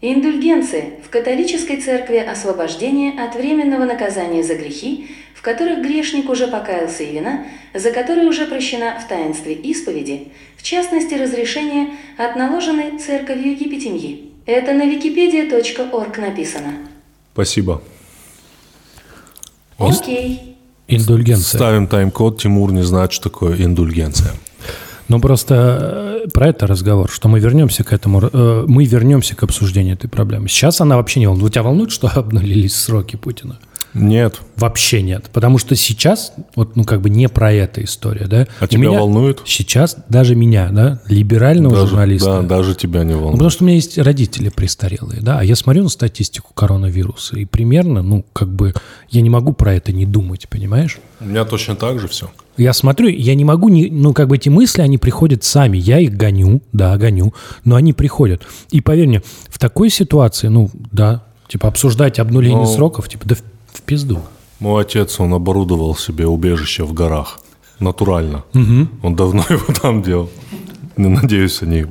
Индульгенция 0.00 0.94
в 1.07 1.09
католической 1.09 1.80
церкви 1.80 2.16
освобождение 2.16 3.12
от 3.24 3.36
временного 3.36 3.84
наказания 3.84 4.42
за 4.42 4.57
грехи, 4.57 5.07
в 5.36 5.42
которых 5.42 5.84
грешник 5.84 6.28
уже 6.28 6.48
покаялся 6.48 7.05
и 7.05 7.12
вина, 7.12 7.46
за 7.74 7.92
которые 7.92 8.26
уже 8.26 8.46
прощена 8.46 8.98
в 8.98 9.07
таинстве 9.07 9.55
исповеди, 9.55 10.32
в 10.57 10.64
частности 10.64 11.14
разрешение 11.14 11.90
от 12.18 12.34
наложенной 12.34 12.98
церковью 12.98 13.53
епитемьи. 13.53 14.32
Это 14.47 14.72
на 14.72 14.82
wikipedia.org 14.82 16.20
написано. 16.20 16.72
Спасибо. 17.32 17.82
Окей. 19.78 20.57
Индульгенция. 20.88 21.59
Ставим 21.59 21.86
тайм-код. 21.86 22.40
Тимур 22.40 22.72
не 22.72 22.82
знает, 22.82 23.12
что 23.12 23.30
такое 23.30 23.57
индульгенция. 23.64 24.32
Ну, 25.09 25.20
просто 25.20 26.24
э, 26.24 26.30
про 26.30 26.49
это 26.49 26.66
разговор, 26.66 27.11
что 27.11 27.28
мы 27.28 27.40
вернемся 27.40 27.84
к 27.84 27.93
этому, 27.93 28.20
э, 28.32 28.64
мы 28.66 28.84
вернемся 28.84 29.34
к 29.36 29.43
обсуждению 29.43 29.95
этой 29.95 30.09
проблемы. 30.09 30.49
Сейчас 30.49 30.80
она 30.80 30.97
вообще 30.97 31.20
не 31.20 31.26
волнует. 31.26 31.53
Тебя 31.53 31.62
волнует, 31.62 31.90
что 31.90 32.09
обнулились 32.09 32.74
сроки 32.74 33.16
Путина? 33.16 33.59
Нет. 33.95 34.40
Вообще 34.57 35.03
нет. 35.03 35.24
Потому 35.32 35.59
что 35.59 35.76
сейчас, 35.76 36.32
вот, 36.57 36.76
ну, 36.76 36.84
как 36.84 37.03
бы 37.03 37.11
не 37.11 37.28
про 37.28 37.53
эта 37.53 37.84
история, 37.84 38.26
да? 38.26 38.47
А 38.61 38.64
У 38.64 38.66
тебя 38.66 38.80
меня 38.88 38.99
волнует? 38.99 39.43
Сейчас 39.45 39.97
даже 40.09 40.34
меня, 40.34 40.70
да, 40.72 41.01
либерального 41.09 41.74
Даже, 41.74 41.88
журналиста. 41.88 42.40
да, 42.40 42.57
даже 42.57 42.74
тебя 42.74 43.05
не 43.05 43.12
Ну, 43.12 43.16
волнует. 43.18 43.32
потому 43.34 43.51
что 43.51 43.64
у 43.64 43.66
меня 43.66 43.76
есть 43.76 43.99
родители 43.99 44.49
престарелые, 44.49 45.20
да, 45.20 45.38
а 45.40 45.45
я 45.45 45.57
смотрю 45.57 45.82
на 45.84 45.88
статистику 45.90 46.55
коронавируса, 46.55 47.36
и 47.36 47.45
примерно, 47.45 48.03
ну, 48.03 48.24
как 48.32 48.49
бы, 48.49 48.72
я 49.11 49.20
не 49.20 49.30
могу 49.30 49.53
про 49.53 49.74
это 49.74 49.93
не 49.93 50.07
думать, 50.07 50.49
понимаешь? 50.49 50.99
У 51.20 51.26
меня 51.26 51.45
точно 51.45 51.76
так 51.76 51.99
же 52.01 52.09
все. 52.09 52.30
Я 52.57 52.72
смотрю, 52.72 53.09
я 53.09 53.34
не 53.34 53.45
могу, 53.45 53.68
не, 53.68 53.90
ну, 53.90 54.12
как 54.14 54.28
бы 54.28 54.36
эти 54.36 54.49
мысли, 54.49 54.82
они 54.82 54.99
приходят 54.99 55.43
сами. 55.45 55.78
Я 55.78 55.99
их 55.99 56.16
гоню, 56.16 56.62
да, 56.72 56.97
гоню, 56.99 57.32
но 57.64 57.76
они 57.76 57.93
приходят. 57.93 58.43
И 58.70 58.80
поверь 58.80 59.09
мне, 59.09 59.22
в 59.49 59.59
такой 59.59 59.88
ситуации, 59.90 60.49
ну, 60.49 60.70
да, 60.93 61.24
типа 61.49 61.68
обсуждать 61.68 62.18
обнуление 62.18 62.64
Ну. 62.64 62.66
сроков, 62.66 63.09
типа, 63.09 63.26
да 63.28 63.36
в, 63.83 63.87
пизду. 63.87 64.20
Мой 64.61 64.83
отец, 64.83 65.18
он 65.20 65.35
оборудовал 65.35 65.97
себе 65.97 66.26
убежище 66.26 66.85
в 66.85 66.93
горах. 66.93 67.41
Натурально. 67.80 68.45
Он 69.03 69.16
давно 69.16 69.45
его 69.51 69.72
там 69.80 70.03
делал. 70.03 70.30
Надеюсь, 70.97 71.62
они 71.62 71.87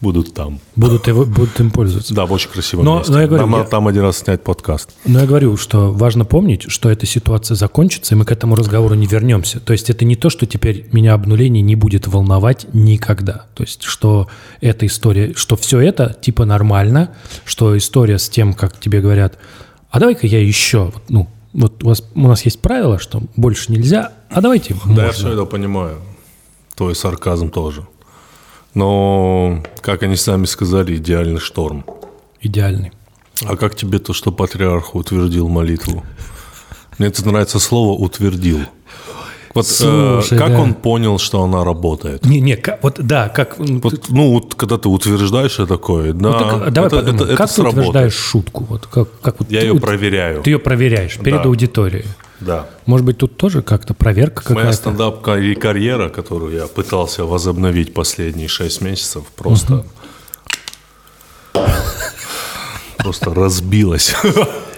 будут 0.00 0.34
там. 0.34 0.60
Будут, 0.76 1.06
его, 1.08 1.24
будут 1.24 1.58
им 1.60 1.70
пользоваться. 1.70 2.14
Да, 2.14 2.26
в 2.26 2.32
очень 2.32 2.50
красивом 2.50 2.84
Но- 2.84 2.98
месте. 2.98 3.10
но 3.12 3.20
я 3.22 3.26
говорю, 3.26 3.46
Нам 3.46 3.60
я- 3.60 3.66
там 3.66 3.88
один 3.88 4.02
раз 4.02 4.18
снять 4.18 4.44
подкаст. 4.44 4.90
Но 5.06 5.20
я 5.20 5.26
говорю, 5.26 5.56
что 5.56 5.92
важно 5.92 6.26
помнить, 6.26 6.70
что 6.70 6.90
эта 6.90 7.06
ситуация 7.06 7.54
закончится, 7.54 8.14
и 8.14 8.18
мы 8.18 8.26
к 8.26 8.30
этому 8.32 8.54
разговору 8.54 8.94
не 8.94 9.06
вернемся. 9.06 9.60
То 9.60 9.72
есть 9.72 9.88
это 9.88 10.04
не 10.04 10.14
то, 10.16 10.28
что 10.28 10.44
теперь 10.46 10.86
меня 10.92 11.14
обнуление 11.14 11.62
не 11.62 11.74
будет 11.74 12.06
волновать 12.06 12.66
никогда. 12.74 13.46
То 13.54 13.62
есть 13.62 13.82
что 13.82 14.28
эта 14.60 14.84
история, 14.84 15.32
что 15.34 15.56
все 15.56 15.80
это 15.80 16.14
типа 16.20 16.44
нормально, 16.44 17.14
что 17.46 17.76
история 17.76 18.18
с 18.18 18.28
тем, 18.28 18.52
как 18.52 18.78
тебе 18.78 19.00
говорят, 19.00 19.38
а 19.94 20.00
давай-ка 20.00 20.26
я 20.26 20.40
еще, 20.44 20.92
ну, 21.08 21.28
вот 21.52 21.84
у, 21.84 21.86
вас, 21.86 22.02
у 22.16 22.26
нас 22.26 22.44
есть 22.44 22.60
правило, 22.60 22.98
что 22.98 23.22
больше 23.36 23.70
нельзя, 23.70 24.12
а 24.28 24.40
давайте 24.40 24.74
Да, 24.74 24.80
я 24.90 24.96
можно. 25.06 25.12
все 25.12 25.32
это 25.34 25.44
понимаю. 25.44 26.00
Твой 26.74 26.96
сарказм 26.96 27.48
тоже. 27.48 27.86
Но, 28.74 29.62
как 29.82 30.02
они 30.02 30.16
сами 30.16 30.46
сказали, 30.46 30.96
идеальный 30.96 31.38
шторм. 31.38 31.84
Идеальный. 32.40 32.90
А 33.44 33.56
как 33.56 33.76
тебе 33.76 34.00
то, 34.00 34.12
что 34.12 34.32
патриарх 34.32 34.96
утвердил 34.96 35.48
молитву? 35.48 36.02
Мне 36.98 37.06
это 37.06 37.24
нравится 37.24 37.60
слово 37.60 37.96
«утвердил». 37.96 38.62
Вот 39.54 39.66
э, 39.66 39.68
Слушай, 39.68 40.36
как 40.38 40.48
да. 40.50 40.60
он 40.60 40.74
понял, 40.74 41.18
что 41.18 41.42
она 41.44 41.62
работает? 41.64 42.24
Не, 42.26 42.40
не, 42.40 42.56
ка- 42.56 42.78
вот 42.82 42.96
да, 42.98 43.28
как... 43.28 43.56
Вот, 43.58 44.08
ну, 44.08 44.32
вот 44.32 44.54
когда 44.56 44.78
ты 44.78 44.88
утверждаешь 44.88 45.54
это 45.54 45.66
такое, 45.68 46.12
да, 46.12 46.28
вот 46.30 46.38
так, 46.38 46.72
давай 46.72 46.88
это, 46.88 46.96
подумаем, 46.96 47.14
это- 47.16 47.24
это 47.26 47.36
как 47.36 47.48
ты 47.48 47.54
сработает. 47.54 47.78
утверждаешь 47.88 48.14
шутку? 48.14 48.64
Вот 48.68 48.86
как, 48.86 49.08
как 49.20 49.38
вот 49.38 49.50
Я 49.52 49.60
ты 49.60 49.66
ее 49.66 49.76
проверяю. 49.80 50.42
Ты 50.42 50.50
ее 50.50 50.58
проверяешь 50.58 51.18
перед 51.18 51.42
Да. 51.42 51.48
аудиторией. 51.48 52.04
Да. 52.40 52.66
Может 52.86 53.06
быть, 53.06 53.18
тут 53.18 53.36
тоже 53.36 53.62
как-то 53.62 53.94
проверка 53.94 54.42
Моя 54.48 54.56
какая-то? 54.72 54.76
стендап-карьера, 54.76 56.08
которую 56.08 56.52
я 56.56 56.66
пытался 56.66 57.24
возобновить 57.24 57.94
последние 57.94 58.48
шесть 58.48 58.80
месяцев, 58.80 59.22
просто... 59.36 59.84
Просто 62.98 63.34
разбилась 63.34 64.14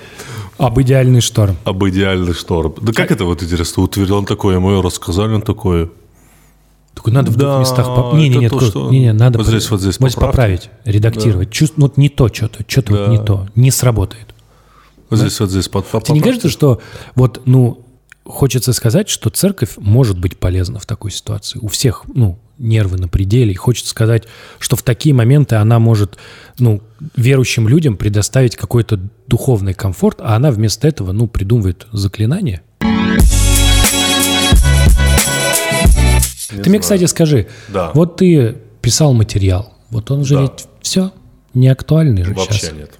Об 0.59 0.81
идеальный 0.81 1.21
шторм. 1.21 1.57
об 1.65 1.85
идеальный 1.87 2.33
шторм. 2.33 2.75
Да 2.81 2.93
как 2.93 3.11
это 3.11 3.25
вот 3.25 3.43
интересно? 3.43 3.83
Утвердил 3.83 4.17
он 4.17 4.25
такое, 4.25 4.57
ему 4.57 4.81
рассказали 4.81 5.33
он 5.35 5.43
такое. 5.43 5.91
Только 6.95 7.11
надо 7.11 7.31
в 7.31 7.37
двух 7.37 7.51
Да, 7.53 7.59
местах... 7.61 7.87
поп- 7.95 8.15
Не, 8.15 8.29
не, 8.31 8.37
нет, 8.39 8.53
то, 8.53 8.61
что- 8.61 8.91
не, 8.91 9.01
не, 9.01 9.13
надо... 9.13 9.39
вот 9.39 9.47
здесь, 9.47 9.71
вот 9.71 9.81
здесь 9.83 9.97
поправьте. 9.99 10.21
поправить, 10.27 10.71
редактировать. 10.87 11.51
Чувств- 11.51 11.75
ну, 11.77 11.87
вот 11.87 11.99
не 11.99 12.09
то 12.09 12.29
что-то, 12.29 12.65
что-то 12.67 12.93
вот 12.93 13.05
Да. 13.07 13.13
не 13.13 13.19
то, 13.19 13.47
не 13.55 13.71
сработает. 13.71 14.27
Вот 15.11 15.19
здесь, 15.19 15.39
вот 15.39 15.51
здесь. 15.51 15.69
Под, 15.69 15.87
Тебе 16.05 16.15
не 16.15 16.21
кажется, 16.21 16.49
что 16.49 16.81
вот, 17.15 17.43
ну, 17.45 17.86
хочется 18.27 18.73
сказать, 18.73 19.09
что 19.09 19.31
церковь 19.31 19.75
может 19.77 20.19
быть 20.19 20.37
полезна 20.39 20.79
в 20.79 20.87
такой 20.87 21.11
ситуации? 21.11 21.59
У 21.61 21.69
всех, 21.69 22.03
ну, 22.13 22.39
нервы 22.59 22.97
на 22.99 23.09
пределе. 23.09 23.53
И 23.53 23.55
хочется 23.55 23.91
сказать, 23.91 24.25
что 24.59 24.77
в 24.77 24.83
такие 24.83 25.15
моменты 25.15 25.57
она 25.57 25.79
может, 25.79 26.17
ну, 26.59 26.83
верующим 27.17 27.69
людям 27.69 27.97
предоставить 27.97 28.57
какой-то 28.57 28.99
духовный 29.27 29.75
комфорт, 29.75 30.19
а 30.21 30.37
она 30.37 30.51
вместо 30.51 30.89
этого, 30.89 31.13
ну, 31.13 31.27
придумывает 31.29 31.87
заклинание. 31.93 32.63
Ты 36.49 36.71
мне, 36.71 36.79
кстати, 36.79 37.05
скажи, 37.05 37.49
Да. 37.69 37.91
вот 37.93 38.17
ты 38.17 38.57
писал 38.81 39.13
материал, 39.13 39.75
вот 39.91 40.11
он 40.11 40.25
же 40.25 40.35
Да. 40.37 40.41
ведь 40.43 40.67
все 40.81 41.13
не 41.55 41.69
актуальный 41.69 42.23
же 42.25 42.35
Вообще 42.35 42.59
сейчас. 42.61 42.73
нет. 42.73 42.91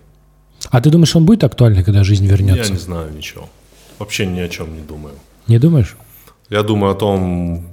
А 0.71 0.81
ты 0.81 0.91
думаешь, 0.91 1.15
он 1.15 1.25
будет 1.25 1.45
актуальный, 1.45 1.85
когда 1.85 2.03
жизнь 2.03 2.27
вернется? 2.27 2.65
Я 2.73 2.79
не 2.79 2.79
знаю 2.85 3.13
ничего. 3.15 3.49
Вообще 3.99 4.27
ни 4.27 4.41
о 4.41 4.49
чем 4.49 4.75
не 4.75 4.83
думаю. 4.83 5.15
Не 5.47 5.59
думаешь? 5.59 5.97
Я 6.51 6.63
думаю 6.63 6.93
о 6.93 6.95
том, 6.95 7.67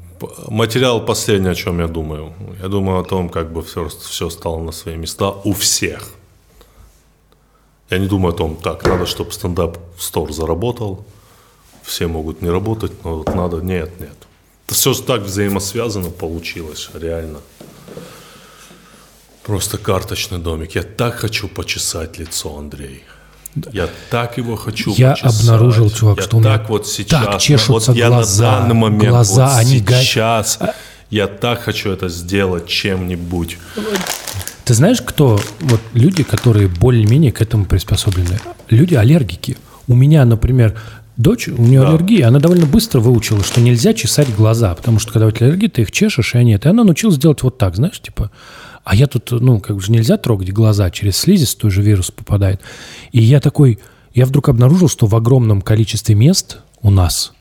материал 0.48 1.06
последний, 1.06 1.52
о 1.52 1.56
чем 1.56 1.80
я 1.80 1.88
думаю. 1.88 2.34
Я 2.62 2.68
думаю 2.68 3.00
о 3.00 3.04
том, 3.04 3.30
как 3.30 3.52
бы 3.52 3.62
все, 3.62 3.88
все 3.88 4.30
стало 4.30 4.60
на 4.62 4.72
свои 4.72 4.96
места 4.96 5.30
у 5.44 5.54
всех. 5.54 6.14
Я 7.90 8.00
не 8.00 8.08
думаю 8.08 8.34
о 8.34 8.38
том, 8.38 8.56
так, 8.56 8.84
надо, 8.86 9.06
чтобы 9.06 9.32
стендап-стор 9.32 10.32
заработал. 10.34 11.06
Все 11.84 12.08
могут 12.08 12.42
не 12.42 12.50
работать, 12.50 12.92
но 13.04 13.18
вот 13.18 13.36
надо, 13.36 13.58
нет, 13.58 14.00
нет. 14.00 14.16
Это 14.66 14.76
все 14.76 14.94
так 14.94 15.22
взаимосвязано 15.22 16.10
получилось, 16.10 16.90
реально. 16.94 17.40
Просто 19.44 19.78
карточный 19.78 20.40
домик. 20.40 20.76
Я 20.76 20.84
так 20.84 21.16
хочу 21.16 21.50
почесать 21.50 22.18
лицо, 22.18 22.58
Андрей. 22.58 23.04
Я 23.72 23.88
так 24.10 24.38
его 24.38 24.56
хочу 24.56 24.94
Я 24.96 25.12
почесать. 25.12 25.42
обнаружил, 25.42 25.90
чувак, 25.92 26.18
я 26.18 26.24
что 26.24 26.38
у 26.38 26.40
меня 26.40 26.58
так 26.58 26.70
вот 26.70 26.88
сейчас, 26.88 27.26
так 27.26 27.40
чешутся 27.40 27.92
вот 27.92 27.98
я 27.98 28.08
глаза, 28.08 28.52
на 28.52 28.60
данный 28.62 28.76
момент, 28.76 29.10
глаза, 29.10 29.48
вот 29.50 29.58
они 29.60 29.80
га- 29.80 30.02
сейчас, 30.02 30.60
я 31.12 31.28
так 31.28 31.62
хочу 31.62 31.92
это 31.92 32.10
сделать 32.10 32.68
чем-нибудь. 32.68 33.58
Ты 34.66 34.74
знаешь, 34.74 35.02
кто 35.02 35.40
вот 35.60 35.82
люди, 35.94 36.24
которые 36.24 36.68
более-менее 36.68 37.32
к 37.32 37.42
этому 37.42 37.66
приспособлены? 37.66 38.40
Люди 38.70 38.96
аллергики. 38.96 39.58
У 39.88 39.94
меня, 39.94 40.24
например, 40.26 40.76
дочь, 41.18 41.48
у 41.50 41.62
нее 41.62 41.82
Да. 41.82 41.90
аллергия, 41.90 42.28
она 42.30 42.40
довольно 42.40 42.66
быстро 42.66 43.02
выучила, 43.02 43.44
что 43.44 43.60
нельзя 43.62 43.94
чесать 43.94 44.34
глаза, 44.36 44.74
потому 44.74 45.00
что 45.00 45.12
когда 45.12 45.28
у 45.28 45.32
тебя 45.32 45.48
аллергия, 45.48 45.70
ты 45.70 45.82
их 45.82 45.92
чешешь, 45.92 46.34
и 46.34 46.38
они 46.38 46.54
это. 46.54 46.70
И 46.70 46.72
она 46.72 46.84
научилась 46.86 47.18
делать 47.18 47.44
вот 47.44 47.58
так, 47.58 47.76
знаешь, 47.76 48.00
типа. 48.02 48.32
А 48.84 48.96
я 48.96 49.08
тут, 49.08 49.32
ну, 49.32 49.60
как 49.60 49.82
же 49.82 49.92
нельзя 49.92 50.18
трогать 50.18 50.52
глаза, 50.52 50.90
через 50.92 51.18
слизистую 51.18 51.72
же 51.72 51.82
вирус 51.82 52.12
попадает. 52.12 52.62
И 53.12 53.22
я 53.22 53.40
такой, 53.40 53.80
я 54.14 54.26
вдруг 54.26 54.50
обнаружил, 54.50 54.90
что 54.90 55.08
в 55.08 55.16
огромном 55.16 55.62
количестве 55.62 56.16
мест 56.16 56.60
у 56.82 56.90
нас 56.90 57.34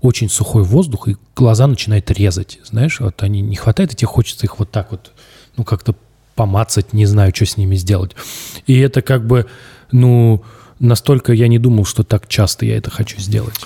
очень 0.00 0.30
сухой 0.30 0.62
воздух, 0.62 1.08
и 1.08 1.16
глаза 1.36 1.66
начинает 1.66 2.10
резать. 2.10 2.60
Знаешь, 2.64 3.00
вот 3.00 3.22
они 3.22 3.40
не 3.40 3.56
хватает, 3.56 3.92
и 3.92 3.96
тебе 3.96 4.08
хочется 4.08 4.46
их 4.46 4.58
вот 4.58 4.70
так 4.70 4.90
вот, 4.92 5.12
ну, 5.56 5.64
как-то 5.64 5.94
помацать, 6.34 6.92
не 6.92 7.04
знаю, 7.04 7.32
что 7.34 7.44
с 7.46 7.56
ними 7.56 7.74
сделать. 7.74 8.12
И 8.66 8.78
это 8.78 9.02
как 9.02 9.26
бы, 9.26 9.46
ну, 9.90 10.42
настолько 10.78 11.32
я 11.32 11.48
не 11.48 11.58
думал, 11.58 11.84
что 11.84 12.04
так 12.04 12.28
часто 12.28 12.64
я 12.64 12.76
это 12.76 12.90
хочу 12.90 13.18
сделать. 13.18 13.56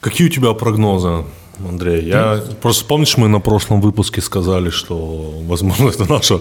Какие 0.00 0.26
у 0.26 0.30
тебя 0.30 0.52
прогнозы, 0.52 1.24
Андрей? 1.68 2.04
Я 2.06 2.40
просто 2.60 2.84
помнишь, 2.84 3.16
мы 3.16 3.28
на 3.28 3.40
прошлом 3.40 3.80
выпуске 3.80 4.20
сказали, 4.20 4.70
что, 4.70 5.32
возможно, 5.46 5.88
это 5.94 6.10
наша, 6.10 6.40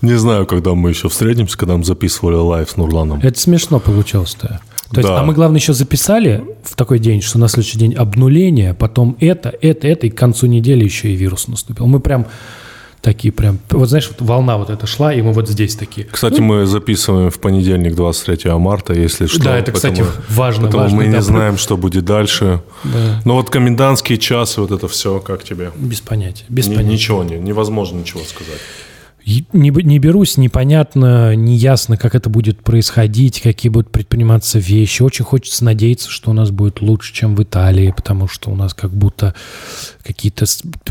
не 0.00 0.14
знаю, 0.14 0.46
когда 0.46 0.74
мы 0.74 0.90
еще 0.90 1.08
встретимся, 1.08 1.56
когда 1.56 1.76
мы 1.76 1.84
записывали 1.84 2.36
live 2.36 2.70
с 2.70 2.76
Нурланом. 2.76 3.20
Это 3.22 3.38
смешно 3.38 3.80
получилось-то. 3.80 4.60
То 4.90 5.00
есть, 5.00 5.08
Да. 5.08 5.20
а 5.20 5.24
мы, 5.24 5.32
главное, 5.32 5.58
еще 5.58 5.72
записали 5.72 6.44
в 6.64 6.76
такой 6.76 6.98
день, 6.98 7.22
что 7.22 7.38
на 7.38 7.48
следующий 7.48 7.78
день 7.78 7.94
обнуление, 7.94 8.74
потом 8.74 9.16
это, 9.20 9.48
это, 9.62 9.88
это, 9.88 10.06
и 10.06 10.10
к 10.10 10.14
концу 10.16 10.46
недели 10.46 10.84
еще 10.84 11.08
и 11.08 11.16
вирус 11.16 11.48
наступил. 11.48 11.86
Мы 11.86 11.98
прям 12.00 12.26
такие 13.02 13.32
прям, 13.32 13.58
вот 13.70 13.88
знаешь, 13.88 14.08
вот 14.08 14.26
волна 14.26 14.56
вот 14.56 14.70
эта 14.70 14.86
шла, 14.86 15.12
и 15.12 15.20
мы 15.20 15.32
вот 15.32 15.48
здесь 15.48 15.74
такие. 15.74 16.06
Кстати, 16.10 16.40
мы 16.40 16.64
записываем 16.66 17.30
в 17.30 17.38
понедельник, 17.40 17.94
23 17.94 18.52
марта, 18.52 18.94
если 18.94 19.26
что. 19.26 19.42
Да, 19.42 19.58
это, 19.58 19.72
кстати, 19.72 20.04
важно, 20.30 20.62
Поэтому 20.62 20.82
важно, 20.84 20.96
мы 20.96 21.06
не 21.06 21.12
да. 21.12 21.20
знаем, 21.22 21.58
что 21.58 21.76
будет 21.76 22.04
дальше. 22.04 22.62
Да. 22.84 23.20
Но 23.24 23.34
вот 23.34 23.50
комендантские 23.50 24.18
часы, 24.18 24.60
вот 24.60 24.70
это 24.70 24.86
все, 24.88 25.18
как 25.18 25.42
тебе? 25.42 25.72
Без 25.76 26.00
понятия, 26.00 26.44
без 26.48 26.68
Ни- 26.68 26.76
понятия. 26.76 26.92
ничего 26.92 27.24
не, 27.24 27.36
невозможно 27.36 27.98
ничего 27.98 28.22
сказать. 28.22 28.60
И 29.24 29.44
Не, 29.52 29.70
не 29.70 29.98
берусь, 30.00 30.36
непонятно, 30.36 31.36
неясно, 31.36 31.96
как 31.96 32.14
это 32.16 32.28
будет 32.28 32.60
происходить, 32.60 33.40
какие 33.40 33.70
будут 33.70 33.90
предприниматься 33.90 34.58
вещи. 34.58 35.02
Очень 35.02 35.24
хочется 35.24 35.64
надеяться, 35.64 36.10
что 36.10 36.30
у 36.30 36.34
нас 36.34 36.50
будет 36.50 36.80
лучше, 36.80 37.14
чем 37.14 37.36
в 37.36 37.42
Италии, 37.42 37.92
потому 37.96 38.26
что 38.26 38.50
у 38.50 38.56
нас 38.56 38.74
как 38.74 38.90
будто 38.90 39.34
какие-то 40.04 40.46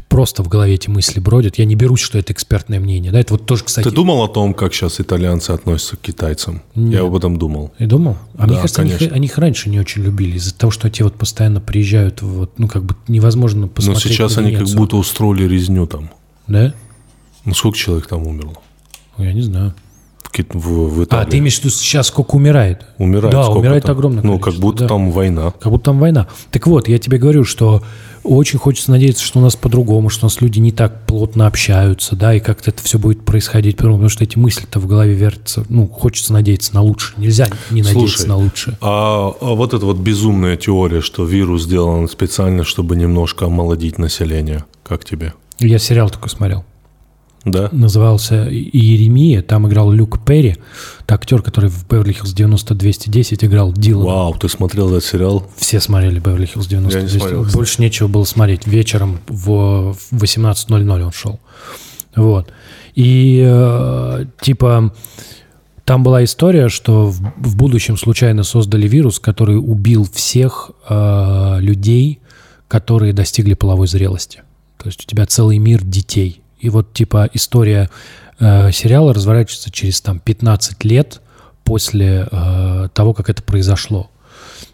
просто 0.08 0.44
в 0.44 0.48
голове 0.48 0.76
эти 0.76 0.90
мысли 0.90 1.20
бродят. 1.20 1.58
Я 1.58 1.66
не 1.66 1.76
берусь, 1.76 2.00
что 2.00 2.18
это 2.18 2.32
экспертное 2.32 2.80
мнение. 2.80 3.12
Да, 3.12 3.20
это 3.20 3.34
вот 3.34 3.46
тоже, 3.46 3.66
кстати, 3.66 3.84
Ты 3.88 3.94
думал 3.94 4.24
о 4.24 4.30
том, 4.30 4.54
как 4.54 4.74
сейчас 4.74 5.02
итальянцы 5.02 5.52
относятся 5.52 5.98
к 5.98 6.02
китайцам? 6.02 6.62
Я 6.76 7.02
об 7.02 7.16
этом 7.16 7.38
думал. 7.38 7.72
Я 7.80 7.88
думал. 7.88 8.18
А 8.38 8.46
мне 8.46 8.56
Да, 8.56 8.62
кажется, 8.62 8.82
они, 8.82 8.92
их- 8.92 8.98
конечно. 9.00 9.16
они 9.18 9.26
их 9.28 9.38
раньше 9.38 9.70
не 9.70 9.80
очень 9.80 10.04
любили 10.04 10.38
из-за 10.38 10.56
того, 10.56 10.72
что 10.72 10.90
те 10.90 11.04
вот 11.04 11.16
постоянно 11.16 11.60
приезжают, 11.60 12.22
вот, 12.22 12.58
ну 12.60 12.68
как 12.70 12.84
бы 12.86 12.96
невозможно 13.10 13.62
Но 13.62 13.68
посмотреть. 13.68 14.14
сейчас 14.14 14.36
на 14.38 14.44
они 14.44 14.56
как 14.56 14.68
будто 14.70 14.96
устроили 14.96 15.46
резню 15.48 15.86
там. 15.88 16.10
Да? 16.48 16.74
Ну 17.46 17.54
сколько 17.54 17.78
человек 17.78 18.08
там 18.08 18.26
умерло? 18.28 18.54
Я 19.18 19.34
не 19.34 19.42
знаю. 19.42 19.74
В, 20.34 20.56
в- 20.56 20.96
в 20.96 21.04
Италии. 21.04 21.24
А, 21.24 21.30
ты 21.30 21.40
имеешь 21.40 21.56
в 21.58 21.60
виду 21.60 21.72
сейчас 21.72 22.08
сколько 22.08 22.36
умирает? 22.36 22.86
Умирает 22.98 23.34
Да, 23.34 23.44
сколько 23.44 23.60
умирает 23.60 23.84
там? 23.84 23.92
огромное 23.98 24.24
Ну, 24.24 24.36
как 24.36 24.44
количество, 24.46 24.66
будто 24.66 24.80
да. 24.84 24.88
там 24.88 25.12
война. 25.12 25.52
Как 25.60 25.70
будто 25.74 25.84
там 25.86 26.00
война. 26.00 26.28
Так 26.52 26.68
вот, 26.68 26.88
я 26.88 26.98
тебе 27.00 27.18
говорю, 27.18 27.44
что 27.44 27.84
очень 28.24 28.58
хочется 28.58 28.92
надеяться, 28.92 29.26
что 29.26 29.40
у 29.40 29.42
нас 29.42 29.58
по-другому, 29.58 30.08
что 30.08 30.26
у 30.26 30.28
нас 30.28 30.40
люди 30.40 30.60
не 30.60 30.72
так 30.72 31.06
плотно 31.06 31.48
общаются, 31.48 32.16
да, 32.16 32.34
и 32.34 32.40
как-то 32.40 32.72
это 32.72 32.82
все 32.82 32.98
будет 32.98 33.26
происходить, 33.26 33.76
потому 33.76 34.08
что 34.08 34.24
эти 34.24 34.38
мысли-то 34.38 34.80
в 34.80 34.88
голове 34.88 35.16
вертятся. 35.16 35.66
Ну, 35.68 35.86
хочется 35.86 36.32
надеяться 36.32 36.74
на 36.76 36.82
лучшее. 36.82 37.16
Нельзя 37.20 37.48
не 37.70 37.82
надеяться 37.82 38.18
Слушай, 38.20 38.28
на 38.30 38.38
лучшее. 38.38 38.78
А, 38.80 39.34
а 39.42 39.54
вот 39.54 39.74
эта 39.74 39.86
вот 39.86 39.98
безумная 39.98 40.56
теория, 40.56 41.02
что 41.02 41.26
вирус 41.26 41.64
сделан 41.64 42.08
специально, 42.08 42.64
чтобы 42.64 42.96
немножко 42.96 43.48
омолодить 43.48 43.98
население. 43.98 44.64
Как 44.84 45.04
тебе? 45.04 45.34
Я 45.60 45.78
сериал 45.78 46.10
такой 46.10 46.30
смотрел. 46.30 46.64
Да? 47.44 47.70
назывался 47.72 48.48
«Иеремия». 48.50 49.42
Там 49.42 49.68
играл 49.68 49.92
Люк 49.92 50.24
Перри, 50.24 50.58
актер, 51.08 51.42
который 51.42 51.70
в 51.70 51.88
«Беверли-Хиллз 51.88 52.36
90-210» 52.36 53.46
играл 53.46 53.74
Дилана. 53.74 54.06
Вау, 54.06 54.36
ты 54.36 54.48
смотрел 54.48 54.90
этот 54.90 55.04
сериал? 55.04 55.48
Все 55.58 55.80
смотрели 55.80 56.20
«Беверли-Хиллз 56.20 56.68
90 56.68 56.98
Я 56.98 57.04
не 57.04 57.10
смотрел, 57.10 57.42
кстати. 57.42 57.56
Больше 57.56 57.82
нечего 57.82 58.08
было 58.08 58.24
смотреть. 58.26 58.68
Вечером 58.68 59.20
в 59.28 59.82
в 59.94 60.24
18.00 60.24 61.02
он 61.02 61.12
шел. 61.12 61.40
Вот. 62.16 62.52
И 62.96 63.42
э, 63.46 64.26
типа 64.42 64.94
там 65.86 66.04
была 66.04 66.24
история, 66.24 66.70
что 66.70 67.08
в, 67.08 67.20
в 67.38 67.58
будущем 67.58 67.98
случайно 67.98 68.44
создали 68.44 68.88
вирус, 68.88 69.20
который 69.20 69.58
убил 69.58 70.08
всех 70.12 70.72
э, 70.90 71.58
людей, 71.60 72.20
которые 72.68 73.14
достигли 73.14 73.54
половой 73.54 73.88
зрелости. 73.88 74.44
То 74.78 74.88
есть 74.88 75.04
у 75.04 75.08
тебя 75.08 75.26
целый 75.26 75.58
мир 75.58 75.84
детей. 75.84 76.41
И 76.62 76.70
вот 76.70 76.94
типа 76.94 77.30
история 77.34 77.90
э, 78.40 78.72
сериала 78.72 79.14
разворачивается 79.14 79.72
через 79.72 80.02
там 80.02 80.20
15 80.20 80.84
лет 80.86 81.22
после 81.64 82.28
э, 82.32 82.90
того, 82.94 83.14
как 83.14 83.30
это 83.30 83.44
произошло. 83.44 84.10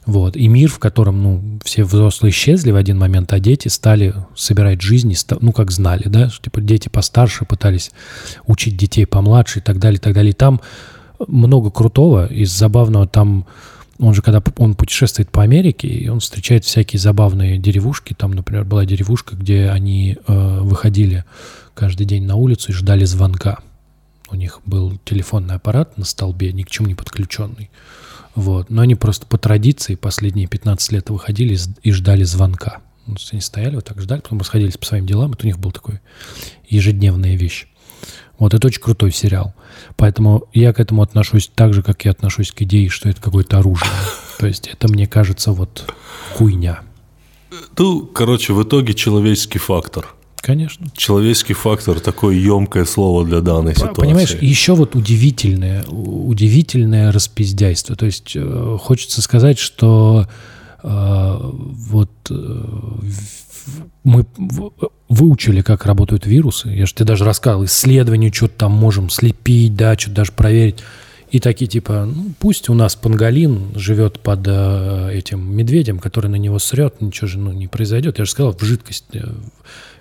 Вот. 0.05 0.37
И 0.37 0.47
мир, 0.47 0.69
в 0.69 0.79
котором, 0.79 1.21
ну, 1.21 1.59
все 1.63 1.83
взрослые 1.83 2.31
исчезли 2.31 2.71
в 2.71 2.77
один 2.77 2.97
момент, 2.97 3.33
а 3.33 3.39
дети 3.39 3.67
стали 3.67 4.13
собирать 4.35 4.81
жизни, 4.81 5.15
ну, 5.41 5.51
как 5.51 5.71
знали, 5.71 6.03
да, 6.05 6.29
типа, 6.29 6.61
дети 6.61 6.87
постарше 6.87 7.45
пытались 7.45 7.91
учить 8.45 8.77
детей 8.77 9.05
помладше 9.05 9.59
и 9.59 9.61
так 9.61 9.79
далее, 9.79 9.97
и 9.97 10.01
так 10.01 10.13
далее. 10.13 10.31
И 10.31 10.35
там 10.35 10.61
много 11.27 11.71
крутого, 11.71 12.25
из 12.27 12.51
забавного 12.51 13.05
там, 13.05 13.45
он 13.99 14.13
же, 14.13 14.21
когда 14.21 14.41
он 14.57 14.75
путешествует 14.75 15.29
по 15.29 15.43
Америке, 15.43 15.87
и 15.87 16.07
он 16.07 16.21
встречает 16.21 16.63
всякие 16.63 16.99
забавные 16.99 17.57
деревушки, 17.57 18.13
там, 18.13 18.31
например, 18.31 18.63
была 18.63 18.85
деревушка, 18.85 19.35
где 19.35 19.69
они 19.69 20.17
э, 20.25 20.59
выходили 20.61 21.25
каждый 21.77 22.07
день 22.07 22.25
на 22.25 22.35
улицу 22.35 22.71
и 22.71 22.75
ждали 22.75 23.05
звонка. 23.05 23.59
У 24.29 24.35
них 24.35 24.61
был 24.65 24.99
телефонный 25.05 25.55
аппарат 25.55 25.97
на 25.97 26.05
столбе, 26.05 26.51
ни 26.51 26.63
к 26.63 26.69
чему 26.69 26.87
не 26.87 26.95
подключенный. 26.95 27.69
Вот. 28.33 28.69
Но 28.69 28.81
они 28.81 28.95
просто 28.95 29.27
по 29.27 29.37
традиции 29.37 29.95
последние 29.95 30.47
15 30.47 30.91
лет 30.91 31.09
выходили 31.11 31.57
и 31.83 31.91
ждали 31.91 32.23
звонка. 32.23 32.81
Ну, 33.05 33.15
то 33.15 33.21
они 33.31 33.41
стояли 33.41 33.75
вот 33.75 33.85
так 33.85 34.01
ждали, 34.01 34.21
потом 34.21 34.39
расходились 34.39 34.77
по 34.77 34.85
своим 34.85 35.05
делам. 35.05 35.33
Это 35.33 35.45
у 35.45 35.47
них 35.47 35.59
был 35.59 35.71
такой 35.71 36.01
ежедневная 36.67 37.35
вещь. 37.35 37.67
Вот, 38.39 38.53
это 38.53 38.67
очень 38.67 38.81
крутой 38.81 39.11
сериал. 39.11 39.53
Поэтому 39.95 40.49
я 40.53 40.73
к 40.73 40.79
этому 40.79 41.03
отношусь 41.03 41.49
так 41.53 41.73
же, 41.73 41.83
как 41.83 42.05
я 42.05 42.11
отношусь 42.11 42.51
к 42.51 42.61
идее, 42.63 42.89
что 42.89 43.07
это 43.07 43.21
какое-то 43.21 43.59
оружие. 43.59 43.89
То 44.39 44.47
есть 44.47 44.67
это, 44.67 44.87
мне 44.87 45.07
кажется, 45.07 45.51
вот 45.51 45.93
хуйня. 46.33 46.81
Ну, 47.77 48.05
короче, 48.07 48.53
в 48.53 48.63
итоге 48.63 48.93
человеческий 48.93 49.59
фактор. 49.59 50.16
Конечно. 50.41 50.87
Человеческий 50.95 51.53
фактор– 51.53 51.99
такое 52.01 52.35
емкое 52.35 52.85
слово 52.85 53.25
для 53.25 53.41
данной 53.41 53.75
ситуации. 53.75 54.01
Понимаешь, 54.01 54.35
еще 54.39 54.75
вот 54.75 54.95
удивительное, 54.95 55.83
удивительное 55.85 57.11
распиздяйство. 57.11 57.95
То 57.95 58.05
есть 58.05 58.33
э, 58.35 58.77
хочется 58.79 59.21
сказать, 59.21 59.59
что 59.59 60.27
э, 60.83 61.37
вот 61.41 62.11
э, 62.29 62.65
мы 64.03 64.25
выучили, 65.09 65.61
как 65.61 65.85
работают 65.85 66.25
вирусы. 66.25 66.69
Я 66.69 66.85
же 66.85 66.93
тебе 66.93 67.05
даже 67.05 67.25
рассказывал, 67.25 67.65
исследования, 67.65 68.31
что-то 68.31 68.53
там 68.59 68.71
можем 68.71 69.09
слепить, 69.09 69.75
да, 69.75 69.97
что-то 69.97 70.17
даже 70.17 70.31
проверить. 70.31 70.77
И 71.29 71.39
такие 71.39 71.67
типа, 71.67 72.05
ну, 72.05 72.31
пусть 72.39 72.69
у 72.69 72.73
нас 72.73 72.95
панголин 72.95 73.73
живет 73.75 74.19
под 74.19 74.47
э, 74.47 75.09
этим 75.11 75.55
медведем, 75.55 75.99
который 75.99 76.27
на 76.27 76.37
него 76.37 76.57
срет, 76.57 77.01
ничего 77.01 77.27
же 77.27 77.37
ну, 77.37 77.51
не 77.51 77.67
произойдет. 77.67 78.17
Я 78.17 78.25
же 78.25 78.31
сказал, 78.31 78.55
в 78.57 78.63
жидкость 78.63 79.05
э, 79.13 79.27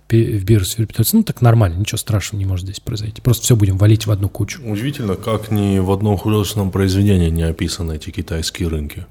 в 0.06 0.08
пи- 0.08 0.38
в 0.38 0.48
вирус 0.48 0.74
перепитывается. 0.74 1.16
Ну, 1.16 1.22
так 1.24 1.42
нормально, 1.42 1.78
ничего 1.78 1.98
страшного 1.98 2.38
не 2.38 2.46
может 2.46 2.64
здесь 2.64 2.80
произойти. 2.80 3.20
Просто 3.20 3.42
все 3.44 3.56
будем 3.56 3.76
валить 3.76 4.06
в 4.06 4.10
одну 4.10 4.28
кучу. 4.28 4.62
Удивительно, 4.62 5.16
как 5.16 5.50
ни 5.50 5.78
в 5.80 5.90
одном 5.90 6.16
художественном 6.16 6.70
произведении 6.70 7.28
не 7.28 7.42
описаны 7.42 7.96
эти 7.96 8.10
китайские 8.10 8.68
рынки. 8.68 9.06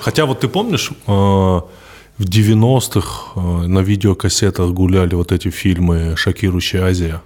Хотя 0.00 0.24
вот 0.24 0.40
ты 0.40 0.48
помнишь, 0.48 0.90
э, 1.06 1.10
в 1.10 1.64
90-х 2.18 3.32
э, 3.36 3.66
на 3.66 3.80
видеокассетах 3.80 4.70
гуляли 4.70 5.14
вот 5.14 5.32
эти 5.32 5.50
фильмы 5.50 6.14
«Шокирующая 6.16 6.82
Азия». 6.84 7.22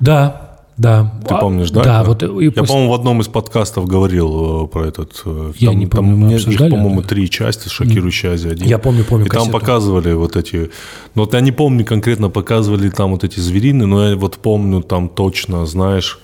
Да, 0.00 0.47
да. 0.78 1.12
Ты 1.28 1.34
помнишь, 1.36 1.70
да? 1.70 1.82
Да, 1.84 2.04
вот 2.04 2.22
и 2.22 2.26
Я, 2.26 2.30
после- 2.50 2.52
по-моему, 2.66 2.90
в 2.90 2.94
одном 2.94 3.20
из 3.20 3.28
подкастов 3.28 3.86
говорил 3.86 4.64
э, 4.64 4.68
про 4.68 4.86
этот. 4.86 5.20
э, 5.26 5.52
Я 5.58 5.74
не 5.74 5.86
помню, 5.86 6.16
мы 6.16 6.26
мне- 6.26 6.36
их, 6.36 6.40
обсуждали 6.42 6.70
по-моему, 6.70 7.00
это? 7.00 7.08
три 7.10 7.28
части 7.28 7.68
«Шокирующая 7.68 8.32
Азия». 8.32 8.50
один. 8.52 8.66
Я 8.66 8.78
помню, 8.78 9.04
помню 9.04 9.26
И 9.26 9.28
там 9.28 9.40
кассету. 9.40 9.58
показывали 9.58 10.12
вот 10.14 10.36
эти... 10.36 10.70
Ну, 11.14 11.22
вот 11.22 11.34
я 11.34 11.40
не 11.40 11.52
помню 11.52 11.84
конкретно, 11.84 12.30
показывали 12.30 12.88
там 12.90 13.10
вот 13.10 13.24
эти 13.24 13.40
зверины, 13.40 13.86
но 13.86 14.08
я 14.08 14.16
вот 14.16 14.38
помню 14.38 14.80
там 14.82 15.08
точно, 15.08 15.66
знаешь, 15.66 16.18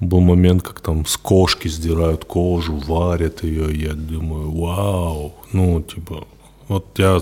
Был 0.00 0.20
момент, 0.20 0.62
как 0.64 0.80
там 0.80 1.06
с 1.06 1.16
кошки 1.16 1.68
сдирают 1.68 2.24
кожу, 2.24 2.74
варят 2.88 3.44
ее. 3.44 3.66
Я 3.72 3.92
думаю, 3.92 4.50
вау. 4.50 5.34
Ну, 5.52 5.80
типа, 5.80 6.24
вот 6.72 6.86
я 6.98 7.20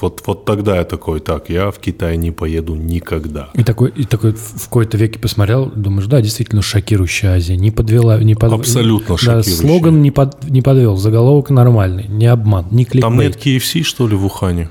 вот, 0.00 0.22
вот 0.26 0.44
тогда 0.44 0.76
я 0.76 0.84
такой, 0.84 1.20
так, 1.20 1.50
я 1.50 1.70
в 1.70 1.78
Китай 1.78 2.16
не 2.16 2.30
поеду 2.30 2.74
никогда. 2.74 3.50
И 3.54 3.64
такой, 3.64 3.90
и 3.90 4.04
такой 4.04 4.32
в 4.32 4.64
какой-то 4.64 4.96
веке 4.96 5.18
посмотрел, 5.18 5.66
думаешь, 5.66 6.06
да, 6.06 6.20
действительно 6.20 6.62
шокирующая 6.62 7.32
Азия. 7.32 7.56
Не 7.56 7.70
подвела, 7.70 8.18
не 8.18 8.34
под... 8.34 8.52
Абсолютно 8.52 9.16
да, 9.16 9.18
шокирующая. 9.18 9.52
слоган 9.54 10.02
не, 10.02 10.10
под, 10.10 10.48
не 10.48 10.62
подвел, 10.62 10.96
заголовок 10.96 11.50
нормальный, 11.50 12.06
не 12.08 12.26
обман, 12.26 12.66
не 12.70 12.84
кликбейт. 12.84 13.02
Там 13.02 13.18
нет 13.18 13.36
KFC, 13.36 13.82
что 13.82 14.06
ли, 14.06 14.16
в 14.16 14.24
Ухане? 14.24 14.70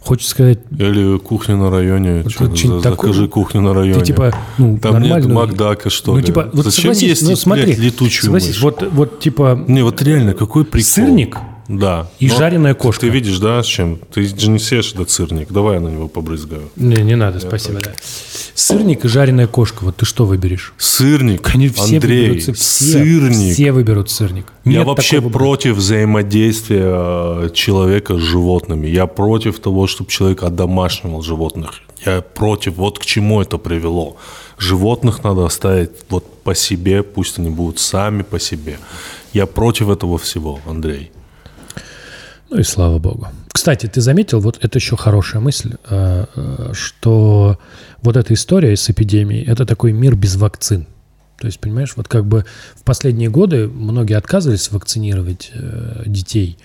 Хочется 0.00 0.30
сказать, 0.30 0.60
Или 0.70 1.18
кухня 1.18 1.56
на 1.56 1.68
районе? 1.68 2.22
Вот 2.22 2.32
что-нибудь 2.32 2.60
за- 2.60 2.80
такое. 2.80 3.08
закажи 3.10 3.28
кухню 3.28 3.60
на 3.60 3.74
районе. 3.74 3.98
ты 3.98 4.06
типа, 4.06 4.32
ну, 4.56 4.78
Там 4.78 5.02
нет 5.02 5.10
нормально. 5.10 5.34
Макдака, 5.34 5.90
что 5.90 6.12
ну, 6.12 6.18
ли? 6.18 6.24
типа, 6.24 6.48
вот 6.52 6.64
Зачем 6.66 6.94
согласись, 6.94 7.08
есть, 7.08 7.22
ну, 7.28 7.34
смотри, 7.34 7.64
блядь, 7.64 7.78
летучую 7.78 8.22
согласись, 8.22 8.48
мышь? 8.50 8.62
вот, 8.62 8.84
вот 8.92 9.18
типа 9.18 9.64
Не, 9.66 9.82
вот 9.82 10.00
реально, 10.02 10.34
какой 10.34 10.64
прикол. 10.64 10.86
сырник 10.86 11.38
Да. 11.68 12.08
и 12.18 12.28
Но 12.28 12.36
жареная 12.36 12.74
кошка. 12.74 13.02
Ты 13.02 13.08
видишь, 13.08 13.38
да, 13.38 13.62
с 13.62 13.66
чем? 13.66 13.98
Ты 14.12 14.26
же 14.26 14.50
не 14.50 14.58
съешь 14.58 14.92
этот 14.92 15.10
сырник. 15.10 15.50
Давай 15.50 15.74
я 15.74 15.80
на 15.80 15.88
него 15.88 16.08
побрызгаю. 16.08 16.70
Не, 16.76 16.96
не 17.02 17.16
надо, 17.16 17.40
спасибо, 17.40 17.80
да. 17.80 17.92
Сырник 18.54 19.04
и 19.04 19.08
жареная 19.08 19.46
кошка, 19.46 19.84
вот 19.84 19.96
ты 19.96 20.06
что 20.06 20.24
выберешь? 20.24 20.72
Сырник, 20.78 21.54
Они 21.54 21.68
все 21.68 21.96
Андрей, 21.96 22.38
все, 22.38 22.54
сырник. 22.54 23.54
Все 23.54 23.72
выберут 23.72 24.10
сырник. 24.10 24.46
Я 24.64 24.78
Нет 24.78 24.86
вообще 24.86 25.16
такого, 25.16 25.32
против 25.32 25.76
взаимодействия 25.76 26.84
э, 26.86 27.50
человека 27.52 28.16
с 28.16 28.20
животными. 28.20 28.86
Я 28.86 29.06
против 29.06 29.58
того, 29.60 29.86
чтобы 29.86 30.10
человек 30.10 30.42
одомашнивал 30.42 31.22
животных. 31.22 31.82
Я 32.04 32.22
против, 32.22 32.76
вот 32.76 32.98
к 32.98 33.04
чему 33.04 33.42
это 33.42 33.58
привело. 33.58 34.16
Животных 34.58 35.24
надо 35.24 35.44
оставить 35.44 35.90
вот 36.08 36.42
по 36.42 36.54
себе, 36.54 37.02
пусть 37.02 37.38
они 37.38 37.50
будут 37.50 37.78
сами 37.78 38.22
по 38.22 38.38
себе. 38.38 38.78
Я 39.32 39.46
против 39.46 39.90
этого 39.90 40.16
всего, 40.16 40.60
Андрей. 40.66 41.10
Ну 42.50 42.58
и 42.58 42.62
слава 42.62 42.98
богу. 42.98 43.28
Кстати, 43.52 43.86
ты 43.86 44.00
заметил, 44.00 44.40
вот 44.40 44.58
это 44.62 44.78
еще 44.78 44.96
хорошая 44.96 45.40
мысль, 45.40 45.74
э, 45.88 46.26
э, 46.34 46.70
что 46.74 47.58
вот 48.02 48.16
эта 48.16 48.34
история 48.34 48.76
с 48.76 48.88
эпидемией– 48.88 49.44
это 49.46 49.66
такой 49.66 49.92
мир 49.92 50.14
без 50.14 50.36
вакцин. 50.36 50.86
То 51.38 51.46
есть, 51.46 51.58
понимаешь, 51.58 51.94
вот 51.96 52.08
как 52.08 52.26
бы 52.26 52.44
в 52.74 52.84
последние 52.84 53.28
годы 53.28 53.68
многие 53.68 54.16
отказывались 54.16 54.70
вакцинировать 54.70 55.50
э, 55.52 56.04
детей, 56.06 56.58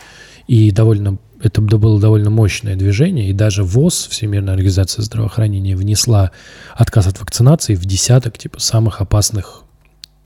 и 0.47 0.71
довольно 0.71 1.17
это 1.43 1.61
было 1.61 1.99
довольно 1.99 2.29
мощное 2.29 2.75
движение, 2.75 3.29
и 3.29 3.33
даже 3.33 3.63
ВОЗ, 3.63 4.07
Всемирная 4.11 4.53
организация 4.53 5.01
здравоохранения, 5.01 5.75
внесла 5.75 6.31
отказ 6.75 7.07
от 7.07 7.19
вакцинации 7.19 7.75
в 7.75 7.85
десяток 7.85 8.37
типа 8.37 8.59
самых 8.59 9.01
опасных 9.01 9.60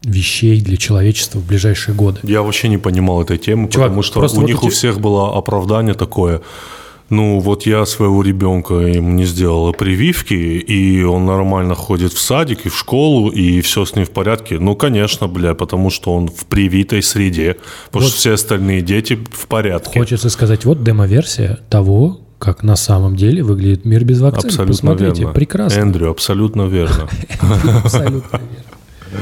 вещей 0.05 0.61
для 0.61 0.77
человечества 0.77 1.39
в 1.39 1.45
ближайшие 1.47 1.95
годы. 1.95 2.19
Я 2.23 2.41
вообще 2.41 2.69
не 2.69 2.77
понимал 2.77 3.21
этой 3.21 3.37
темы, 3.37 3.69
Чувак, 3.69 3.87
потому 3.89 4.03
что 4.03 4.19
у 4.19 4.27
вот 4.27 4.47
них 4.47 4.57
эти- 4.59 4.65
у 4.65 4.69
всех 4.69 4.99
было 4.99 5.37
оправдание 5.37 5.93
такое. 5.95 6.41
Ну, 7.11 7.39
вот 7.39 7.67
я 7.67 7.85
своего 7.85 8.23
ребенка 8.23 8.73
им 8.79 9.15
не 9.15 9.25
сделала 9.25 9.71
прививки, 9.73 10.33
и 10.33 11.03
он 11.03 11.25
нормально 11.27 11.75
ходит 11.75 12.13
в 12.13 12.19
садик 12.19 12.65
и 12.65 12.69
в 12.69 12.75
школу, 12.75 13.29
и 13.29 13.61
все 13.61 13.85
с 13.85 13.95
ним 13.95 14.05
в 14.05 14.09
порядке. 14.09 14.57
Ну, 14.57 14.75
конечно, 14.75 15.27
бля, 15.27 15.53
потому 15.53 15.91
что 15.91 16.15
он 16.15 16.29
в 16.29 16.45
привитой 16.47 17.03
среде, 17.03 17.57
потому 17.91 18.05
Вот. 18.05 18.09
что 18.09 18.17
все 18.17 18.33
остальные 18.33 18.81
дети 18.81 19.19
в 19.31 19.45
порядке. 19.47 19.99
Хочется 19.99 20.29
сказать, 20.31 20.65
вот 20.65 20.83
демо-версия 20.83 21.59
того, 21.69 22.21
как 22.39 22.63
на 22.63 22.75
самом 22.75 23.15
деле 23.15 23.43
выглядит 23.43 23.85
мир 23.85 24.03
без 24.03 24.19
вакцин. 24.21 24.47
Абсолютно 24.49 24.73
Посмотрите, 24.73 25.19
верно. 25.19 25.33
прекрасно. 25.33 25.79
Эндрю, 25.79 26.09
абсолютно 26.09 26.63
верно. 26.63 27.07
Абсолютно 27.83 28.39
верно. 29.11 29.19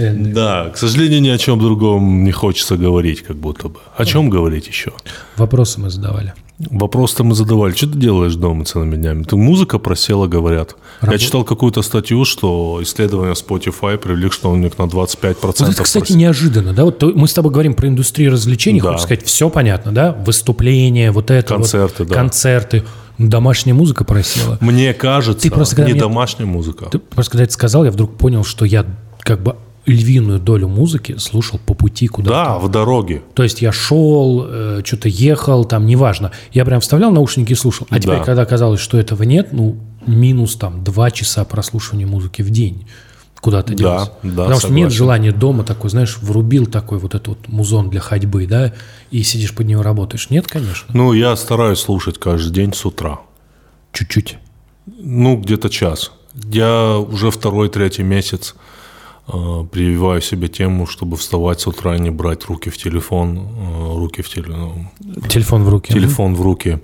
Да, 0.00 0.70
к 0.70 0.76
сожалению, 0.78 1.20
ни 1.22 1.28
о 1.28 1.38
чем 1.38 1.58
другом 1.60 2.24
не 2.24 2.32
хочется 2.32 2.76
говорить, 2.76 3.22
как 3.22 3.36
будто 3.36 3.68
бы. 3.68 3.80
О 3.96 4.04
чем 4.04 4.30
говорить 4.30 4.66
еще? 4.68 4.92
Вопросы 5.36 5.80
мы 5.80 5.90
задавали. 5.90 6.32
Вопрос-то 6.70 7.24
мы 7.24 7.34
задавали. 7.34 7.72
Что 7.74 7.86
ты 7.86 7.98
делаешь 7.98 8.34
дома 8.34 8.66
целыми 8.66 8.96
днями? 8.96 9.22
Ты 9.22 9.34
музыка 9.36 9.78
просела, 9.78 10.26
говорят. 10.26 10.76
Я 11.00 11.08
Рабо- 11.08 11.18
читал 11.18 11.42
какую-то 11.42 11.80
статью, 11.80 12.26
что 12.26 12.80
исследование 12.82 13.32
Spotify 13.34 13.96
привели, 13.96 14.28
что 14.30 14.50
у 14.50 14.56
них 14.56 14.76
на 14.76 14.82
25% 14.82 15.68
Вот 15.68 15.74
это, 15.74 15.82
кстати, 15.82 16.02
просел. 16.04 16.16
неожиданно, 16.18 16.74
да? 16.74 16.84
Вот 16.84 16.98
то- 16.98 17.12
мы 17.14 17.28
с 17.28 17.32
тобой 17.32 17.50
говорим 17.50 17.72
про 17.72 17.88
индустрию 17.88 18.32
развлечений, 18.32 18.80
Да. 18.82 18.88
хочешь 18.88 19.02
сказать, 19.04 19.24
все 19.24 19.48
понятно, 19.48 19.92
да? 19.92 20.12
Выступления, 20.26 21.12
вот 21.12 21.30
это 21.30 21.54
Концерты, 21.54 22.02
вот, 22.04 22.08
да. 22.08 22.14
концерты. 22.14 22.84
Ну, 23.16 23.28
Домашняя 23.28 23.74
музыка 23.74 24.04
просела. 24.04 24.58
Мне 24.60 24.92
кажется, 24.92 25.42
Ты 25.48 25.50
просто 25.54 25.82
не 25.84 25.92
мне- 25.92 26.00
домашняя 26.00 26.46
музыка. 26.46 26.86
Ты 26.90 26.98
просто 26.98 27.32
когда 27.32 27.44
это 27.44 27.52
сказал, 27.54 27.84
я 27.84 27.90
вдруг 27.90 28.16
понял, 28.18 28.44
что 28.44 28.64
я 28.66 28.84
как 29.20 29.42
бы 29.42 29.56
львиную 29.86 30.38
долю 30.40 30.68
музыки 30.68 31.16
слушал 31.18 31.58
по 31.64 31.74
пути 31.74 32.06
куда-то. 32.06 32.34
Да, 32.34 32.58
в 32.58 32.68
дороге. 32.70 33.22
То 33.34 33.42
есть 33.42 33.62
я 33.62 33.72
шел, 33.72 34.44
э, 34.46 34.82
что-то 34.84 35.08
ехал, 35.08 35.64
там, 35.64 35.86
неважно. 35.86 36.32
Я 36.52 36.64
прям 36.64 36.80
вставлял 36.80 37.10
наушники 37.10 37.52
и 37.52 37.54
слушал. 37.56 37.86
А 37.90 37.98
теперь, 37.98 38.18
Да. 38.18 38.24
когда 38.24 38.42
оказалось, 38.42 38.80
что 38.80 38.98
этого 38.98 39.22
нет, 39.22 39.48
ну, 39.52 39.76
минус 40.06 40.56
там 40.56 40.84
два 40.84 41.10
часа 41.10 41.44
прослушивания 41.44 42.06
музыки 42.06 42.42
в 42.42 42.50
день 42.50 42.86
куда-то 43.40 43.72
Да, 43.72 43.74
делось. 43.78 44.10
да, 44.22 44.42
Потому 44.44 44.60
что 44.60 44.68
нет 44.68 44.76
согласен. 44.92 44.96
желания 44.98 45.32
дома 45.32 45.64
такой, 45.64 45.88
знаешь, 45.88 46.18
врубил 46.20 46.66
такой 46.66 46.98
вот 46.98 47.14
этот 47.14 47.28
вот 47.28 47.48
музон 47.48 47.88
для 47.88 48.00
ходьбы, 48.00 48.46
да, 48.46 48.74
и 49.10 49.22
сидишь 49.22 49.54
под 49.54 49.66
него 49.66 49.82
работаешь. 49.82 50.28
Нет, 50.28 50.46
конечно. 50.46 50.88
Ну, 50.92 51.14
я 51.14 51.34
стараюсь 51.36 51.78
слушать 51.78 52.18
каждый 52.18 52.52
день 52.52 52.74
с 52.74 52.84
утра. 52.84 53.20
Чуть-чуть. 53.92 54.36
Ну, 54.86 55.36
где-то 55.38 55.70
час. 55.70 56.12
Я 56.52 56.98
уже 56.98 57.30
второй, 57.30 57.70
третий 57.70 58.02
месяц 58.02 58.54
прививаю 59.72 60.20
себе 60.20 60.48
тему, 60.48 60.86
чтобы 60.86 61.16
вставать 61.16 61.60
с 61.60 61.66
утра 61.66 61.96
и 61.96 62.00
не 62.00 62.10
брать 62.10 62.44
руки 62.46 62.70
в 62.70 62.76
телефон, 62.76 63.38
э, 63.38 63.96
руки 63.96 64.22
в 64.22 64.28
теле, 64.28 64.48
ну, 64.56 64.86
Телефон 65.28 65.64
в 65.64 65.68
руке. 65.68 65.94
телефон 65.94 66.34
в 66.34 66.42
руки. 66.42 66.78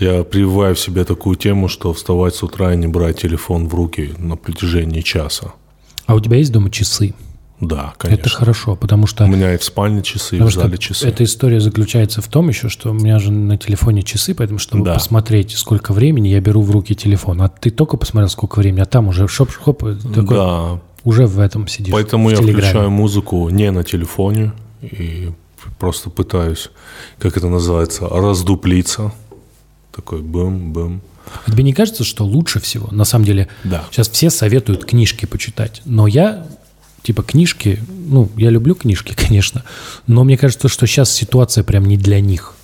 Я 0.00 0.24
прививаю 0.24 0.74
в 0.74 0.78
себе 0.80 1.04
такую 1.04 1.36
тему, 1.36 1.68
что 1.68 1.92
вставать 1.92 2.34
с 2.34 2.42
утра 2.42 2.72
и 2.72 2.76
не 2.76 2.86
брать 2.86 3.20
телефон 3.20 3.68
в 3.68 3.74
руки 3.74 4.14
на 4.18 4.36
протяжении 4.36 5.02
часа. 5.02 5.52
А 6.06 6.14
у 6.14 6.20
тебя 6.20 6.38
есть 6.38 6.50
дома 6.52 6.70
часы? 6.70 7.14
Да, 7.60 7.94
конечно. 7.96 8.20
Это 8.20 8.30
хорошо, 8.30 8.74
потому 8.74 9.06
что... 9.06 9.24
У 9.24 9.28
меня 9.28 9.54
и 9.54 9.56
в 9.56 9.62
спальне 9.62 10.02
часы, 10.02 10.34
и 10.34 10.38
Потому 10.38 10.48
в 10.48 10.52
что 10.52 10.60
зале 10.62 10.78
часы. 10.78 11.06
эта 11.06 11.22
история 11.22 11.60
заключается 11.60 12.20
в 12.20 12.26
том 12.26 12.48
еще, 12.48 12.68
что 12.68 12.90
у 12.90 12.92
меня 12.94 13.20
же 13.20 13.30
на 13.30 13.56
телефоне 13.56 14.02
часы, 14.02 14.34
поэтому, 14.34 14.58
чтобы 14.58 14.84
Да. 14.84 14.94
посмотреть, 14.94 15.52
сколько 15.52 15.92
времени, 15.92 16.26
я 16.28 16.40
беру 16.40 16.62
в 16.62 16.70
руки 16.72 16.96
телефон. 16.96 17.40
А 17.40 17.48
ты 17.48 17.70
только 17.70 17.96
посмотрел, 17.96 18.28
сколько 18.30 18.58
времени, 18.58 18.80
а 18.80 18.84
там 18.84 19.06
уже 19.06 19.28
шоп-шоп, 19.28 19.78
такой, 20.12 20.24
Да, 20.36 20.80
уже 21.04 21.26
в 21.26 21.38
этом 21.38 21.66
сидишь. 21.68 21.92
поэтому 21.92 22.30
я 22.30 22.36
Телеграме. 22.36 22.62
включаю 22.62 22.90
музыку 22.90 23.48
не 23.48 23.70
на 23.70 23.82
телефоне 23.84 24.52
и 24.82 25.30
просто 25.78 26.10
пытаюсь, 26.10 26.70
как 27.18 27.36
это 27.36 27.48
называется, 27.48 28.08
раздуплиться. 28.08 29.12
Такой 29.94 30.22
бым-бым. 30.22 31.00
А 31.46 31.50
тебе 31.50 31.62
не 31.64 31.72
кажется, 31.72 32.02
что 32.04 32.24
лучше 32.24 32.60
всего, 32.60 32.88
на 32.90 33.04
самом 33.04 33.24
деле, 33.24 33.48
Да. 33.64 33.84
сейчас 33.90 34.08
все 34.08 34.30
советуют 34.30 34.84
книжки 34.84 35.26
почитать, 35.26 35.82
но 35.84 36.06
я, 36.06 36.46
типа, 37.02 37.22
книжки, 37.22 37.78
ну, 37.88 38.28
я 38.36 38.50
люблю 38.50 38.74
книжки, 38.74 39.14
конечно, 39.16 39.62
но 40.06 40.24
мне 40.24 40.36
кажется, 40.36 40.68
что 40.68 40.86
сейчас 40.86 41.12
ситуация 41.12 41.62
прям 41.64 41.84
не 41.86 41.96
для 41.96 42.20
них. 42.20 42.54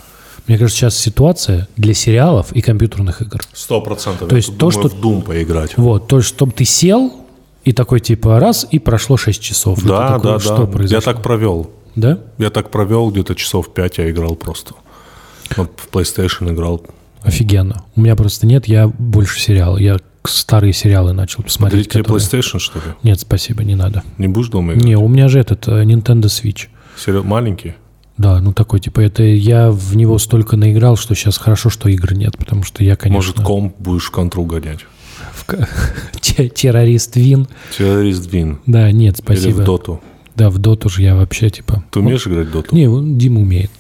Мне 0.47 0.57
кажется, 0.57 0.80
сейчас 0.80 0.97
ситуация 0.97 1.68
для 1.76 1.93
сериалов 1.93 2.53
и 2.53 2.62
компьютерных 2.62 3.20
игр. 3.20 3.41
Сто 3.53 3.80
процентов. 3.82 4.28
То 4.30 4.36
есть 4.36 4.57
то, 4.57 4.70
что- 4.70 4.89
в 4.89 4.95
Doom 4.95 5.22
поиграть. 5.22 5.76
Вот, 5.76 6.09
то 6.09 6.16
есть, 6.16 6.28
чтобы 6.28 6.53
ты 6.53 6.64
сел 6.64 7.12
и 7.69 7.73
такой, 7.73 8.01
типа, 8.01 8.41
раз, 8.41 8.66
и 8.71 8.79
прошло 8.79 9.19
6 9.19 9.43
часов. 9.43 9.85
Да, 9.85 10.14
такой, 10.14 10.33
да, 10.33 10.39
что 10.39 10.57
да. 10.57 10.62
Я 10.62 10.66
произошло? 10.69 11.12
так 11.12 11.23
провел. 11.23 11.71
Да? 11.97 12.19
Я 12.39 12.49
так 12.49 12.71
провел 12.71 13.11
где-то 13.11 13.35
часов 13.35 13.75
пять, 13.75 13.99
я 13.99 14.09
играл 14.11 14.37
просто. 14.37 14.73
Вот 15.55 15.73
в 15.77 15.95
PlayStation 15.95 16.51
играл. 16.51 16.83
Офигенно. 17.23 17.85
У 17.95 18.01
меня 18.01 18.16
просто 18.16 18.47
нет, 18.47 18.69
я 18.69 18.89
больше 18.89 19.39
сериалы. 19.39 19.83
Я 19.83 19.99
старые 20.25 20.73
сериалы 20.73 21.12
начал 21.12 21.41
смотреть. 21.47 21.53
Смотреть 21.53 21.89
тебе 21.91 22.03
которые- 22.05 22.25
PlayStation, 22.25 22.59
что 22.59 22.79
ли? 22.79 22.85
Нет, 23.03 23.21
спасибо, 23.21 23.62
не 23.64 23.75
надо. 23.75 24.03
Не 24.16 24.29
будешь 24.29 24.49
дома 24.49 24.73
играть? 24.73 24.85
Не, 24.85 24.97
у 24.97 25.07
меня 25.07 25.29
же 25.29 25.39
этот 25.39 25.69
э, 25.69 25.83
Nintendo 25.85 26.25
Switch. 26.25 26.69
Сериал 26.97 27.23
маленький? 27.25 27.75
Да, 28.16 28.41
ну 28.41 28.55
такой, 28.55 28.81
типа, 28.81 29.01
это 29.01 29.23
я 29.23 29.71
в 29.71 29.95
него 29.95 30.16
столько 30.19 30.57
наиграл, 30.57 30.97
что 30.97 31.14
сейчас 31.14 31.37
хорошо, 31.37 31.69
что 31.69 31.91
игр 31.91 32.14
нет, 32.14 32.39
потому 32.39 32.62
что 32.62 32.83
я, 32.83 32.97
конечно... 32.97 33.14
Может, 33.19 33.41
комп 33.47 33.75
будешь 33.79 34.07
в 34.07 34.11
контру 34.11 34.47
гонять? 34.47 34.87
В 35.49 35.57
ка- 35.57 35.68
те- 36.20 36.49
террорист 36.49 37.16
Вин. 37.16 37.49
Террорист 37.76 38.30
Вин. 38.32 38.59
Да, 38.66 38.90
нет, 38.92 39.14
Или 39.18 39.22
спасибо. 39.24 39.61
в 39.62 39.64
Доту. 39.64 40.01
Да, 40.36 40.51
в 40.51 40.59
доту 40.59 40.88
же 40.88 41.03
я 41.03 41.16
вообще, 41.16 41.51
типа... 41.51 41.82
Ты 41.90 41.99
умеешь 41.99 42.24
играть 42.28 42.46
в 42.46 42.53
Доту? 42.53 42.74
Не, 42.76 42.86
он 42.88 43.18
Дима 43.18 43.40
умеет. 43.40 43.70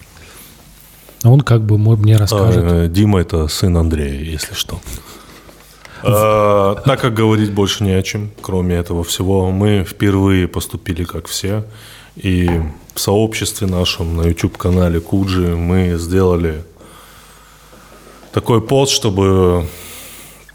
А 1.22 1.30
он 1.30 1.40
как 1.42 1.62
бы 1.64 1.78
мне 1.78 2.16
расскажет. 2.16 2.64
А, 2.66 2.88
Дима 2.88 3.20
это 3.20 3.46
сын 3.46 3.76
Андрея, 3.76 4.20
если 4.20 4.54
что. 4.54 4.80
А, 6.02 6.74
Так 6.84 7.00
как 7.00 7.14
говорить 7.14 7.52
больше 7.52 7.84
не 7.84 7.92
о 7.92 8.02
чем, 8.02 8.30
кроме 8.40 8.74
этого 8.76 9.04
всего, 9.04 9.50
мы 9.52 9.84
впервые 9.88 10.48
поступили 10.48 11.04
как 11.04 11.26
все. 11.28 11.64
И 12.16 12.50
в 12.94 12.98
сообществе 13.00 13.68
нашем 13.68 14.16
на 14.16 14.22
YouTube-канале 14.22 14.98
Куджи 15.00 15.54
мы 15.54 15.94
сделали 15.96 16.64
такой 18.32 18.60
пост, 18.60 18.92
чтобы 18.92 19.66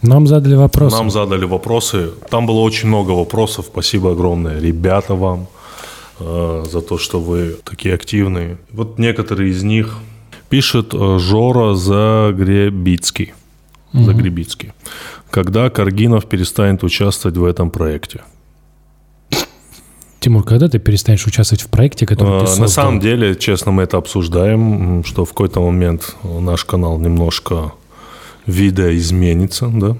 Нам 0.03 0.27
задали 0.27 0.55
вопрос. 0.55 0.93
Нам 0.93 1.09
задали 1.09 1.45
вопросы. 1.45 2.09
Там 2.29 2.45
было 2.45 2.59
очень 2.59 2.89
много 2.89 3.11
вопросов. 3.11 3.65
Спасибо 3.71 4.11
огромное, 4.11 4.59
ребята, 4.59 5.15
вам 5.15 5.47
э, 6.19 6.65
за 6.69 6.81
то, 6.81 6.97
что 6.97 7.19
вы 7.19 7.55
такие 7.63 7.95
активные. 7.95 8.57
Вот 8.71 8.99
некоторые 8.99 9.51
из 9.51 9.63
них 9.63 9.97
пишет 10.49 10.93
э, 10.93 11.17
Жора 11.19 11.73
Загребицкий. 11.75 13.33
Загребицкий. 13.93 14.71
Когда 15.29 15.69
Каргинов 15.69 16.25
перестанет 16.25 16.83
участвовать 16.83 17.37
в 17.37 17.45
этом 17.45 17.69
проекте? 17.71 18.21
Тимур, 20.19 20.43
когда 20.43 20.67
ты 20.69 20.79
перестанешь 20.79 21.25
участвовать 21.27 21.61
в 21.61 21.67
проекте, 21.67 22.05
который 22.05 22.39
ты 22.39 22.45
Э, 22.45 22.47
создал? 22.47 22.63
На 22.63 22.67
самом 22.69 22.99
деле, 22.99 23.35
честно, 23.35 23.71
мы 23.71 23.83
это 23.83 23.97
обсуждаем, 23.97 25.03
что 25.05 25.25
в 25.25 25.29
какой-то 25.29 25.61
момент 25.61 26.15
наш 26.23 26.65
канал 26.65 26.97
немножко 26.99 27.73
видоизменится, 28.47 29.67
да? 29.67 29.97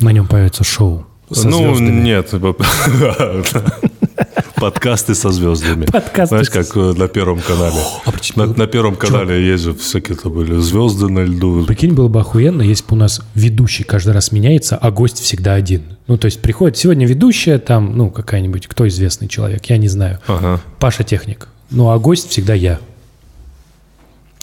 На 0.00 0.12
нем 0.12 0.26
появится 0.26 0.64
шоу 0.64 1.06
со 1.32 1.48
ну, 1.48 1.74
звездами. 1.74 2.00
нет. 2.00 2.30
Подкасты 4.56 5.14
со 5.14 5.30
звездами. 5.30 5.86
Подкасты 5.86 6.34
Знаешь, 6.34 6.50
как 6.50 6.76
э, 6.76 6.94
на 6.96 7.06
Первом 7.06 7.40
канале. 7.40 7.76
а 8.04 8.12
На, 8.34 8.46
на 8.46 8.66
Первом 8.66 8.96
канале 8.96 9.46
есть 9.46 9.64
же 9.64 9.74
всякие-то 9.74 10.30
были 10.30 10.58
звезды 10.58 11.08
на 11.08 11.20
льду. 11.20 11.64
Прикинь, 11.64 11.92
было 11.92 12.08
бы 12.08 12.20
охуенно, 12.20 12.62
если 12.62 12.84
бы 12.84 12.94
у 12.94 12.96
нас 12.96 13.20
ведущий 13.34 13.84
каждый 13.84 14.14
раз 14.14 14.32
меняется, 14.32 14.76
а 14.76 14.90
гость 14.90 15.20
всегда 15.20 15.54
один. 15.54 15.96
Ну, 16.08 16.18
то 16.18 16.26
есть 16.26 16.40
приходит 16.42 16.76
сегодня 16.76 17.06
ведущая, 17.06 17.58
там, 17.58 17.96
ну, 17.96 18.10
какая-нибудь, 18.10 18.66
кто 18.66 18.88
известный 18.88 19.28
человек, 19.28 19.64
я 19.66 19.76
не 19.76 19.88
знаю. 19.88 20.18
Ага. 20.26 20.60
Паша 20.80 21.04
Техник. 21.04 21.48
Ну, 21.70 21.90
а 21.90 21.98
гость 21.98 22.30
всегда 22.30 22.54
я. 22.54 22.80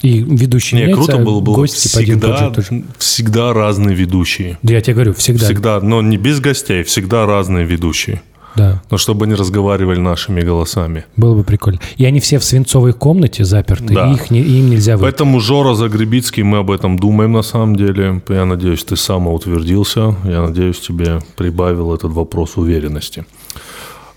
И 0.06 0.20
ведущий 0.20 0.76
Не, 0.76 0.82
меняется, 0.82 1.04
круто 1.04 1.20
а 1.20 1.24
было 1.24 1.40
бы 1.40 1.52
гость 1.52 1.96
один 1.96 2.20
тот 2.20 2.58
всегда, 2.64 2.86
всегда 2.96 3.52
разные 3.52 3.96
ведущие. 3.96 4.56
Да 4.62 4.72
я 4.74 4.80
тебе 4.80 4.94
говорю, 4.94 5.14
всегда. 5.14 5.46
Всегда, 5.46 5.80
но 5.80 6.00
не 6.00 6.16
без 6.16 6.38
гостей, 6.38 6.84
всегда 6.84 7.26
разные 7.26 7.64
ведущие. 7.64 8.22
Да, 8.54 8.82
Но 8.88 8.98
чтобы 8.98 9.24
они 9.24 9.34
разговаривали 9.34 9.98
нашими 9.98 10.42
голосами. 10.42 11.04
было 11.16 11.34
бы 11.34 11.42
прикольно. 11.42 11.80
И 11.96 12.04
они 12.04 12.20
все 12.20 12.38
в 12.38 12.44
свинцовой 12.44 12.92
комнате 12.92 13.44
заперты, 13.44 13.94
Да. 13.94 14.12
и 14.12 14.14
их 14.14 14.30
не, 14.30 14.40
им 14.42 14.70
нельзя 14.70 14.96
выйти. 14.96 15.02
Поэтому, 15.02 15.40
Жора 15.40 15.74
Загребицкий, 15.74 16.44
мы 16.44 16.58
об 16.58 16.70
этом 16.70 16.96
думаем 17.00 17.32
на 17.32 17.42
самом 17.42 17.74
деле. 17.74 18.22
Я 18.28 18.44
надеюсь, 18.44 18.84
ты 18.84 18.94
самоутвердился. 18.96 20.14
Я 20.24 20.42
надеюсь, 20.42 20.78
тебе 20.78 21.18
прибавил 21.36 21.92
этот 21.92 22.12
вопрос 22.12 22.56
уверенности. 22.56 23.26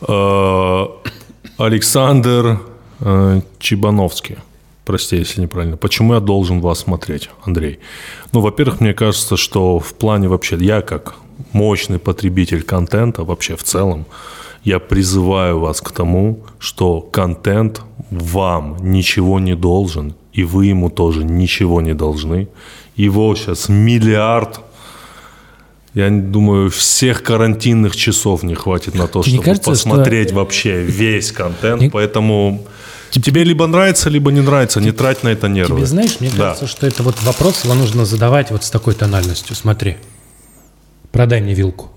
Э, 0.08 0.86
Александр 1.58 2.62
э, 3.00 3.42
Чебановский. 3.58 4.38
Прости, 4.90 5.18
если 5.18 5.42
неправильно. 5.42 5.78
Почему 5.78 6.16
я 6.16 6.20
должен 6.20 6.62
вас 6.62 6.80
смотреть, 6.80 7.30
Андрей? 7.46 7.78
Ну, 8.34 8.40
во-первых, 8.42 8.82
мне 8.82 8.96
кажется, 8.96 9.38
что 9.38 9.78
в 9.78 9.94
плане 9.94 10.28
вообще, 10.28 10.58
я 10.60 10.82
как 10.82 11.14
мощный 11.54 12.00
потребитель 12.00 12.64
контента 12.64 13.24
вообще 13.24 13.56
в 13.56 13.62
целом, 13.62 14.08
я 14.64 14.80
призываю 14.80 15.60
вас 15.60 15.80
к 15.82 15.92
тому, 15.92 16.40
что 16.58 17.02
контент 17.02 17.84
вам 18.10 18.78
ничего 18.82 19.40
не 19.40 19.56
должен, 19.56 20.16
и 20.34 20.44
вы 20.44 20.66
ему 20.66 20.90
тоже 20.90 21.24
ничего 21.24 21.82
не 21.82 21.94
должны. 21.94 22.48
Его 22.96 23.36
сейчас 23.36 23.70
миллиард. 23.70 24.60
Я 25.94 26.10
думаю, 26.10 26.72
всех 26.72 27.22
карантинных 27.22 27.96
часов 27.96 28.42
не 28.42 28.56
хватит 28.56 28.96
на 28.96 29.08
то, 29.08 29.22
Тебе 29.22 29.34
чтобы 29.34 29.44
кажется, 29.46 29.76
что- 29.76 29.90
посмотреть 29.90 30.32
вообще 30.32 30.82
весь 30.82 31.32
контент. 31.32 31.80
Не- 31.82 31.90
Поэтому 31.92 32.64
тебе 33.12 33.44
либо 33.44 33.68
нравится, 33.68 34.10
либо 34.10 34.32
не 34.32 34.42
нравится. 34.42 34.80
Не 34.82 34.92
трать 34.92 35.24
на 35.24 35.30
это 35.30 35.48
нервы. 35.48 35.78
Тебе 35.78 35.86
знаешь, 35.86 36.20
мне 36.20 36.30
Да. 36.30 36.38
кажется, 36.50 36.68
что 36.68 36.88
это 36.88 37.04
вот 37.04 37.16
вопрос 37.24 37.64
его 37.66 37.74
нужно 37.74 38.06
задавать 38.06 38.52
вот 38.52 38.64
с 38.64 38.70
такой 38.70 38.94
тональностью. 38.94 39.56
Смотри, 39.56 39.98
продай 41.12 41.42
мне 41.42 41.54
вилку. 41.54 41.92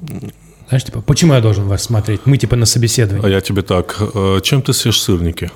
Знаешь, 0.68 0.84
типа, 0.84 1.00
почему 1.02 1.34
я 1.34 1.40
должен 1.40 1.68
вас 1.68 1.82
смотреть? 1.82 2.22
Мы 2.24 2.38
типа 2.38 2.56
на 2.56 2.66
собеседовании. 2.66 3.26
А 3.26 3.28
я 3.28 3.40
тебе 3.40 3.62
так, 3.62 3.96
э, 4.00 4.40
чем 4.42 4.62
ты 4.62 4.72
съешь 4.72 5.00
сырники? 5.00 5.50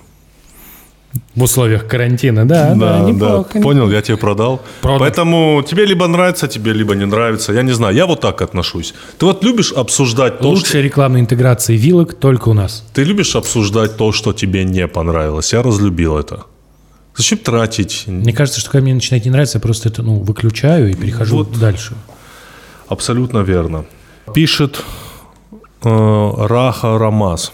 В 1.35 1.43
условиях 1.43 1.87
карантина, 1.87 2.47
да, 2.47 2.75
да, 2.75 3.01
неплохо. 3.01 3.61
Понял, 3.63 3.91
я 3.91 4.03
тебе 4.03 4.17
продал. 4.17 4.61
Продал. 4.83 4.99
Поэтому 5.01 5.63
тебе 5.67 5.87
либо 5.87 6.07
нравится, 6.07 6.47
тебе 6.47 6.73
либо 6.73 6.95
не 6.95 7.07
нравится. 7.07 7.53
Я 7.53 7.63
не 7.63 7.73
знаю, 7.73 7.95
я 7.95 8.07
вот 8.07 8.21
так 8.21 8.43
отношусь. 8.43 8.95
Ты 9.19 9.27
вот 9.27 9.45
любишь 9.45 9.73
обсуждать 9.73 10.39
то, 10.41 10.49
Лучшая 10.51 10.83
рекламная 10.83 11.21
интеграция 11.21 11.77
вилок 11.77 12.15
только 12.15 12.51
у 12.51 12.53
нас. 12.55 12.77
что... 12.77 12.95
Ты 12.95 13.05
любишь 13.05 13.35
обсуждать 13.37 13.97
то, 13.97 14.13
что 14.13 14.33
тебе 14.33 14.65
не 14.65 14.87
понравилось. 14.89 15.53
Я 15.53 15.63
разлюбил 15.63 16.19
это. 16.19 16.45
Зачем 17.17 17.39
тратить? 17.39 18.05
Мне 18.07 18.33
кажется, 18.35 18.61
что 18.61 18.71
когда 18.71 18.83
мне 18.85 18.95
начинает 18.95 19.25
не 19.25 19.31
нравиться, 19.31 19.57
я 19.59 19.63
просто 19.63 19.89
это, 19.89 20.03
ну, 20.03 20.19
выключаю 20.21 20.91
и 20.91 20.95
перехожу 20.95 21.37
Вот. 21.39 21.59
дальше. 21.59 21.95
Абсолютно 22.89 23.39
верно. 23.39 23.85
Пишет 24.35 24.83
э, 25.83 26.31
Раха 26.47 26.99
Рамаз. 26.99 27.53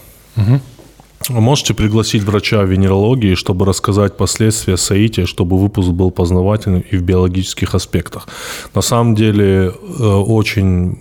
Можете 1.29 1.73
пригласить 1.73 2.23
врача 2.23 2.63
венерологии, 2.63 3.35
чтобы 3.35 3.65
рассказать 3.65 4.17
последствия 4.17 4.77
соития, 4.77 5.25
чтобы 5.25 5.57
выпуск 5.57 5.89
был 5.89 6.11
познавательным 6.11 6.81
и 6.81 6.97
в 6.97 7.01
биологических 7.01 7.75
аспектах. 7.75 8.27
На 8.75 8.81
самом 8.81 9.15
деле 9.15 9.71
э, 9.99 10.03
очень 10.03 10.97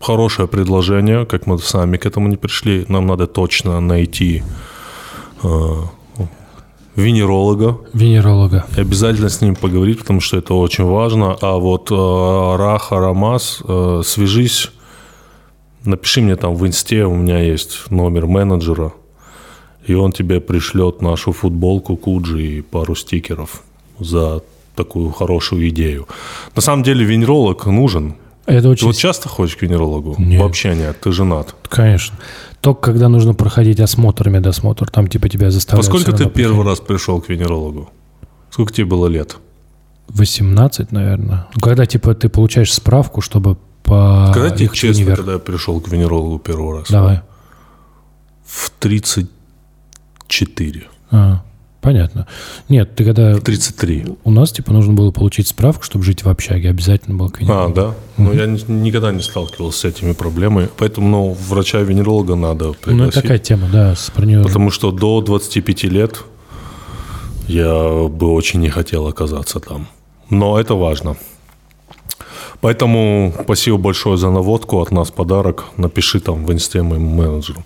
хорошее 0.00 0.48
предложение, 0.48 1.26
как 1.26 1.46
мы 1.46 1.58
сами 1.58 1.96
к 1.96 2.06
этому 2.06 2.28
не 2.28 2.36
пришли. 2.36 2.84
Нам 2.88 3.06
надо 3.06 3.26
точно 3.26 3.80
найти 3.80 4.42
э, 5.42 5.48
венеролога, 6.96 7.78
Венеролога. 7.92 8.66
и 8.76 8.80
обязательно 8.80 9.28
с 9.28 9.40
ним 9.40 9.56
поговорить, 9.56 9.98
потому 9.98 10.20
что 10.20 10.36
это 10.36 10.54
очень 10.54 10.84
важно. 10.84 11.36
А 11.40 11.56
вот 11.56 11.90
э, 11.90 12.56
Раха 12.56 13.00
Рамас, 13.00 13.62
э, 13.66 14.02
свяжись, 14.04 14.70
напиши 15.84 16.20
мне 16.20 16.36
там 16.36 16.54
в 16.54 16.66
инсте, 16.66 17.04
у 17.04 17.14
меня 17.14 17.40
есть 17.40 17.90
номер 17.90 18.26
менеджера, 18.26 18.92
и 19.86 19.94
он 19.94 20.12
тебе 20.12 20.40
пришлет 20.40 21.02
нашу 21.02 21.32
футболку 21.32 21.96
Куджи 21.96 22.42
и 22.58 22.60
пару 22.62 22.94
стикеров 22.94 23.62
за 23.98 24.42
такую 24.76 25.10
хорошую 25.10 25.68
идею. 25.68 26.08
На 26.56 26.62
самом 26.62 26.82
деле 26.82 27.04
венеролог 27.04 27.66
нужен. 27.66 28.14
Это 28.46 28.62
Ты 28.62 28.68
очень... 28.70 28.86
вот 28.86 28.96
часто 28.96 29.28
ходишь 29.28 29.56
к 29.56 29.62
венерологу? 29.62 30.16
Нет. 30.18 30.42
Вообще 30.42 30.74
нет, 30.74 31.00
ты 31.00 31.12
женат. 31.12 31.54
Конечно. 31.68 32.16
Только 32.60 32.80
когда 32.92 33.08
нужно 33.08 33.34
проходить 33.34 33.80
осмотр, 33.80 34.28
медосмотр, 34.30 34.90
там 34.90 35.06
типа 35.06 35.28
тебя 35.28 35.46
Во 35.46 35.50
заставляют... 35.50 35.86
сколько 35.86 36.04
всё 36.08 36.12
ты 36.16 36.24
равно 36.24 36.34
первый 36.34 36.56
проходить. 36.62 36.78
раз 36.80 36.86
пришел 36.86 37.20
к 37.20 37.28
венерологу? 37.28 37.90
Сколько 38.50 38.72
тебе 38.72 38.86
было 38.86 39.06
лет? 39.06 39.36
18, 40.08 40.92
наверное. 40.92 41.46
Когда 41.60 41.86
типа 41.86 42.14
ты 42.14 42.28
получаешь 42.28 42.72
справку, 42.72 43.20
чтобы 43.20 43.56
по 43.82 44.30
Когда 44.34 44.50
тебе 44.50 44.68
честно, 44.72 45.02
универ. 45.02 45.16
когда 45.16 45.32
я 45.34 45.38
пришел 45.38 45.80
к 45.80 45.88
венерологу 45.88 46.38
первый 46.38 46.78
раз? 46.78 46.90
Давай. 46.90 47.20
В 48.46 48.70
34. 50.38 50.84
А, 51.10 51.42
понятно. 51.80 52.26
Нет, 52.68 52.96
ты 52.96 53.04
когда... 53.04 53.36
33. 53.38 54.06
У 54.24 54.30
нас, 54.30 54.50
типа, 54.52 54.72
нужно 54.72 54.94
было 54.94 55.10
получить 55.12 55.46
справку, 55.48 55.84
чтобы 55.84 56.04
жить 56.04 56.24
в 56.24 56.28
общаге. 56.28 56.70
Обязательно 56.70 57.16
было 57.16 57.28
к 57.28 57.38
А, 57.48 57.68
да? 57.68 57.94
Но 58.16 58.32
я 58.32 58.46
ни- 58.46 58.70
никогда 58.72 59.12
не 59.12 59.22
сталкивался 59.22 59.78
с 59.80 59.84
этими 59.84 60.12
проблемами. 60.12 60.68
Поэтому 60.76 61.08
ну, 61.08 61.36
врача-венеролога 61.48 62.34
надо 62.34 62.64
Ну, 62.64 62.70
это 62.72 62.80
пригласить. 62.80 63.22
такая 63.22 63.38
тема, 63.38 63.68
да, 63.72 63.94
с 63.94 64.10
про 64.10 64.24
неё- 64.26 64.42
Потому 64.42 64.70
что 64.70 64.90
до 64.90 65.20
25 65.20 65.84
лет 65.84 66.24
я 67.46 68.08
бы 68.08 68.32
очень 68.32 68.60
не 68.60 68.70
хотел 68.70 69.06
оказаться 69.06 69.60
там. 69.60 69.86
Но 70.30 70.58
это 70.58 70.74
важно. 70.74 71.16
Поэтому 72.60 73.32
спасибо 73.44 73.76
большое 73.76 74.16
за 74.16 74.30
наводку. 74.30 74.80
От 74.80 74.90
нас 74.90 75.10
подарок. 75.10 75.66
Напиши 75.76 76.18
там 76.20 76.44
в 76.46 76.52
инсте 76.52 76.82
моему 76.82 77.10
менеджеру. 77.10 77.62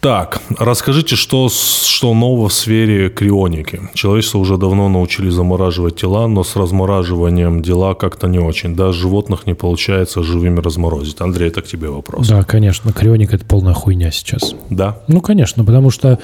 Так, 0.00 0.40
расскажите, 0.58 1.16
что, 1.16 1.48
что 1.48 2.14
нового 2.14 2.48
в 2.48 2.52
сфере 2.52 3.10
крионики? 3.10 3.80
Человечество 3.94 4.38
уже 4.38 4.56
давно 4.56 4.88
научили 4.88 5.28
замораживать 5.28 5.96
тела, 5.96 6.28
но 6.28 6.44
с 6.44 6.54
размораживанием 6.54 7.62
дела 7.62 7.94
как-то 7.94 8.28
не 8.28 8.38
очень. 8.38 8.76
Даже 8.76 9.00
животных 9.00 9.46
не 9.46 9.54
получается 9.54 10.22
живыми 10.22 10.60
разморозить. 10.60 11.20
Андрей, 11.20 11.48
это 11.48 11.62
к 11.62 11.66
тебе 11.66 11.88
вопрос. 11.88 12.28
Да, 12.28 12.44
конечно, 12.44 12.92
крионик– 12.92 13.32
это 13.34 13.44
полная 13.44 13.74
хуйня 13.74 14.12
сейчас. 14.12 14.54
Да? 14.70 15.00
Ну, 15.08 15.20
конечно, 15.20 15.64
потому 15.64 15.90
что 15.90 16.20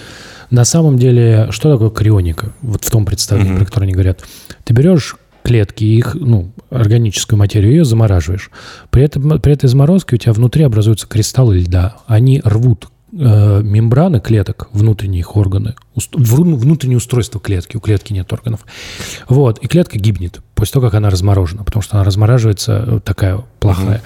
на 0.51 0.65
самом 0.65 0.97
деле, 0.97 1.49
что 1.51 1.73
такое 1.73 1.91
крионика? 1.91 2.53
Вот 2.63 2.85
в 2.85 2.91
том 2.91 3.05
представлении, 3.05 3.57
про 3.57 3.65
которое 3.65 3.87
они 3.87 3.93
говорят. 3.95 4.25
Ты 4.63 4.73
берешь 4.73 5.17
клетки, 5.43 5.85
их, 5.85 6.15
ну, 6.15 6.53
органическую 6.71 7.39
материю, 7.39 7.73
ее 7.73 7.85
замораживаешь. 7.85 8.51
При, 8.91 9.03
этом, 9.03 9.41
при 9.41 9.53
этой 9.53 9.69
заморозке 9.69 10.15
у 10.15 10.19
тебя 10.19 10.33
внутри 10.33 10.63
образуются 10.63 11.09
кристаллы 11.09 11.59
льда. 11.59 11.97
Они 12.07 12.41
рвут 12.45 12.89
э, 13.19 13.63
мембраны 13.63 14.21
клеток, 14.21 14.69
внутренние 14.73 15.21
их 15.21 15.37
органы, 15.37 15.75
уст- 15.95 16.15
внутреннее 16.15 16.97
устройство 16.99 17.41
клетки, 17.41 17.77
у 17.77 17.81
клетки 17.81 18.13
нет 18.13 18.33
органов. 18.33 18.65
Вот, 19.29 19.59
и 19.59 19.67
клетка 19.69 19.99
гибнет 19.99 20.41
после 20.55 20.75
того, 20.75 20.87
как 20.87 20.95
она 20.95 21.11
разморожена, 21.11 21.65
потому 21.65 21.83
что 21.83 21.97
она 21.97 22.05
размораживается 22.05 22.85
э, 22.87 23.01
такая 23.05 23.45
плохая. 23.61 24.03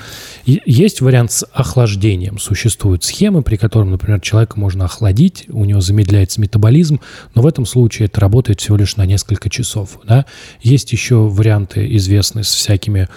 И 0.46 0.62
есть 0.64 1.00
вариант 1.00 1.32
с 1.32 1.46
охлаждением. 1.52 2.38
Существуют 2.38 3.04
схемы, 3.04 3.42
при 3.42 3.56
котором, 3.56 3.90
например, 3.90 4.20
человека 4.20 4.58
можно 4.58 4.86
охладить, 4.86 5.44
у 5.48 5.64
него 5.64 5.80
замедляется 5.80 6.40
метаболизм, 6.40 7.00
но 7.34 7.42
в 7.42 7.46
этом 7.46 7.66
случае 7.66 8.06
это 8.06 8.20
работает 8.20 8.60
всего 8.60 8.76
лишь 8.76 8.96
на 8.96 9.04
несколько 9.04 9.50
часов. 9.50 9.98
Да? 10.04 10.24
Есть 10.62 10.92
еще 10.92 11.16
варианты, 11.16 11.94
известные 11.96 12.44
с 12.44 12.54
всякими 12.54 13.08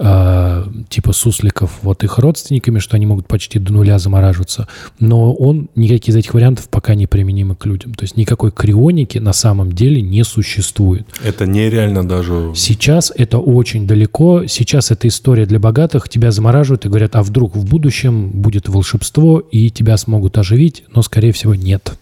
э, 0.00 0.64
типа 0.88 1.12
сусликов, 1.12 1.78
вот 1.82 2.02
их 2.02 2.18
родственниками, 2.18 2.78
что 2.78 2.96
они 2.96 3.06
могут 3.06 3.28
почти 3.28 3.58
до 3.58 3.72
нуля 3.72 3.98
замораживаться, 3.98 4.66
но 4.98 5.32
он, 5.32 5.68
никакие 5.76 6.12
из 6.12 6.16
этих 6.16 6.34
вариантов 6.34 6.68
пока 6.68 6.94
не 6.94 7.06
применимы 7.06 7.54
к 7.54 7.66
людям. 7.66 7.94
То 7.94 8.04
есть 8.04 8.16
никакой 8.16 8.50
крионики 8.50 9.18
на 9.18 9.32
самом 9.32 9.72
деле 9.72 10.02
не 10.02 10.24
существует. 10.24 11.06
Это 11.22 11.46
нереально 11.46 12.06
даже... 12.06 12.52
Сейчас 12.72 13.12
это 13.14 13.38
очень 13.38 13.86
далеко. 13.86 14.46
Сейчас 14.46 14.90
это 14.90 15.06
история 15.06 15.44
для 15.44 15.58
богатых. 15.58 16.08
Тебя 16.08 16.30
замораживают 16.30 16.86
и 16.86 16.88
говорят, 16.88 17.16
а 17.16 17.22
вдруг 17.22 17.54
в 17.54 17.68
будущем 17.68 18.30
будет 18.30 18.66
волшебство 18.66 19.40
и 19.40 19.68
тебя 19.68 19.98
смогут 19.98 20.38
оживить, 20.38 20.84
но, 20.88 21.02
скорее 21.02 21.32
всего, 21.32 21.54
нет. 21.54 21.98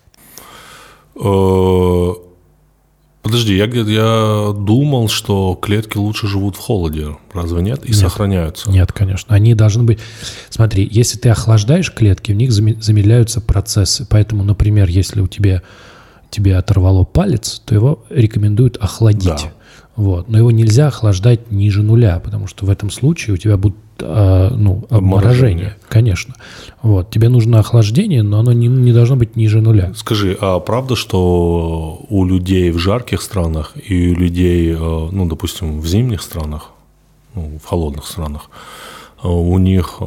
Э, 1.16 2.12
Подожди, 3.22 3.56
я, 3.56 3.64
я 3.64 4.52
думал, 4.56 5.08
что 5.08 5.58
клетки 5.60 5.98
лучше 5.98 6.28
живут 6.28 6.54
в 6.54 6.60
холоде. 6.60 7.16
Разве 7.34 7.62
нет? 7.62 7.84
И 7.84 7.92
сохраняются. 7.92 8.70
Нет, 8.70 8.92
конечно. 8.92 9.34
Они 9.34 9.54
должны 9.54 9.82
быть... 9.82 9.98
Смотри, 10.50 10.88
если 10.90 11.18
ты 11.18 11.30
охлаждаешь 11.30 11.92
клетки, 11.92 12.30
в 12.30 12.36
них 12.36 12.50
заме- 12.50 12.80
замедляются 12.80 13.40
процессы. 13.40 14.06
Поэтому, 14.08 14.44
например, 14.44 14.88
если 14.88 15.20
у 15.20 15.26
тебя 15.26 15.62
тебе 16.30 16.56
оторвало 16.56 17.04
палец, 17.04 17.60
то 17.64 17.74
его 17.74 18.04
рекомендуют 18.08 18.76
охладить. 18.76 19.24
Да. 19.24 19.52
Вот. 20.00 20.30
Но 20.30 20.38
его 20.38 20.50
нельзя 20.50 20.86
охлаждать 20.86 21.50
ниже 21.50 21.82
нуля, 21.82 22.18
потому 22.24 22.46
что 22.46 22.64
в 22.64 22.70
этом 22.70 22.90
случае 22.90 23.34
у 23.34 23.36
тебя 23.36 23.58
будет 23.58 23.76
а, 24.00 24.48
ну, 24.48 24.86
обморожение. 24.88 25.76
Конечно. 25.90 26.36
Вот. 26.80 27.10
Тебе 27.10 27.28
нужно 27.28 27.58
охлаждение, 27.58 28.22
но 28.22 28.38
оно 28.38 28.54
не, 28.54 28.66
не 28.66 28.94
должно 28.94 29.16
быть 29.16 29.36
ниже 29.36 29.60
нуля. 29.60 29.92
Скажи, 29.94 30.38
а 30.40 30.58
правда, 30.58 30.96
что 30.96 32.00
у 32.08 32.24
людей 32.24 32.70
в 32.70 32.78
жарких 32.78 33.20
странах 33.20 33.74
и 33.76 34.12
у 34.12 34.14
людей, 34.14 34.72
э, 34.72 34.78
ну, 34.78 35.26
допустим, 35.28 35.80
в 35.80 35.86
зимних 35.86 36.22
странах, 36.22 36.70
ну, 37.34 37.60
в 37.62 37.68
холодных 37.68 38.06
странах, 38.06 38.48
э, 39.22 39.28
у 39.28 39.58
них 39.58 39.98
э, 40.00 40.04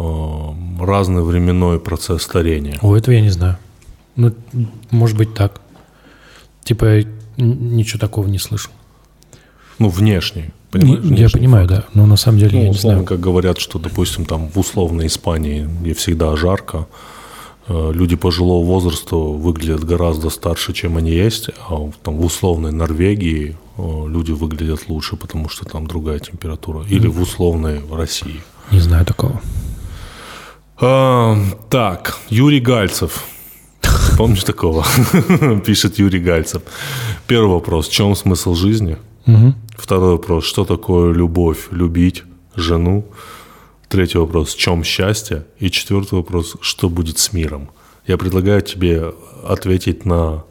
разный 0.79 1.21
временной 1.21 1.79
процесс 1.79 2.23
старения? 2.23 2.79
О, 2.81 2.97
этого 2.97 3.13
я 3.13 3.21
не 3.21 3.29
знаю. 3.29 3.57
Ну, 4.15 4.33
может 4.89 5.17
быть 5.17 5.35
так. 5.35 5.61
Типа, 6.63 7.03
ничего 7.37 7.99
такого 7.99 8.25
не 8.25 8.39
слышал. 8.39 8.71
Ну, 9.79 9.89
внешний. 9.89 10.43
Не- 10.73 10.79
Понимаешь? 10.79 11.03
я 11.19 11.29
понимаю, 11.29 11.67
фактор. 11.67 11.85
да. 11.93 11.99
Но 12.01 12.05
на 12.07 12.15
самом 12.17 12.39
деле 12.39 12.51
я 12.57 12.59
Ну, 12.59 12.63
не 12.65 12.71
условно, 12.71 12.97
знаю. 12.99 13.05
как 13.07 13.19
говорят, 13.19 13.59
что, 13.59 13.79
допустим, 13.79 14.25
там 14.25 14.49
в 14.49 14.57
условной 14.59 15.05
Испании, 15.07 15.67
где 15.81 15.93
всегда 15.93 16.35
жарко, 16.35 16.87
э, 17.67 17.91
люди 17.93 18.15
пожилого 18.15 18.65
возраста 18.65 19.15
выглядят 19.15 19.83
гораздо 19.83 20.29
старше, 20.29 20.73
чем 20.73 20.97
они 20.97 21.11
есть, 21.11 21.49
а 21.69 21.91
там 22.03 22.17
в 22.17 22.25
условной 22.25 22.71
Норвегии 22.71 23.55
э, 23.77 24.05
люди 24.07 24.31
выглядят 24.31 24.89
лучше, 24.89 25.15
потому 25.15 25.47
что 25.49 25.65
там 25.65 25.85
другая 25.87 26.19
температура. 26.19 26.83
Или 26.89 27.07
в 27.07 27.21
условной 27.21 27.81
России. 27.91 28.41
Не 28.71 28.79
знаю 28.79 29.05
такого. 29.05 29.41
А, 30.79 31.37
так, 31.69 32.17
Юрий 32.29 32.59
Гальцев. 32.59 33.23
Помнишь 34.17 34.43
такого? 34.43 34.85
Пишет 35.65 35.99
Юрий 35.99 36.19
Гальцев. 36.19 36.61
Первый 37.27 37.51
вопрос. 37.53 37.87
В 37.87 37.91
чем 37.91 38.15
смысл 38.15 38.55
жизни? 38.55 38.97
Второй 39.75 40.13
вопрос. 40.13 40.45
Что 40.45 40.65
такое 40.65 41.13
любовь? 41.13 41.67
Любить 41.71 42.23
жену? 42.55 43.05
Третий 43.89 44.17
вопрос. 44.17 44.53
В 44.53 44.57
чем 44.57 44.83
счастье? 44.83 45.45
И 45.59 45.69
четвертый 45.69 46.15
вопрос. 46.15 46.55
Что 46.61 46.89
будет 46.89 47.17
с 47.19 47.33
миром? 47.33 47.69
Я 48.07 48.17
предлагаю 48.17 48.61
тебе 48.61 49.13
ответить 49.47 50.05
на 50.05 50.43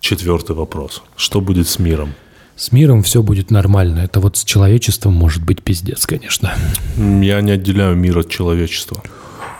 четвертый 0.00 0.54
вопрос. 0.56 1.02
Что 1.16 1.40
будет 1.40 1.66
с 1.68 1.78
миром? 1.78 2.14
С 2.56 2.70
миром 2.72 3.02
все 3.02 3.22
будет 3.22 3.50
нормально. 3.50 4.00
Это 4.00 4.20
вот 4.20 4.36
с 4.36 4.44
человечеством 4.44 5.14
может 5.14 5.44
быть 5.44 5.62
пиздец, 5.62 6.06
конечно. 6.06 6.54
Я 6.96 7.40
не 7.40 7.50
отделяю 7.52 7.96
мир 7.96 8.18
от 8.18 8.28
человечества. 8.28 9.02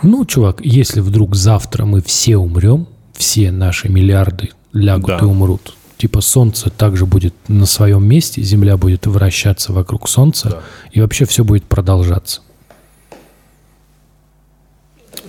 Ну, 0.03 0.25
чувак, 0.25 0.61
если 0.61 1.01
вдруг 1.01 1.35
завтра 1.35 1.87
мы 1.87 2.03
все 2.03 2.37
умрем, 2.37 2.87
все 3.15 3.51
наши 3.51 3.89
миллиарды 3.89 4.51
лягут 4.73 5.07
Да. 5.09 5.19
и 5.23 5.25
умрут, 5.25 5.75
типа 6.05 6.21
Солнце 6.21 6.69
также 6.69 7.07
будет 7.07 7.33
на 7.49 7.65
своем 7.65 8.05
месте, 8.05 8.43
Земля 8.43 8.77
будет 8.77 9.07
вращаться 9.07 9.73
вокруг 9.73 10.07
Солнца, 10.07 10.49
Да. 10.51 10.61
и 10.93 11.01
вообще 11.01 11.25
все 11.25 11.45
будет 11.45 11.65
продолжаться. 11.65 12.43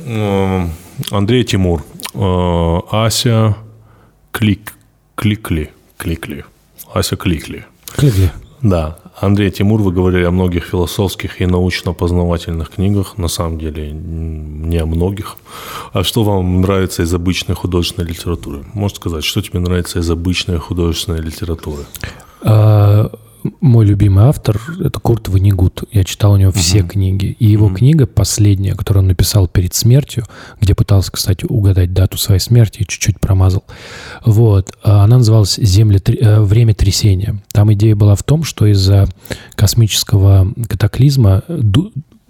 Э, 0.05 0.67
Андрей 1.11 1.45
Тимур. 1.45 1.85
Э, 2.13 2.79
Ася 2.91 3.55
Клик, 4.33 4.73
Кликли. 5.15 5.71
Кликли. 5.97 6.43
Ася 6.93 7.15
Кликли. 7.15 7.65
Клигли. 7.95 8.29
Да. 8.65 8.97
Андрей 9.21 9.51
Тимур, 9.51 9.81
вы 9.81 9.91
говорили 9.91 10.23
о 10.23 10.31
многих 10.31 10.65
философских 10.65 11.39
и 11.39 11.45
научно-познавательных 11.45 12.71
книгах. 12.71 13.15
На 13.17 13.27
самом 13.27 13.59
деле, 13.59 13.91
не 13.91 14.77
о 14.79 14.87
многих. 14.87 15.37
А 15.93 16.03
что 16.03 16.23
вам 16.23 16.61
нравится 16.61 17.03
из 17.03 17.13
обычной 17.13 17.53
художественной 17.53 18.07
литературы? 18.09 18.65
Можешь 18.73 18.97
сказать, 18.97 19.23
что 19.23 19.41
тебе 19.41 19.59
нравится 19.59 19.99
из 19.99 20.09
обычной 20.09 20.57
художественной 20.57 21.21
литературы? 21.21 21.83
Мой 23.61 23.85
любимый 23.85 24.25
автор– 24.25 24.59
это 24.79 24.99
Курт 24.99 25.27
Ванигут. 25.27 25.83
Я 25.91 26.03
читал 26.03 26.33
у 26.33 26.37
него 26.37 26.51
все 26.51 26.81
книги. 26.81 27.35
И 27.39 27.45
его 27.45 27.69
книга 27.69 28.07
последняя, 28.07 28.73
которую 28.73 29.03
он 29.03 29.07
написал 29.07 29.47
перед 29.47 29.73
смертью, 29.73 30.25
где 30.59 30.73
пытался, 30.73 31.11
кстати, 31.11 31.45
угадать 31.45 31.93
дату 31.93 32.17
своей 32.17 32.39
смерти 32.39 32.81
и 32.81 32.87
чуть-чуть 32.87 33.19
промазал. 33.19 33.63
Вот. 34.25 34.71
а 34.83 35.03
Она 35.03 35.17
называлась 35.17 35.55
«Земля, 35.57 35.99
э, 36.05 36.41
«Время 36.41 36.73
трясения». 36.73 37.41
Там 37.51 37.71
идея 37.73 37.95
была 37.95 38.15
в 38.15 38.23
том, 38.23 38.43
что 38.43 38.65
из-за 38.65 39.07
космического 39.55 40.51
катаклизма 40.67 41.43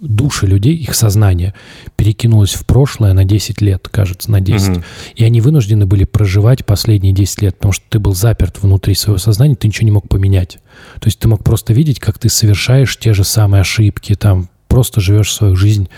души 0.00 0.46
людей, 0.46 0.74
их 0.74 0.94
сознание 0.94 1.54
перекинулось 1.96 2.54
в 2.54 2.66
прошлое 2.66 3.14
на 3.14 3.24
10 3.24 3.60
лет, 3.62 3.88
кажется, 3.90 4.30
на 4.30 4.40
10. 4.40 4.82
И 5.14 5.24
они 5.24 5.40
вынуждены 5.40 5.86
были 5.86 6.04
проживать 6.04 6.64
последние 6.66 7.12
10 7.12 7.42
лет, 7.42 7.56
потому 7.56 7.72
что 7.72 7.84
ты 7.88 7.98
был 7.98 8.14
заперт 8.14 8.62
внутри 8.62 8.94
своего 8.94 9.18
сознания, 9.18 9.56
ты 9.56 9.68
ничего 9.68 9.86
не 9.86 9.92
мог 9.92 10.08
поменять. 10.08 10.58
То 11.00 11.06
есть 11.06 11.18
ты 11.18 11.28
мог 11.28 11.42
просто 11.42 11.72
видеть, 11.72 11.98
как 11.98 12.18
ты 12.18 12.28
совершаешь 12.28 12.96
те 12.98 13.14
же 13.14 13.24
самые 13.24 13.62
ошибки, 13.62 14.14
там 14.14 14.48
просто 14.68 15.00
живешь 15.00 15.32
свою 15.32 15.56
жизнь 15.56 15.88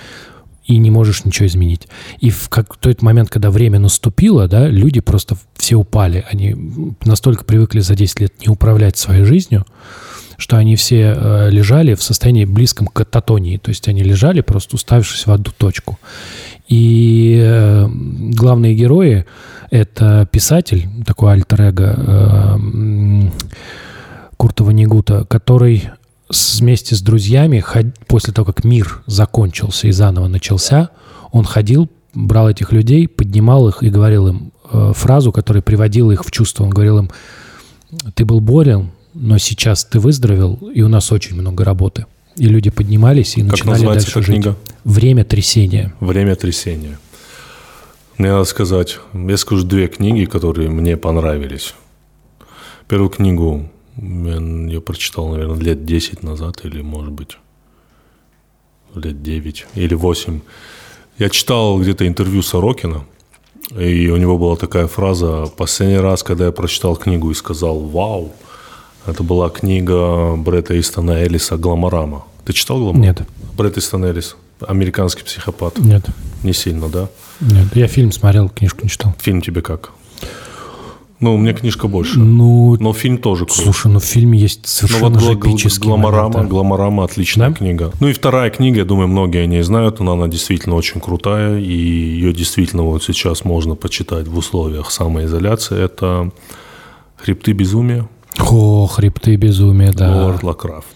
и 0.69 0.77
не 0.77 0.91
можешь 0.91 1.25
ничего 1.25 1.47
изменить. 1.47 1.89
И 2.21 2.31
в 2.31 2.49
какой-то 2.49 3.05
момент, 3.05 3.31
когда 3.31 3.51
время 3.51 3.79
наступило, 3.79 4.47
да, 4.47 4.69
люди 4.69 5.01
просто 5.01 5.37
все 5.57 5.77
упали. 5.77 6.25
Они 6.31 6.55
настолько 7.05 7.45
привыкли 7.45 7.81
за 7.81 7.97
10 7.97 8.21
лет 8.21 8.35
не 8.41 8.49
управлять 8.49 8.97
своей 8.97 9.25
жизнью, 9.25 9.65
что 10.39 10.57
они 10.57 10.77
все 10.77 11.15
э, 11.17 11.51
лежали 11.51 11.95
в 11.95 12.03
состоянии 12.03 12.45
близком 12.45 12.87
к 12.87 12.93
кататонии. 12.93 13.59
То 13.59 13.71
есть 13.71 13.89
они 13.89 14.03
лежали, 14.03 14.41
просто 14.41 14.77
уставившись 14.77 15.27
в 15.27 15.33
одну 15.33 15.53
точку. 15.57 15.99
И 16.69 17.39
э, 17.43 17.89
главные 17.89 18.75
герои— 18.75 19.27
это 19.71 20.29
писатель, 20.31 20.89
такой 21.05 21.33
альтер-эго 21.33 21.95
э, 21.97 22.55
м, 22.55 23.33
Курта 24.37 24.63
Ванигута, 24.63 25.25
который 25.25 25.91
вместе 26.29 26.95
с 26.95 27.03
друзьями, 27.03 27.65
после 28.07 28.33
того, 28.33 28.47
как 28.47 28.63
мир 28.63 29.03
закончился 29.07 29.89
и 29.89 29.91
заново 29.93 30.29
начался, 30.29 30.91
он 31.33 31.45
ходил, 31.45 31.91
брал 32.15 32.49
этих 32.49 32.71
людей, 32.71 33.09
поднимал 33.09 33.69
их 33.69 33.83
и 33.83 33.91
говорил 33.91 34.29
им 34.29 34.53
э, 34.71 34.93
фразу, 34.95 35.33
которая 35.33 35.63
приводила 35.63 36.13
их 36.13 36.25
в 36.25 36.31
чувство. 36.31 36.63
Он 36.63 36.71
говорил 36.71 36.99
им, 36.99 37.11
ты 38.15 38.25
был 38.25 38.41
болен, 38.41 38.91
но 39.21 39.39
сейчас 39.39 39.85
ты 39.85 39.99
выздоровел, 39.99 40.55
и 40.75 40.83
у 40.83 40.89
нас 40.89 41.11
очень 41.11 41.35
много 41.37 41.65
работы. 41.65 42.07
И 42.37 42.47
люди 42.47 42.71
поднимались 42.71 43.37
и 43.37 43.43
Как 43.43 43.51
начинали 43.51 43.85
дальше 43.85 44.11
эта 44.11 44.23
жить. 44.23 44.35
книга? 44.37 44.57
Время 44.85 45.25
трясения. 45.25 45.93
Время 45.99 46.37
трясения. 46.37 47.01
Мне 48.17 48.31
надо 48.31 48.45
сказать, 48.45 48.99
я 49.13 49.37
скажу 49.37 49.65
две 49.65 49.89
книги, 49.89 50.25
которые 50.25 50.71
мне 50.71 50.97
понравились. 50.97 51.75
Первую 52.87 53.11
книгу 53.11 53.69
я 53.97 54.37
ее 54.37 54.81
прочитал, 54.81 55.29
наверное, 55.29 55.59
лет 55.59 55.85
10 55.85 56.23
назад, 56.23 56.65
или, 56.65 56.81
может 56.81 57.13
быть, 57.13 57.39
лет 58.95 59.23
9 59.23 59.67
или 59.75 59.95
8. 59.95 60.41
Я 61.19 61.29
читал 61.29 61.81
где-то 61.81 62.07
интервью 62.07 62.43
Сорокина, 62.43 63.05
и 63.77 64.09
у 64.11 64.17
него 64.17 64.39
была 64.39 64.55
такая 64.57 64.87
фраза 64.87 65.47
«Последний 65.57 65.99
раз, 65.99 66.23
когда 66.23 66.47
я 66.47 66.53
прочитал 66.53 66.95
книгу 66.97 67.31
и 67.33 67.35
сказал 67.35 67.81
«Вау!» 67.81 68.33
Это 69.09 69.23
была 69.23 69.49
книга 69.49 70.37
Бретта 70.37 70.79
Истона 70.79 71.25
Элиса 71.25 71.57
«Гламорама». 71.57 72.25
Ты 72.45 72.53
читал 72.53 72.79
«Гламорама»? 72.79 73.05
Нет. 73.05 73.23
Бретт 73.57 73.79
Истон 73.79 74.05
Элис, 74.05 74.37
американский 74.67 75.25
психопат. 75.25 75.79
Нет, 75.79 76.05
Не 76.43 76.53
сильно, 76.53 76.89
да? 76.89 77.09
нет. 77.41 77.75
Я 77.75 77.87
фильм 77.89 78.13
смотрел, 78.13 78.49
книжку 78.49 78.81
не 78.83 78.91
читал. 78.91 79.15
Фильм 79.19 79.41
тебе 79.41 79.63
как? 79.63 79.93
Ну, 81.21 81.37
мне 81.37 81.53
книжка 81.53 81.89
больше. 81.89 82.21
Ну, 82.21 82.77
Но 82.79 82.93
фильм 82.93 83.19
тоже 83.19 83.45
крутой. 83.45 83.65
слушай, 83.65 83.91
ну 83.91 83.99
в 83.99 84.05
фильме 84.05 84.39
есть 84.39 84.61
Ну 84.63 84.69
совершенно 84.69 85.09
вот 85.19 85.21
гла- 85.21 85.35
гла- 85.35 85.51
эпические 85.53 85.89
Гламорама, 85.89 86.29
моменты. 86.29 86.49
Гламорама 86.51 87.05
отличная 87.05 87.49
Да? 87.49 87.55
книга. 87.57 87.93
Ну 87.99 88.07
и 88.09 88.13
вторая 88.13 88.51
книга, 88.51 88.79
я 88.79 88.85
думаю, 88.85 89.09
многие 89.09 89.43
о 89.43 89.47
ней 89.47 89.63
знают, 89.63 89.99
но 89.99 90.13
она 90.13 90.29
действительно 90.29 90.77
очень 90.77 91.01
крутая, 91.01 91.59
и 91.59 91.73
ее 91.73 92.33
действительно 92.33 92.85
вот 92.85 93.03
сейчас 93.03 93.45
можно 93.45 93.75
почитать 93.75 94.29
в 94.29 94.37
условиях 94.39 94.93
самоизоляции. 94.93 95.83
Это 95.83 96.31
«Хребты 97.17 97.51
безумия» 97.53 98.09
О, 98.39 98.87
хребты 98.87 99.37
безумия, 99.37 99.93
да. 99.93 100.13
Говард 100.13 100.43
Лакрафт. 100.43 100.89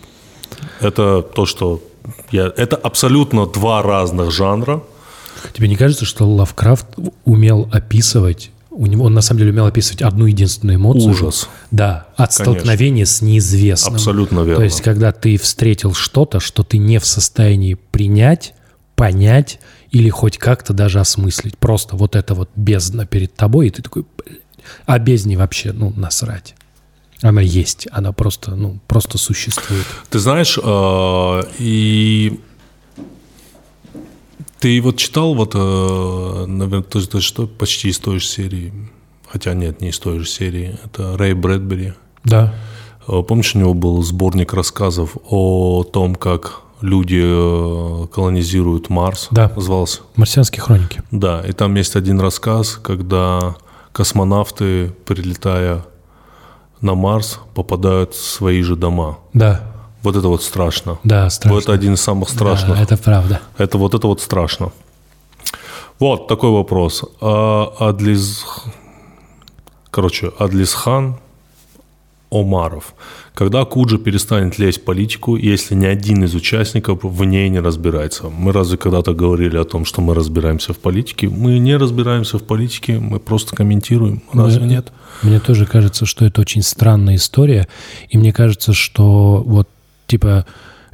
Это 0.81 1.23
то, 1.23 1.47
что 1.47 1.83
я... 2.31 2.53
Это 2.57 2.77
абсолютно 2.77 3.47
два 3.47 3.83
разных 3.83 4.31
жанра. 4.31 4.83
Тебе 5.53 5.69
не 5.69 5.77
кажется, 5.77 6.05
что 6.05 6.29
Лавкрафт 6.29 6.87
умел 7.25 7.69
описывать, 7.73 8.51
у 8.71 8.87
него 8.87 9.05
он 9.05 9.15
на 9.15 9.21
самом 9.21 9.41
деле 9.41 9.53
умел 9.53 9.67
описывать 9.67 10.03
одну 10.03 10.27
единственную 10.27 10.77
эмоцию? 10.77 11.11
Ужас. 11.11 11.49
Да, 11.71 12.07
от 12.17 12.35
Конечно. 12.35 12.45
столкновения 12.45 13.05
с 13.05 13.21
неизвестным. 13.21 13.95
Абсолютно 13.95 14.41
верно. 14.41 14.57
То 14.57 14.63
есть, 14.63 14.81
когда 14.81 15.13
ты 15.13 15.37
встретил 15.37 15.95
что-то, 15.95 16.41
что 16.41 16.63
ты 16.63 16.79
не 16.79 16.99
в 16.99 17.07
состоянии 17.07 17.75
принять, 17.75 18.55
понять 18.95 19.59
или 19.91 20.09
хоть 20.09 20.39
как-то 20.39 20.73
даже 20.73 21.01
осмыслить. 21.01 21.59
Просто 21.59 21.97
вот 21.97 22.17
это 22.17 22.35
вот 22.35 22.51
бездна 22.57 23.05
перед 23.05 23.35
тобой, 23.35 23.67
и 23.67 23.71
ты 23.71 23.83
такой, 23.83 24.07
а 24.87 24.99
бездне 24.99 25.37
вообще, 25.37 25.73
ну, 25.73 25.93
насрать. 25.97 26.55
Она 27.23 27.41
есть, 27.41 27.87
она 27.93 28.13
просто, 28.13 28.57
ну, 28.57 28.81
просто 28.89 29.17
существует. 29.17 29.87
Ты 30.11 30.19
знаешь, 30.19 30.59
э, 30.63 31.43
и 31.59 32.41
ты 34.59 34.81
вот 34.83 34.97
читал 34.97 35.35
вот, 35.35 35.53
э, 35.55 36.45
наверное, 36.47 36.83
то, 36.83 36.99
есть, 36.99 37.23
что 37.23 37.47
почти 37.47 37.91
из 37.91 37.99
той 37.99 38.19
же 38.19 38.27
серии, 38.27 38.73
хотя 39.29 39.55
нет, 39.55 39.81
не 39.81 39.91
из 39.91 39.99
той 40.01 40.19
же 40.19 40.27
серии, 40.27 40.77
это 40.85 41.17
Рэй 41.17 41.35
Брэдбери. 41.35 41.93
Да. 42.25 42.55
Э, 43.07 43.23
Помнишь, 43.23 43.55
у 43.55 43.59
него 43.61 43.75
был 43.75 44.03
сборник 44.03 44.53
рассказов 44.53 45.17
о 45.25 45.85
том, 45.85 46.17
как 46.17 46.63
люди 46.81 47.23
колонизируют 48.13 48.91
Марс? 48.91 49.29
Да. 49.31 49.53
Назывался. 49.55 50.01
Марсианские 50.17 50.63
хроники. 50.63 51.03
Да, 51.13 51.41
и 51.47 51.53
там 51.53 51.77
есть 51.77 51.95
один 51.95 52.21
рассказ, 52.21 52.81
когда 52.83 53.55
космонавты, 53.93 54.93
прилетая 55.07 55.85
на 56.83 56.95
Марс, 56.95 57.39
попадают 57.55 58.15
свои 58.15 58.63
же 58.63 58.77
дома. 58.77 59.19
Да, 59.33 59.61
Вот 60.03 60.17
это 60.17 60.29
вот 60.29 60.43
страшно. 60.43 60.99
да, 61.05 61.31
страшно. 61.31 61.55
Вот 61.55 61.63
это 61.65 61.73
один 61.73 61.95
из 61.95 62.01
самых 62.03 62.29
страшных. 62.29 62.77
Да, 62.77 62.83
это 62.83 62.97
правда. 62.97 63.41
Это 63.57 63.79
вот 63.79 63.95
это 63.95 64.07
вот 64.09 64.21
страшно. 64.21 64.73
Вот 65.99 66.27
такой 66.29 66.51
вопрос. 66.51 67.05
А, 67.21 67.73
Адлиз... 67.79 68.45
Короче, 69.91 70.33
Адлисхан 70.39 71.17
Омаров. 72.31 72.95
Когда 73.35 73.65
Куджа 73.65 73.97
перестанет 73.97 74.59
лезть 74.59 74.81
в 74.81 74.85
политику, 74.85 75.37
если 75.37 75.75
ни 75.75 75.87
один 75.87 76.25
из 76.25 76.35
участников 76.35 77.03
в 77.03 77.25
ней 77.25 77.49
не 77.49 77.61
разбирается? 77.61 78.29
Мы 78.29 78.53
разве 78.53 78.77
когда-то 78.77 79.15
говорили 79.15 79.57
о 79.57 79.65
том, 79.65 79.87
что 79.87 80.03
мы 80.03 80.15
разбираемся 80.15 80.75
в 80.75 80.79
политике? 80.79 81.29
Мы 81.29 81.59
не 81.59 81.77
разбираемся 81.77 82.39
в 82.39 82.43
политике, 82.43 82.99
мы 82.99 83.21
просто 83.21 83.57
комментируем. 83.57 84.23
Разве 84.33 84.61
Мне- 84.61 84.75
нет? 84.77 84.93
Мне 85.23 85.41
тоже 85.41 85.65
кажется, 85.65 86.05
что 86.05 86.27
это 86.27 86.43
очень 86.43 86.63
странная 86.63 87.15
история. 87.15 87.69
И 88.11 88.19
мне 88.19 88.33
кажется, 88.33 88.75
что 88.75 89.43
вот 89.47 89.69
типа 90.07 90.45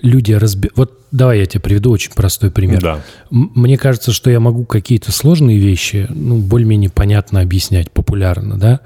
люди 0.01 0.33
разби... 0.33 0.71
Вот 0.77 0.93
давай 1.11 1.41
я 1.41 1.47
тебе 1.47 1.61
приведу 1.61 1.91
очень 1.91 2.13
простой 2.13 2.53
пример. 2.53 2.81
Да. 2.81 3.03
Мне 3.31 3.77
кажется, 3.77 4.13
что 4.13 4.31
я 4.31 4.39
могу 4.39 4.65
какие-то 4.65 5.11
сложные 5.11 5.59
вещи, 5.59 6.07
ну, 6.09 6.39
более-менее 6.39 6.91
понятно 6.91 7.41
объяснять, 7.41 7.91
популярно, 7.91 8.59
да? 8.59 8.81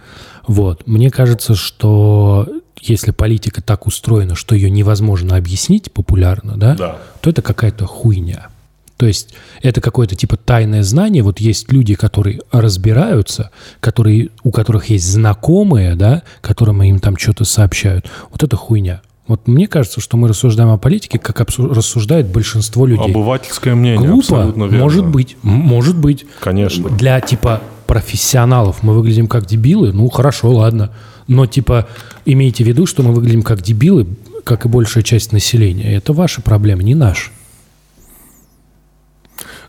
Вот. 0.46 0.86
Мне 0.86 1.10
кажется, 1.10 1.54
что 1.54 2.48
если 2.82 3.12
политика 3.12 3.62
так 3.62 3.86
устроена, 3.86 4.34
что 4.34 4.54
ее 4.54 4.68
невозможно 4.70 5.36
объяснить 5.36 5.92
популярно, 5.92 6.56
да, 6.56 6.74
Да. 6.74 6.98
то 7.20 7.30
это 7.30 7.40
какая-то 7.42 7.86
хуйня. 7.86 8.48
То 8.96 9.06
есть 9.06 9.34
это 9.62 9.80
какое-то 9.80 10.14
типа 10.14 10.36
тайное 10.36 10.82
знание. 10.82 11.22
Вот 11.22 11.40
есть 11.40 11.72
люди, 11.72 11.94
которые 11.94 12.40
разбираются, 12.52 13.50
которые, 13.80 14.28
у 14.44 14.50
которых 14.50 14.90
есть 14.90 15.10
знакомые, 15.10 15.94
да, 15.96 16.22
которым 16.40 16.82
им 16.82 17.00
там 17.00 17.16
что-то 17.16 17.44
сообщают. 17.44 18.06
Вот 18.30 18.42
это 18.42 18.56
хуйня. 18.56 19.00
Вот 19.28 19.46
мне 19.48 19.66
кажется, 19.68 20.00
что 20.00 20.16
мы 20.16 20.28
рассуждаем 20.28 20.70
о 20.70 20.78
политике, 20.78 21.18
как 21.18 21.40
рассуждает 21.40 22.26
большинство 22.26 22.86
людей. 22.86 23.10
Обывательское 23.10 23.74
мнение, 23.74 24.08
Глупо, 24.08 24.36
абсолютно 24.38 24.64
верно. 24.64 24.78
может 24.80 25.06
быть, 25.06 25.36
может 25.42 25.96
быть. 25.96 26.26
Конечно. 26.40 26.88
Для 26.90 27.20
типа 27.20 27.60
профессионалов 27.86 28.82
мы 28.82 28.94
выглядим 28.94 29.28
как 29.28 29.46
дебилы, 29.46 29.92
ну 29.92 30.08
хорошо, 30.10 30.50
ладно. 30.52 30.90
Но 31.28 31.46
типа 31.46 31.88
имейте 32.24 32.64
в 32.64 32.66
виду, 32.66 32.86
что 32.86 33.02
мы 33.02 33.12
выглядим 33.12 33.42
как 33.42 33.62
дебилы, 33.62 34.06
как 34.44 34.64
и 34.66 34.68
большая 34.68 35.02
часть 35.04 35.32
населения. 35.32 35.94
Это 35.94 36.12
ваша 36.12 36.42
проблема, 36.42 36.82
не 36.82 36.94
наша. 36.94 37.30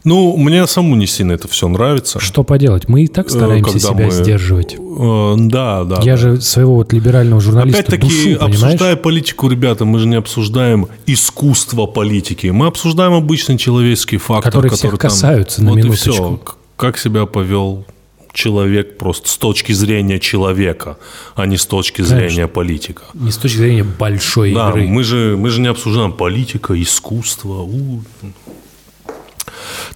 Ну, 0.06 0.36
мне 0.36 0.68
самому 0.68 0.96
не 0.98 1.08
сильно 1.08 1.32
это 1.32 1.48
все 1.48 1.70
нравится. 1.70 2.20
Что 2.20 2.44
поделать? 2.44 2.90
Мы 2.90 3.04
и 3.06 3.08
так 3.08 3.30
стараемся 3.30 3.70
Э, 3.70 3.74
когда 3.80 3.88
себя 3.88 4.06
мы- 4.08 4.12
сдерживать. 4.12 4.76
Э, 4.78 5.36
Да, 5.38 5.86
да. 5.86 6.02
Я 6.04 6.14
да. 6.14 6.18
же 6.18 6.42
своего 6.42 6.76
вот 6.76 6.92
либерального 6.92 7.40
журналиста 7.40 7.80
Опять-таки, 7.80 8.02
душу, 8.10 8.40
понимаешь? 8.40 8.64
обсуждая 8.64 8.96
политику, 8.98 9.48
ребята, 9.48 9.86
мы 9.86 10.00
же 10.00 10.08
не 10.08 10.16
обсуждаем 10.16 10.88
искусство 11.06 11.86
политики. 11.86 12.48
Мы 12.48 12.68
обсуждаем 12.68 13.14
обычный 13.14 13.58
человеческий 13.58 14.18
фактор, 14.18 14.52
Которые 14.52 14.72
всех 14.72 14.82
который 14.92 14.98
там- 15.00 15.10
касаются, 15.12 15.64
на 15.64 15.70
вот 15.70 15.80
и 15.80 15.84
минуточку. 15.84 16.12
все. 16.12 16.40
Как 16.76 16.98
себя 16.98 17.26
повел 17.26 17.86
человек 18.34 18.98
просто 18.98 19.30
с 19.30 19.38
точки 19.38 19.72
зрения 19.74 20.20
человека, 20.20 20.98
а 21.36 21.46
не 21.46 21.56
с 21.58 21.66
точки 21.66 22.02
зрения 22.02 22.48
политика. 22.48 23.04
Не 23.14 23.32
с 23.32 23.38
точки 23.38 23.58
зрения 23.58 23.84
большой 23.84 24.54
Да, 24.54 24.70
игры. 24.70 24.88
мы 24.88 25.04
же, 25.04 25.36
мы 25.38 25.50
же 25.50 25.62
не 25.62 25.68
обсуждаем 25.68 26.12
политика, 26.12 26.74
искусство. 26.82 27.62
у. 27.62 28.02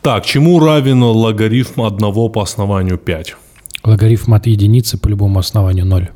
Так, 0.02 0.26
чему 0.26 0.60
равен 0.60 1.02
логарифм 1.04 1.82
одного 1.82 2.30
по 2.30 2.42
основанию 2.44 2.98
5? 2.98 3.36
Логарифм 3.84 4.34
от 4.34 4.46
единицы 4.48 4.98
по 4.98 5.08
любому 5.10 5.40
основанию 5.40 5.86
ноль. 5.86 6.10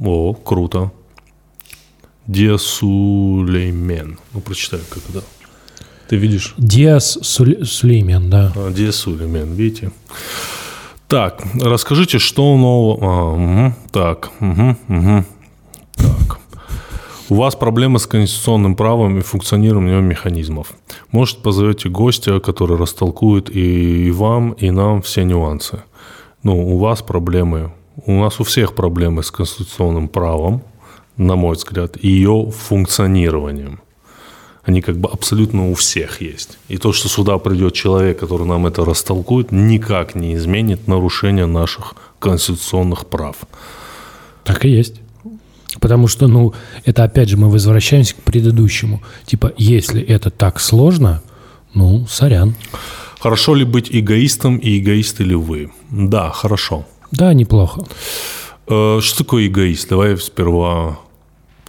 О, 0.00 0.32
круто. 0.34 0.90
Диасулеймен. 2.26 4.18
Ну, 4.32 4.40
прочитай, 4.40 4.80
как 4.88 5.02
это. 5.10 5.22
Ты 6.08 6.16
видишь? 6.16 6.54
Диас 6.58 7.18
Сулеймен, 7.22 8.30
да. 8.30 8.52
А, 8.56 8.70
Диасулеймен, 8.72 9.54
видите? 9.54 9.90
Так, 11.10 11.42
расскажите, 11.60 12.20
что 12.20 12.56
нового... 12.56 12.98
А, 13.02 13.36
мгм, 13.36 13.74
так, 13.90 14.30
мгм, 14.38 14.76
мгм. 14.86 15.24
так. 15.96 16.38
У 17.28 17.34
вас 17.34 17.56
проблемы 17.56 17.98
с 17.98 18.06
конституционным 18.06 18.76
правом 18.76 19.18
и 19.18 19.22
функционированием 19.22 20.04
механизмов. 20.04 20.68
Может, 21.10 21.42
позовете 21.42 21.88
гостя, 21.88 22.38
который 22.38 22.76
растолкует 22.76 23.50
и 23.50 24.12
вам, 24.12 24.52
и 24.52 24.70
нам 24.70 25.02
все 25.02 25.24
нюансы. 25.24 25.82
Ну, 26.44 26.76
у 26.76 26.78
вас 26.78 27.02
проблемы, 27.02 27.72
у 28.06 28.12
нас 28.12 28.38
у 28.38 28.44
всех 28.44 28.76
проблемы 28.76 29.24
с 29.24 29.32
конституционным 29.32 30.06
правом, 30.06 30.62
на 31.16 31.34
мой 31.34 31.56
взгляд, 31.56 31.96
и 32.00 32.08
ее 32.08 32.52
функционированием. 32.52 33.80
Они 34.64 34.82
как 34.82 34.98
бы 34.98 35.08
абсолютно 35.08 35.70
у 35.70 35.74
всех 35.74 36.20
есть. 36.20 36.58
И 36.68 36.76
то, 36.76 36.92
что 36.92 37.08
сюда 37.08 37.38
придет 37.38 37.74
человек, 37.74 38.20
который 38.20 38.46
нам 38.46 38.66
это 38.66 38.84
растолкует, 38.84 39.52
никак 39.52 40.14
не 40.14 40.34
изменит 40.34 40.86
нарушение 40.86 41.46
наших 41.46 41.94
конституционных 42.18 43.06
прав. 43.06 43.36
Так 44.44 44.64
и 44.64 44.68
есть. 44.68 45.00
Потому 45.80 46.08
что, 46.08 46.26
ну, 46.26 46.52
это 46.84 47.04
опять 47.04 47.28
же 47.28 47.36
мы 47.36 47.48
возвращаемся 47.48 48.14
к 48.14 48.22
предыдущему. 48.22 49.02
Типа, 49.24 49.52
если 49.56 50.02
это 50.02 50.30
так 50.30 50.60
сложно, 50.60 51.22
ну, 51.74 52.06
сорян. 52.08 52.54
Хорошо 53.20 53.54
ли 53.54 53.64
быть 53.64 53.88
эгоистом 53.90 54.56
и 54.56 54.78
эгоисты 54.78 55.24
ли 55.24 55.34
вы? 55.34 55.70
Да, 55.90 56.30
хорошо. 56.30 56.86
Да, 57.12 57.32
неплохо. 57.34 57.84
Э, 58.66 58.98
Что 59.00 59.18
такое 59.18 59.46
эгоист? 59.46 59.88
Давай 59.88 60.16
сперва 60.16 60.98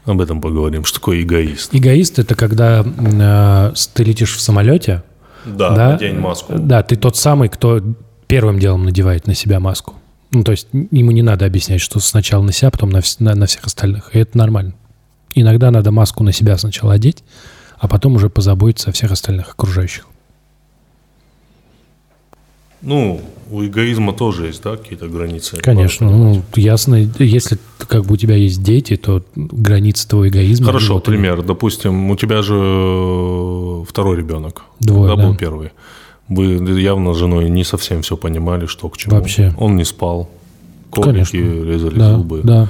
об 0.05 0.21
этом 0.21 0.41
поговорим. 0.41 0.83
Что 0.85 0.99
такое 0.99 1.21
эгоист? 1.21 1.73
Эгоист 1.73 2.19
это 2.19 2.35
когда 2.35 2.83
э, 2.85 3.73
ты 3.93 4.03
летишь 4.03 4.35
в 4.35 4.41
самолете. 4.41 5.03
Да, 5.45 5.69
да, 5.75 5.89
надень 5.93 6.19
маску. 6.19 6.53
Да, 6.57 6.83
ты 6.83 6.95
тот 6.95 7.17
самый, 7.17 7.49
кто 7.49 7.81
первым 8.27 8.59
делом 8.59 8.83
надевает 8.85 9.27
на 9.27 9.33
себя 9.35 9.59
маску. 9.59 9.95
Ну, 10.31 10.43
то 10.43 10.51
есть 10.51 10.67
ему 10.71 11.11
не 11.11 11.21
надо 11.21 11.45
объяснять, 11.45 11.81
что 11.81 11.99
сначала 11.99 12.41
на 12.43 12.51
себя, 12.53 12.71
потом 12.71 12.89
на, 12.89 13.01
на- 13.19 13.35
на 13.35 13.45
всех 13.47 13.65
остальных. 13.65 14.15
И 14.15 14.19
это 14.19 14.37
нормально. 14.37 14.73
Иногда 15.33 15.71
надо 15.71 15.91
маску 15.91 16.23
на 16.23 16.31
себя 16.31 16.57
сначала 16.57 16.93
одеть, 16.93 17.23
а 17.77 17.87
потом 17.87 18.15
уже 18.15 18.29
позаботиться 18.29 18.89
о 18.89 18.93
всех 18.93 19.11
остальных 19.11 19.49
окружающих. 19.51 20.07
Ну, 22.81 23.21
у 23.51 23.65
эгоизма 23.65 24.13
тоже 24.13 24.47
есть, 24.47 24.63
да, 24.63 24.77
какие-то 24.77 25.07
границы? 25.07 25.57
Конечно, 25.57 26.09
ну, 26.09 26.41
ясно, 26.55 26.95
если 27.19 27.57
как 27.87 28.05
бы 28.05 28.13
у 28.13 28.17
тебя 28.17 28.35
есть 28.35 28.63
дети, 28.63 28.95
то 28.95 29.23
границы 29.35 30.07
твоего 30.07 30.29
эгоизма... 30.29 30.67
Хорошо, 30.67 30.95
вот, 30.95 31.03
пример. 31.03 31.43
Допустим, 31.43 32.09
у 32.09 32.15
тебя 32.15 32.41
же 32.41 32.55
э, 32.55 33.83
второй 33.87 34.17
ребенок. 34.17 34.63
Двое, 34.79 35.09
Когда 35.09 35.23
был 35.23 35.31
да. 35.33 35.37
первый. 35.37 35.71
Вы 36.29 36.79
явно 36.79 37.13
с 37.13 37.17
женой 37.17 37.49
не 37.49 37.63
совсем 37.65 38.01
все 38.01 38.15
понимали, 38.15 38.65
что 38.65 38.87
к 38.89 38.97
чему. 38.97 39.15
Вообще. 39.15 39.53
Он 39.57 39.75
не 39.75 39.83
спал. 39.83 40.29
Конечно. 40.93 41.37
резали 41.37 41.99
Да, 41.99 42.17
зубы. 42.17 42.41
да. 42.43 42.69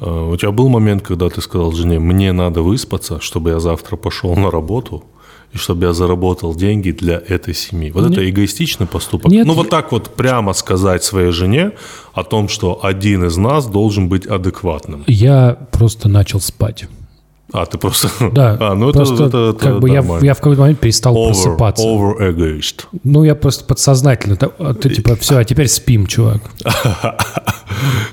А, 0.00 0.28
У 0.30 0.36
тебя 0.36 0.52
был 0.52 0.68
момент, 0.68 1.02
когда 1.02 1.28
ты 1.28 1.40
сказал 1.40 1.72
жене, 1.72 1.98
мне 1.98 2.32
надо 2.32 2.62
выспаться, 2.62 3.20
чтобы 3.20 3.50
я 3.50 3.60
завтра 3.60 3.96
пошел 3.96 4.34
на 4.36 4.50
работу, 4.50 5.04
и 5.52 5.58
чтобы 5.58 5.86
я 5.86 5.92
заработал 5.92 6.54
деньги 6.54 6.90
для 6.90 7.22
этой 7.28 7.54
семьи. 7.54 7.90
Вот 7.90 8.10
это 8.10 8.28
эгоистичный 8.28 8.86
поступок. 8.86 9.30
Нет, 9.30 9.46
ну, 9.46 9.54
вот 9.54 9.68
так 9.68 9.92
вот 9.92 10.14
прямо 10.14 10.52
сказать 10.52 11.04
своей 11.04 11.32
жене 11.32 11.72
о 12.14 12.24
том, 12.24 12.48
что 12.48 12.80
один 12.82 13.24
из 13.24 13.36
нас 13.36 13.66
должен 13.66 14.08
быть 14.08 14.26
адекватным. 14.26 15.04
Я 15.06 15.56
просто 15.70 16.08
начал 16.08 16.40
спать. 16.40 16.86
А, 17.52 17.66
ты 17.66 17.76
просто... 17.78 18.08
Да, 18.32 18.56
А, 18.60 18.74
ну 18.74 18.88
это, 18.90 18.98
просто 18.98 19.24
это- 19.24 19.50
это 19.50 19.58
как 19.58 19.80
бы 19.80 19.88
я, 19.88 19.96
нормально. 20.00 20.24
я 20.24 20.34
в 20.34 20.38
какой-то 20.38 20.62
момент 20.62 20.80
перестал 20.80 21.14
Over, 21.16 21.26
просыпаться. 21.28 21.82
over 21.86 22.18
egoist. 22.18 22.84
Ну, 23.04 23.24
я 23.24 23.34
просто 23.34 23.64
подсознательно. 23.64 24.36
а 24.58 24.74
Ты 24.74 24.90
типа, 24.90 25.16
все, 25.16 25.36
а 25.38 25.44
теперь 25.44 25.68
спим, 25.68 26.06
чувак. 26.06 26.40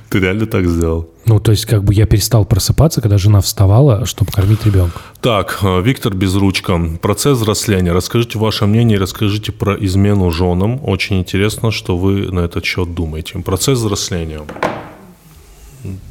Ты 0.10 0.20
реально 0.20 0.46
так 0.48 0.66
сделал? 0.66 1.08
Ну, 1.26 1.40
то 1.40 1.52
есть, 1.52 1.66
как 1.66 1.84
бы 1.84 1.94
я 1.94 2.08
перестал 2.08 2.44
просыпаться, 2.46 3.02
когда 3.02 3.18
жена 3.20 3.40
вставала, 3.42 4.06
чтобы 4.06 4.32
кормить 4.32 4.66
ребенка. 4.66 5.00
Так, 5.22 5.60
э, 5.62 5.82
Виктор 5.82 6.14
Безручка. 6.16 6.80
Процесс 7.02 7.38
взросления. 7.38 7.92
Расскажите 7.92 8.40
ваше 8.40 8.66
мнение, 8.66 8.98
расскажите 8.98 9.52
про 9.52 9.76
измену 9.76 10.32
женам. 10.32 10.80
Очень 10.84 11.20
интересно, 11.20 11.70
что 11.72 11.96
вы 11.98 12.32
на 12.32 12.40
этот 12.42 12.66
счет 12.66 12.96
думаете. 12.96 13.38
Процесс 13.40 13.78
взросления. 13.78 14.42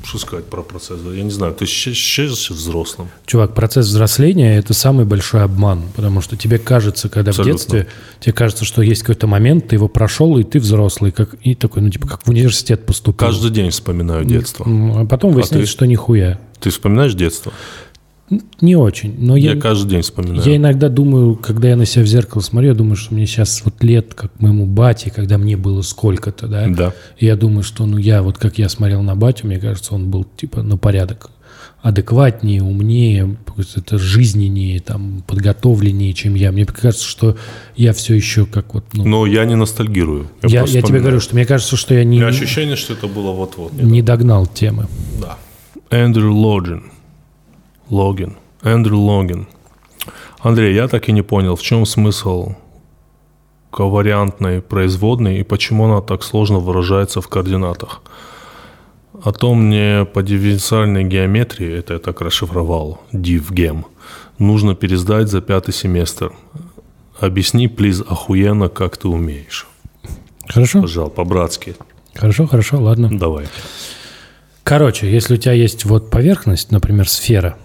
Что 0.03 0.19
сказать 0.19 0.47
про 0.47 0.63
процесс? 0.63 1.01
Я 1.15 1.23
не 1.23 1.31
знаю, 1.31 1.55
ты 1.55 1.67
считаешься 1.67 2.55
взрослым? 2.55 3.09
Чувак, 3.27 3.55
процесс 3.55 3.87
взросления– 3.87 4.57
это 4.59 4.73
самый 4.73 5.05
большой 5.05 5.43
обман, 5.43 5.83
потому 5.95 6.21
что 6.21 6.37
тебе 6.37 6.59
кажется, 6.59 7.09
когда 7.09 7.31
Абсолютно. 7.31 7.53
в 7.53 7.57
детстве, 7.57 7.87
тебе 8.21 8.33
кажется, 8.33 8.65
что 8.65 8.81
есть 8.81 9.03
какой-то 9.03 9.27
момент, 9.27 9.69
ты 9.69 9.77
его 9.77 9.89
прошел, 9.89 10.39
и 10.39 10.45
ты 10.45 10.59
взрослый, 10.59 11.13
как, 11.13 11.35
и 11.43 11.55
такой, 11.55 11.83
ну, 11.83 11.91
типа, 11.91 12.09
как 12.09 12.27
в 12.27 12.31
университет 12.31 12.87
поступил. 12.87 13.27
Каждый 13.27 13.51
день 13.51 13.71
вспоминаю 13.71 14.25
детство. 14.25 14.65
А 14.67 15.05
потом 15.05 15.33
выясняется, 15.33 15.71
ты? 15.71 15.77
что 15.77 15.87
нихуя. 15.87 16.41
Ты 16.61 16.71
вспоминаешь 16.71 17.15
детство? 17.15 17.53
Не 18.61 18.77
очень, 18.77 19.15
но 19.19 19.37
я, 19.37 19.55
Я 19.55 19.61
каждый 19.61 19.91
день 19.91 20.03
вспоминаю. 20.03 20.43
я 20.49 20.57
иногда 20.57 20.89
думаю, 20.89 21.35
когда 21.37 21.69
я 21.69 21.77
на 21.77 21.87
себя 21.87 22.05
в 22.05 22.09
зеркало 22.09 22.43
смотрю, 22.43 22.71
я 22.71 22.75
думаю, 22.75 22.97
что 22.97 23.15
мне 23.15 23.27
сейчас 23.27 23.63
вот 23.65 23.83
лет, 23.83 24.13
как 24.15 24.39
моему 24.41 24.67
бате, 24.67 25.11
когда 25.11 25.39
мне 25.39 25.57
было 25.57 25.81
сколько-то, 25.83 26.47
да? 26.47 26.67
Да. 26.69 26.93
И 27.17 27.25
я 27.27 27.37
думаю, 27.37 27.63
что, 27.63 27.87
ну, 27.87 27.97
я, 27.97 28.23
вот 28.23 28.37
как 28.37 28.59
я 28.59 28.69
смотрел 28.69 29.03
на 29.03 29.15
батю, 29.15 29.47
мне 29.47 29.59
кажется, 29.59 29.95
он 29.95 30.11
был, 30.11 30.25
типа, 30.37 30.63
на 30.63 30.77
порядок 30.77 31.31
адекватнее, 31.81 32.63
умнее, 32.63 33.37
это 33.77 33.99
жизненнее, 33.99 34.81
там, 34.81 35.23
подготовленнее, 35.27 36.13
чем 36.13 36.35
я. 36.35 36.51
Мне 36.53 36.67
кажется, 36.67 37.07
что 37.07 37.37
я 37.77 37.93
все 37.93 38.15
еще 38.15 38.47
как 38.47 38.75
вот, 38.75 38.85
ну, 38.93 39.05
Но 39.05 39.27
я 39.27 39.45
не 39.45 39.55
ностальгирую. 39.55 40.23
я, 40.23 40.29
просто 40.41 40.57
я 40.59 40.63
тебе 40.67 40.67
вспоминаю. 40.81 41.03
говорю, 41.03 41.21
что 41.21 41.35
мне 41.37 41.47
кажется, 41.47 41.77
что 41.77 41.95
я 41.95 42.01
У 42.01 42.05
не, 42.05 42.19
меня 42.19 42.27
ощущение, 42.29 42.77
что 42.77 42.95
это 42.95 43.07
было 43.07 43.33
вот-вот. 43.33 43.73
не 43.75 44.03
догнал 44.03 44.47
темы. 44.47 44.87
Да. 45.21 45.39
Эндрю 45.91 46.35
Логин. 46.35 46.83
Логин. 47.91 48.37
Эндрю 48.63 48.99
Логин. 48.99 49.47
Андрей, 50.41 50.75
я 50.75 50.89
так 50.89 51.09
и 51.09 51.13
не 51.13 51.23
понял, 51.23 51.57
в 51.57 51.63
чем 51.63 51.87
смысл 51.87 52.55
ковариантной 53.71 54.63
производной 54.63 55.41
и 55.41 55.43
почему 55.43 55.85
она 55.85 56.01
так 56.01 56.23
сложно 56.23 56.59
выражается 56.59 57.21
в 57.21 57.29
координатах. 57.29 58.03
А 59.23 59.33
то 59.33 59.55
мне 59.55 60.05
по 60.05 60.23
дифференциальной 60.23 61.05
геометрии, 61.05 61.79
это 61.79 61.95
я 61.95 61.99
так 61.99 62.21
расшифровал, 62.21 63.01
DivGem, 63.13 63.85
нужно 64.39 64.75
пересдать 64.75 65.29
за 65.29 65.41
пятый 65.41 65.73
семестр. 65.73 66.33
Объясни, 67.19 67.67
плиз, 67.67 68.01
охуенно, 68.01 68.69
как 68.69 68.97
ты 68.97 69.09
умеешь. 69.09 69.67
Хорошо? 70.47 70.83
Пожал, 70.83 71.11
по-братски. 71.11 71.75
Хорошо, 72.15 72.47
хорошо, 72.47 72.81
ладно. 72.81 73.11
Давай. 73.13 73.47
Короче, 74.63 75.11
если 75.11 75.35
у 75.35 75.37
тебя 75.37 75.53
есть 75.53 75.85
вот 75.85 76.11
поверхность, 76.11 76.71
например, 76.71 77.09
сфера, 77.09 77.59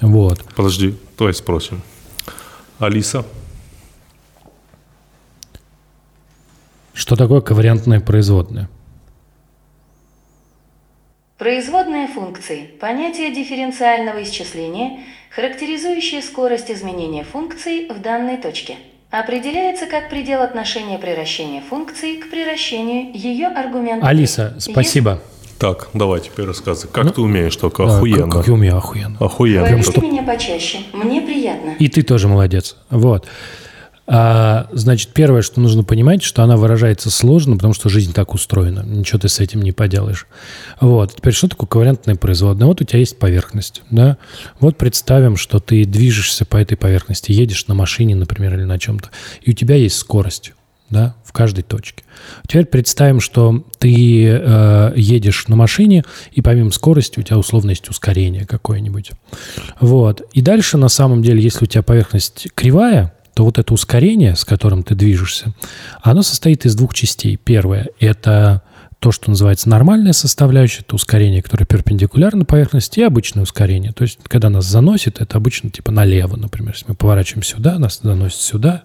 вот, 0.00 0.44
Подожди, 0.56 0.96
давай 1.16 1.34
спросим. 1.34 1.82
Алиса, 2.78 3.24
что 6.92 7.16
такое 7.16 7.40
ковариантная 7.40 8.00
производная? 8.00 8.68
Производная 11.38 12.06
функции– 12.06 12.70
понятие 12.80 13.34
дифференциального 13.34 14.22
исчисления, 14.22 15.00
характеризующее 15.34 16.22
скорость 16.22 16.70
изменения 16.70 17.24
функции 17.24 17.92
в 17.92 18.00
данной 18.00 18.36
точке. 18.36 18.76
Определяется 19.10 19.86
как 19.86 20.10
предел 20.10 20.42
отношения 20.42 20.98
приращения 20.98 21.60
функции 21.60 22.20
к 22.20 22.30
приращению 22.30 23.12
ее 23.12 23.48
аргумента. 23.48 24.06
Алиса, 24.06 24.56
спасибо. 24.58 25.20
Так, 25.58 25.88
давай 25.94 26.20
теперь 26.20 26.46
рассказывай. 26.46 26.92
Как 26.92 27.14
ты 27.14 27.20
умеешь 27.20 27.56
только 27.56 27.86
Да, 27.86 27.96
охуенно? 27.96 28.22
Как, 28.24 28.32
как 28.32 28.46
я 28.48 28.52
умею, 28.52 28.76
охуенно. 28.76 29.16
Охуенно. 29.18 29.66
Хвалите 29.66 30.00
меня 30.00 30.22
почаще, 30.22 30.78
мне 30.92 31.20
приятно. 31.20 31.74
И 31.78 31.88
ты 31.88 32.02
тоже 32.02 32.28
молодец. 32.28 32.76
Вот. 32.90 33.26
А, 34.06 34.68
значит, 34.72 35.10
первое, 35.14 35.40
что 35.40 35.60
нужно 35.60 35.82
понимать, 35.82 36.22
что 36.22 36.42
она 36.42 36.56
выражается 36.56 37.10
сложно, 37.10 37.56
потому 37.56 37.72
что 37.72 37.88
жизнь 37.88 38.12
так 38.12 38.34
устроена. 38.34 38.84
Ничего 38.84 39.18
ты 39.18 39.28
с 39.28 39.40
этим 39.40 39.62
не 39.62 39.72
поделаешь. 39.72 40.26
Вот. 40.80 41.14
Теперь, 41.16 41.32
что 41.32 41.48
такое 41.48 41.66
ковариантная 41.66 42.16
производная? 42.16 42.66
Вот 42.66 42.82
у 42.82 42.84
тебя 42.84 42.98
есть 42.98 43.18
поверхность. 43.18 43.82
Да? 43.90 44.18
Вот 44.60 44.76
представим, 44.76 45.36
что 45.36 45.58
ты 45.58 45.86
движешься 45.86 46.44
по 46.44 46.58
этой 46.58 46.76
поверхности, 46.76 47.32
едешь 47.32 47.66
на 47.66 47.74
машине, 47.74 48.14
например, 48.14 48.54
или 48.54 48.64
на 48.64 48.78
чем-то, 48.78 49.08
и 49.42 49.50
у 49.50 49.54
тебя 49.54 49.76
есть 49.76 49.96
скорость 49.96 50.52
да, 50.94 51.16
в 51.24 51.32
каждой 51.32 51.62
точке. 51.62 52.04
Теперь 52.46 52.66
представим, 52.66 53.20
что 53.20 53.66
ты 53.78 54.26
э, 54.26 54.92
едешь 54.96 55.48
на 55.48 55.56
машине, 55.56 56.04
и 56.32 56.40
помимо 56.40 56.70
скорости 56.70 57.18
у 57.18 57.22
тебя 57.22 57.36
условно 57.36 57.70
есть 57.70 57.88
ускорение 57.90 58.46
какое-нибудь. 58.46 59.10
Вот. 59.80 60.22
И 60.32 60.40
дальше, 60.40 60.78
на 60.78 60.88
самом 60.88 61.22
деле, 61.22 61.42
если 61.42 61.64
у 61.64 61.66
тебя 61.66 61.82
поверхность 61.82 62.48
кривая, 62.54 63.12
то 63.34 63.44
вот 63.44 63.58
это 63.58 63.74
ускорение, 63.74 64.36
с 64.36 64.44
которым 64.44 64.84
ты 64.84 64.94
движешься, 64.94 65.52
оно 66.00 66.22
состоит 66.22 66.64
из 66.64 66.76
двух 66.76 66.94
частей. 66.94 67.36
Первое– 67.36 67.88
это 67.98 68.62
то, 69.00 69.12
что 69.12 69.28
называется 69.28 69.68
нормальная 69.68 70.14
составляющая, 70.14 70.80
это 70.80 70.94
ускорение, 70.94 71.42
которое 71.42 71.66
перпендикулярно 71.66 72.46
поверхности, 72.46 73.00
и 73.00 73.02
обычное 73.02 73.42
ускорение. 73.42 73.92
То 73.92 74.02
есть, 74.02 74.18
когда 74.22 74.48
нас 74.48 74.64
заносит, 74.64 75.20
это 75.20 75.36
обычно 75.36 75.68
типа 75.68 75.92
налево, 75.92 76.36
например. 76.36 76.72
Если 76.72 76.86
мы 76.88 76.94
поворачиваем 76.94 77.42
сюда, 77.42 77.78
нас 77.78 78.00
заносит 78.02 78.38
сюда. 78.38 78.84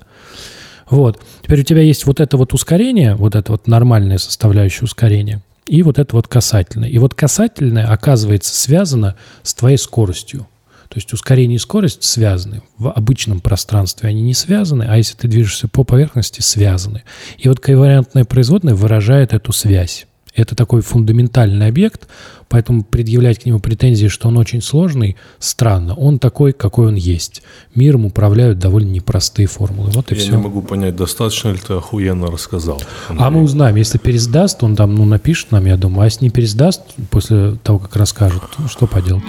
Вот. 0.90 1.22
Теперь 1.44 1.62
у 1.62 1.64
тебя 1.64 1.82
есть 1.82 2.06
вот 2.06 2.20
это 2.20 2.38
вот 2.38 2.54
ускорение, 2.54 3.16
вот 3.16 3.36
это 3.36 3.52
вот 3.52 3.68
нормальная 3.68 4.18
составляющая 4.18 4.86
ускорения, 4.86 5.42
и 5.68 5.84
вот 5.84 6.00
это 6.00 6.16
вот 6.16 6.28
касательное. 6.28 6.90
И 6.90 6.98
вот 6.98 7.14
касательное 7.14 7.88
оказывается 7.88 8.56
связано 8.56 9.16
с 9.44 9.54
твоей 9.54 9.78
скоростью. 9.78 10.48
То 10.88 10.98
есть 10.98 11.14
ускорение 11.14 11.58
и 11.58 11.60
скорость 11.60 12.04
связаны. 12.04 12.64
В 12.80 12.90
обычном 12.90 13.42
пространстве 13.42 14.10
они 14.10 14.24
не 14.24 14.34
связаны, 14.34 14.88
а 14.90 14.98
если 14.98 15.16
ты 15.16 15.28
движешься 15.28 15.68
по 15.68 15.84
поверхности, 15.84 16.42
связаны. 16.42 17.04
И 17.38 17.48
вот 17.48 17.60
ковариантная 17.60 18.26
производная 18.26 18.74
выражает 18.74 19.34
эту 19.34 19.52
связь. 19.52 20.08
Это 20.36 20.56
такой 20.56 20.82
фундаментальный 20.82 21.68
объект, 21.68 22.08
поэтому 22.48 22.84
предъявлять 22.84 23.40
к 23.40 23.46
нему 23.46 23.60
претензии, 23.60 24.08
что 24.08 24.28
он 24.28 24.38
очень 24.38 24.62
сложный, 24.62 25.16
странно. 25.40 25.96
Он 25.96 26.20
такой, 26.20 26.54
какой 26.54 26.88
он 26.88 26.96
есть. 26.96 27.42
Миром 27.76 28.06
управляют 28.06 28.60
довольно 28.60 28.90
непростые 28.90 29.48
формулы. 29.48 29.90
Вот 29.92 30.12
и 30.12 30.16
Я 30.16 30.22
все. 30.22 30.32
не 30.32 30.38
могу 30.38 30.62
понять, 30.62 30.96
достаточно 30.96 31.50
ли 31.50 31.58
ты 31.58 31.74
охуенно 31.74 32.28
рассказал. 32.28 32.82
А 33.10 33.30
мы 33.30 33.42
узнаем, 33.42 33.76
если 33.76 33.98
пересдаст, 33.98 34.64
он 34.64 34.76
там, 34.76 34.96
ну, 34.96 35.06
напишет 35.06 35.52
нам, 35.52 35.66
я 35.66 35.78
думаю. 35.78 36.04
А 36.04 36.06
если 36.06 36.26
не 36.26 36.30
пересдаст, 36.30 36.82
после 37.10 37.56
того, 37.64 37.80
как 37.80 37.96
расскажет, 37.96 38.42
ну, 38.58 38.68
что 38.68 38.88
поделать. 38.88 39.24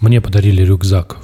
Мне 0.00 0.20
подарили 0.20 0.62
рюкзак. 0.62 1.18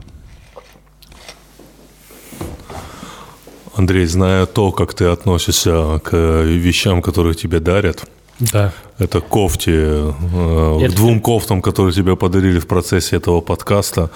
Андрей, 3.77 4.07
зная 4.07 4.47
то, 4.47 4.73
как 4.73 4.95
ты 4.95 5.05
относишься 5.07 6.01
к 6.03 6.17
вещам, 6.45 7.03
которые 7.03 7.35
тебе 7.35 7.61
дарят, 7.61 8.05
Да. 8.41 8.73
это 8.99 9.21
кофте, 9.21 9.73
э, 9.73 10.79
Это- 10.83 10.93
к 10.93 10.97
двум 10.97 11.21
кофтам, 11.21 11.63
которые 11.63 11.93
тебе 11.93 12.17
подарили 12.17 12.59
в 12.59 12.67
процессе 12.67 13.17
этого 13.17 13.41
подкаста, 13.41 14.11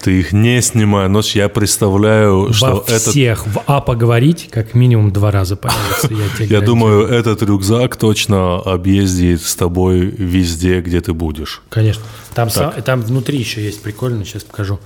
ты 0.00 0.20
их 0.20 0.32
не 0.32 0.62
снимая 0.62 1.08
ночь, 1.08 1.34
я 1.34 1.48
представляю, 1.48 2.52
что 2.52 2.66
Во 2.66 2.82
этот 2.82 3.02
всех 3.08 3.46
в 3.46 3.62
А 3.66 3.80
поговорить 3.80 4.48
как 4.50 4.74
минимум 4.74 5.10
два 5.12 5.30
раза 5.32 5.56
появится. 5.56 6.44
Я, 6.44 6.60
думаю, 6.70 7.06
этот 7.08 7.42
рюкзак 7.42 7.96
точно 7.96 8.56
объездит 8.60 9.42
с 9.42 9.56
тобой 9.56 10.00
везде, 10.02 10.80
где 10.80 11.00
ты 11.00 11.12
будешь. 11.12 11.62
Конечно. 11.68 12.04
Там, 12.34 12.48
там 12.84 13.02
внутри 13.02 13.38
еще 13.38 13.60
есть 13.62 13.82
прикольно, 13.82 14.24
сейчас 14.24 14.44
покажу. 14.44 14.78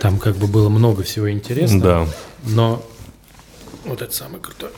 Там 0.00 0.18
как 0.18 0.36
бы 0.36 0.46
было 0.48 0.68
много 0.68 1.02
всего 1.04 1.30
интересного. 1.30 2.06
Да. 2.06 2.06
Но 2.44 2.82
вот 3.88 4.02
это 4.02 4.14
самое 4.14 4.40
крутое. 4.40 4.72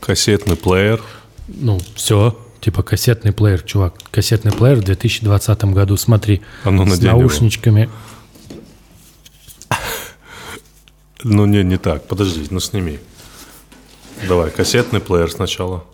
Кассетный 0.00 0.56
плеер. 0.56 1.02
Ну, 1.48 1.78
все. 1.94 2.38
Типа 2.60 2.82
кассетный 2.82 3.32
плеер, 3.32 3.62
чувак. 3.62 3.94
Кассетный 4.10 4.52
плеер 4.52 4.76
в 4.76 4.84
2020 4.84 5.64
году. 5.66 5.96
Смотри. 5.96 6.42
А 6.64 6.70
ну, 6.70 6.84
с 6.86 6.90
надень 6.90 7.08
его. 7.08 7.20
наушничками. 7.20 7.90
Ну, 11.24 11.46
не, 11.46 11.64
не 11.64 11.78
так. 11.78 12.06
Подожди, 12.06 12.46
ну 12.50 12.60
сними. 12.60 13.00
Давай, 14.28 14.52
кассетный 14.52 15.00
плеер 15.00 15.28
сначала. 15.32 15.84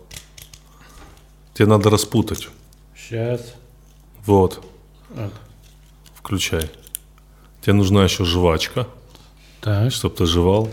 Тебе 1.55 1.67
надо 1.67 1.89
распутать. 1.89 2.49
Сейчас. 2.95 3.55
Вот. 4.25 4.63
Включай. 6.13 6.69
Тебе 7.61 7.73
нужна 7.73 8.03
еще 8.03 8.25
жвачка, 8.25 8.87
Так. 9.65 9.91
чтобы 9.91 10.15
ты 10.15 10.25
жевал. 10.27 10.69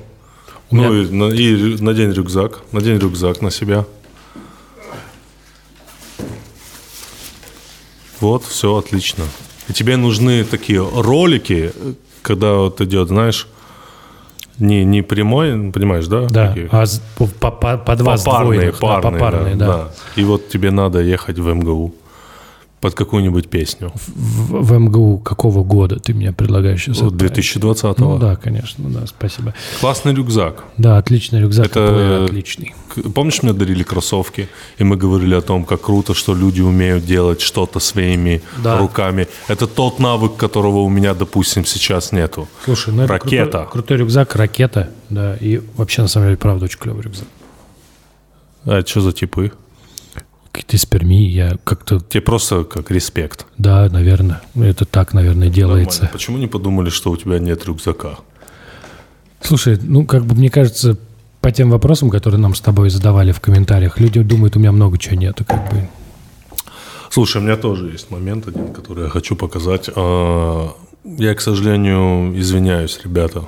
Ну 0.70 0.92
и, 0.94 1.08
на- 1.10 1.30
и 1.32 1.82
надень 1.82 2.12
рюкзак. 2.12 2.60
Надень 2.72 2.98
рюкзак 2.98 3.40
на 3.40 3.50
себя. 3.50 3.86
Вот, 8.20 8.44
все 8.44 8.76
отлично. 8.76 9.24
И 9.68 9.72
тебе 9.72 9.96
нужны 9.96 10.44
такие 10.44 10.86
ролики, 10.86 11.72
когда 12.20 12.52
вот 12.54 12.80
идет, 12.82 13.08
знаешь, 13.08 13.48
не, 14.58 14.84
не 14.84 15.00
прямой, 15.02 15.72
понимаешь, 15.72 16.06
да? 16.06 16.26
Да, 16.28 16.48
Такие 16.48 16.68
а 16.70 16.84
по, 17.16 17.26
по- 17.26 17.50
по- 17.50 17.78
по 17.78 17.96
два 17.96 18.16
попарные, 18.16 18.70
сдвоенных, 18.72 18.74
да, 18.74 18.86
парные, 18.86 19.12
попарные, 19.20 19.54
да, 19.56 19.66
да. 19.66 19.76
да. 19.84 19.90
И 20.16 20.24
вот 20.24 20.50
тебе 20.50 20.70
надо 20.70 21.00
ехать 21.00 21.38
в 21.38 21.48
МГУ 21.48 21.94
под 22.82 22.94
какую-нибудь 22.94 23.48
песню. 23.48 23.92
В, 23.94 24.60
в 24.64 24.72
МГУ 24.78 25.18
какого 25.18 25.62
года 25.62 26.00
ты 26.00 26.12
мне 26.14 26.32
предлагаешь 26.32 26.82
сейчас? 26.82 26.98
Вот 27.00 27.12
отправить? 27.12 27.34
2020 27.34 27.98
Ну 27.98 28.18
да, 28.18 28.34
конечно, 28.34 28.90
да, 28.90 29.06
спасибо. 29.06 29.54
Классный 29.80 30.12
рюкзак. 30.12 30.64
Да, 30.78 30.98
отличный 30.98 31.40
рюкзак, 31.40 31.66
Это- 31.66 32.24
отличный. 32.24 32.74
Помнишь, 33.14 33.40
мне 33.42 33.52
дарили 33.52 33.84
кроссовки, 33.84 34.48
и 34.78 34.84
мы 34.84 34.96
говорили 34.96 35.34
о 35.36 35.40
том, 35.40 35.64
как 35.64 35.80
круто, 35.82 36.12
что 36.12 36.34
люди 36.34 36.60
умеют 36.60 37.04
делать 37.06 37.40
что-то 37.40 37.78
своими 37.78 38.42
Да. 38.64 38.78
руками. 38.78 39.28
Это 39.46 39.68
тот 39.68 40.00
навык, 40.00 40.36
которого 40.36 40.78
у 40.80 40.88
меня, 40.88 41.14
допустим, 41.14 41.64
сейчас 41.64 42.10
нету. 42.10 42.48
Слушай, 42.64 42.92
ну 42.94 43.04
это 43.04 43.12
Ракета. 43.12 43.50
Крутой, 43.58 43.70
крутой 43.72 43.96
рюкзак, 43.98 44.34
ракета, 44.34 44.90
да, 45.08 45.36
и 45.36 45.60
вообще, 45.76 46.02
на 46.02 46.08
самом 46.08 46.26
деле, 46.26 46.36
правда, 46.36 46.64
очень 46.64 46.80
клевый 46.80 47.02
рюкзак. 47.04 47.28
А 48.64 48.78
это 48.78 48.88
что 48.90 49.00
за 49.00 49.12
типы? 49.12 49.52
Какие-то 50.52 50.76
из 50.76 50.84
Перми, 50.84 51.24
я 51.28 51.56
как-то, 51.64 52.00
Тебе 52.00 52.20
просто 52.20 52.64
как 52.64 52.90
респект. 52.90 53.46
да, 53.58 53.88
наверное, 53.90 54.42
это 54.54 54.84
так, 54.84 55.14
наверное, 55.14 55.48
делается. 55.48 56.02
Нормально. 56.02 56.12
Почему 56.12 56.36
не 56.38 56.46
подумали, 56.46 56.90
что 56.90 57.10
у 57.10 57.16
тебя 57.16 57.38
нет 57.38 57.64
рюкзака? 57.64 58.18
Слушай, 59.40 59.78
ну, 59.82 60.04
как 60.04 60.24
бы, 60.26 60.34
мне 60.34 60.50
кажется, 60.50 60.98
по 61.40 61.50
тем 61.50 61.70
вопросам, 61.70 62.10
которые 62.10 62.38
нам 62.40 62.54
с 62.54 62.60
тобой 62.60 62.90
задавали 62.90 63.32
в 63.32 63.40
комментариях, 63.40 63.98
люди 63.98 64.20
думают, 64.22 64.54
у 64.56 64.58
меня 64.60 64.72
много 64.72 64.98
чего 64.98 65.16
нету, 65.16 65.44
как 65.46 65.70
бы. 65.70 65.88
Слушай, 67.10 67.38
у 67.38 67.44
меня 67.44 67.56
тоже 67.56 67.90
есть 67.90 68.10
момент 68.10 68.46
один, 68.46 68.72
который 68.72 69.04
я 69.04 69.10
хочу 69.10 69.34
показать. 69.36 69.90
А, 69.96 70.68
Я, 71.04 71.34
к 71.34 71.40
сожалению, 71.40 72.38
извиняюсь, 72.38 73.00
ребята. 73.04 73.42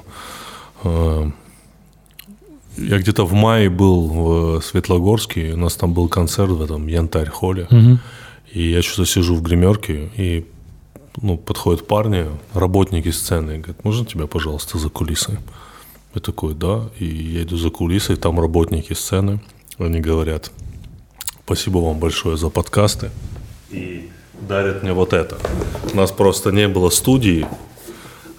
Я 2.76 2.98
где-то 2.98 3.24
в 3.24 3.32
мае 3.32 3.70
был 3.70 4.08
в 4.08 4.60
Светлогорске, 4.62 5.52
у 5.52 5.56
нас 5.56 5.76
там 5.76 5.94
был 5.94 6.08
концерт 6.08 6.50
в 6.50 6.62
этом 6.62 6.86
Янтарь-холле. 6.86 7.68
И 8.52 8.70
я 8.70 8.82
что-то 8.82 9.06
сижу 9.06 9.34
в 9.34 9.42
гримерке, 9.42 10.10
и 10.16 10.46
ну, 11.20 11.36
подходят 11.36 11.86
парни, 11.86 12.26
работники 12.54 13.10
сцены, 13.10 13.52
и 13.52 13.58
говорят, 13.58 13.84
можно 13.84 14.04
тебя, 14.06 14.26
пожалуйста, 14.26 14.78
за 14.78 14.88
кулисы? 14.88 15.38
Я 16.14 16.20
такой, 16.20 16.54
да, 16.54 16.88
и 16.98 17.04
я 17.04 17.42
иду 17.42 17.56
за 17.56 17.70
кулисы, 17.70 18.12
и 18.12 18.16
там 18.16 18.40
работники 18.40 18.92
сцены, 18.92 19.40
они 19.78 20.00
говорят, 20.00 20.50
спасибо 21.44 21.78
вам 21.78 21.98
большое 21.98 22.36
за 22.36 22.48
подкасты, 22.50 23.10
и 23.70 24.08
дарят 24.48 24.82
мне 24.82 24.92
вот 24.92 25.12
это. 25.12 25.36
У 25.92 25.96
нас 25.96 26.12
просто 26.12 26.50
не 26.50 26.68
было 26.68 26.90
студии, 26.90 27.46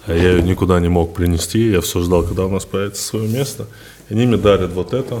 а 0.06 0.14
я 0.14 0.32
ее 0.32 0.42
никуда 0.42 0.80
не 0.80 0.88
мог 0.88 1.14
принести, 1.14 1.70
я 1.70 1.80
все 1.80 2.00
ждал, 2.00 2.22
когда 2.22 2.46
у 2.46 2.50
нас 2.50 2.64
появится 2.64 3.02
свое 3.02 3.28
место. 3.28 3.66
Они 4.08 4.24
мне 4.24 4.36
дарят 4.36 4.72
вот 4.72 4.92
это 4.94 5.20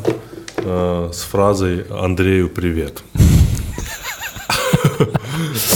э, 0.58 1.10
с 1.12 1.22
фразой 1.22 1.86
«Андрею 1.90 2.48
привет». 2.48 3.02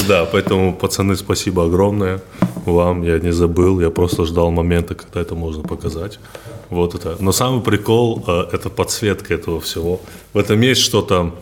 Да, 0.09 0.25
поэтому, 0.25 0.75
пацаны, 0.75 1.17
спасибо 1.17 1.65
огромное 1.65 2.21
вам. 2.65 3.03
Я 3.03 3.19
не 3.19 3.33
забыл, 3.33 3.81
я 3.81 3.91
просто 3.91 4.25
ждал 4.25 4.51
момента, 4.51 4.95
когда 4.95 5.21
это 5.21 5.35
можно 5.35 5.63
показать. 5.63 6.21
Вот 6.69 6.95
это. 6.95 7.17
Но 7.19 7.33
самый 7.33 7.63
прикол 7.63 8.25
э,– 8.27 8.45
это 8.53 8.71
подсветка 8.71 9.35
этого 9.35 9.61
всего. 9.61 10.01
В 10.33 10.39
этом 10.39 10.61
есть 10.61 10.81
что-то, 10.81 11.35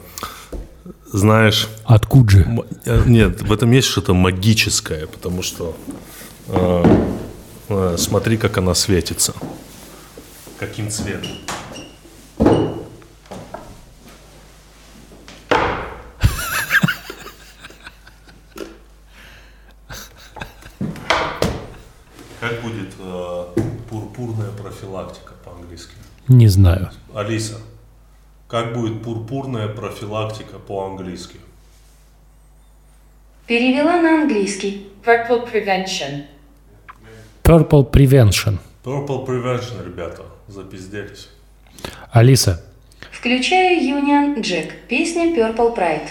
знаешь, 1.13 1.69
Откуда 1.85 2.31
же? 2.31 2.65
Э, 2.87 3.03
Нет, 3.07 3.43
в 3.43 3.53
этом 3.53 3.71
есть 3.73 3.89
что-то 3.89 4.15
магическое, 4.15 5.07
потому 5.07 5.43
что 5.43 5.77
э, 6.49 6.85
э, 7.69 7.97
смотри, 7.99 8.39
как 8.39 8.57
она 8.57 8.75
светится. 8.75 9.35
Каким 10.59 10.91
цветом? 10.91 11.31
Как 22.49 22.63
будет 22.63 22.95
э, 22.99 23.45
пурпурная 23.91 24.51
профилактика 24.53 25.35
по-английски? 25.45 25.93
Не 26.29 26.49
знаю. 26.49 26.91
Алиса, 27.15 27.59
как 28.47 28.73
будет 28.73 29.03
пурпурная 29.03 29.69
профилактика 29.69 30.59
по-английски? 30.59 31.37
Перевела 33.47 34.01
на 34.01 34.23
английский. 34.23 34.89
Purple 35.05 35.53
prevention. 35.53 36.25
Purple 37.43 37.91
Prevention. 37.91 38.59
Purple 38.83 39.27
Prevention, 39.27 39.85
ребята, 39.85 40.23
запизделись. 40.49 41.29
Алиса, 42.11 42.65
Включаю 43.11 43.79
Union 43.81 44.41
Jack. 44.41 44.73
Песня 44.89 45.35
Purple 45.35 45.77
Pride. 45.77 46.09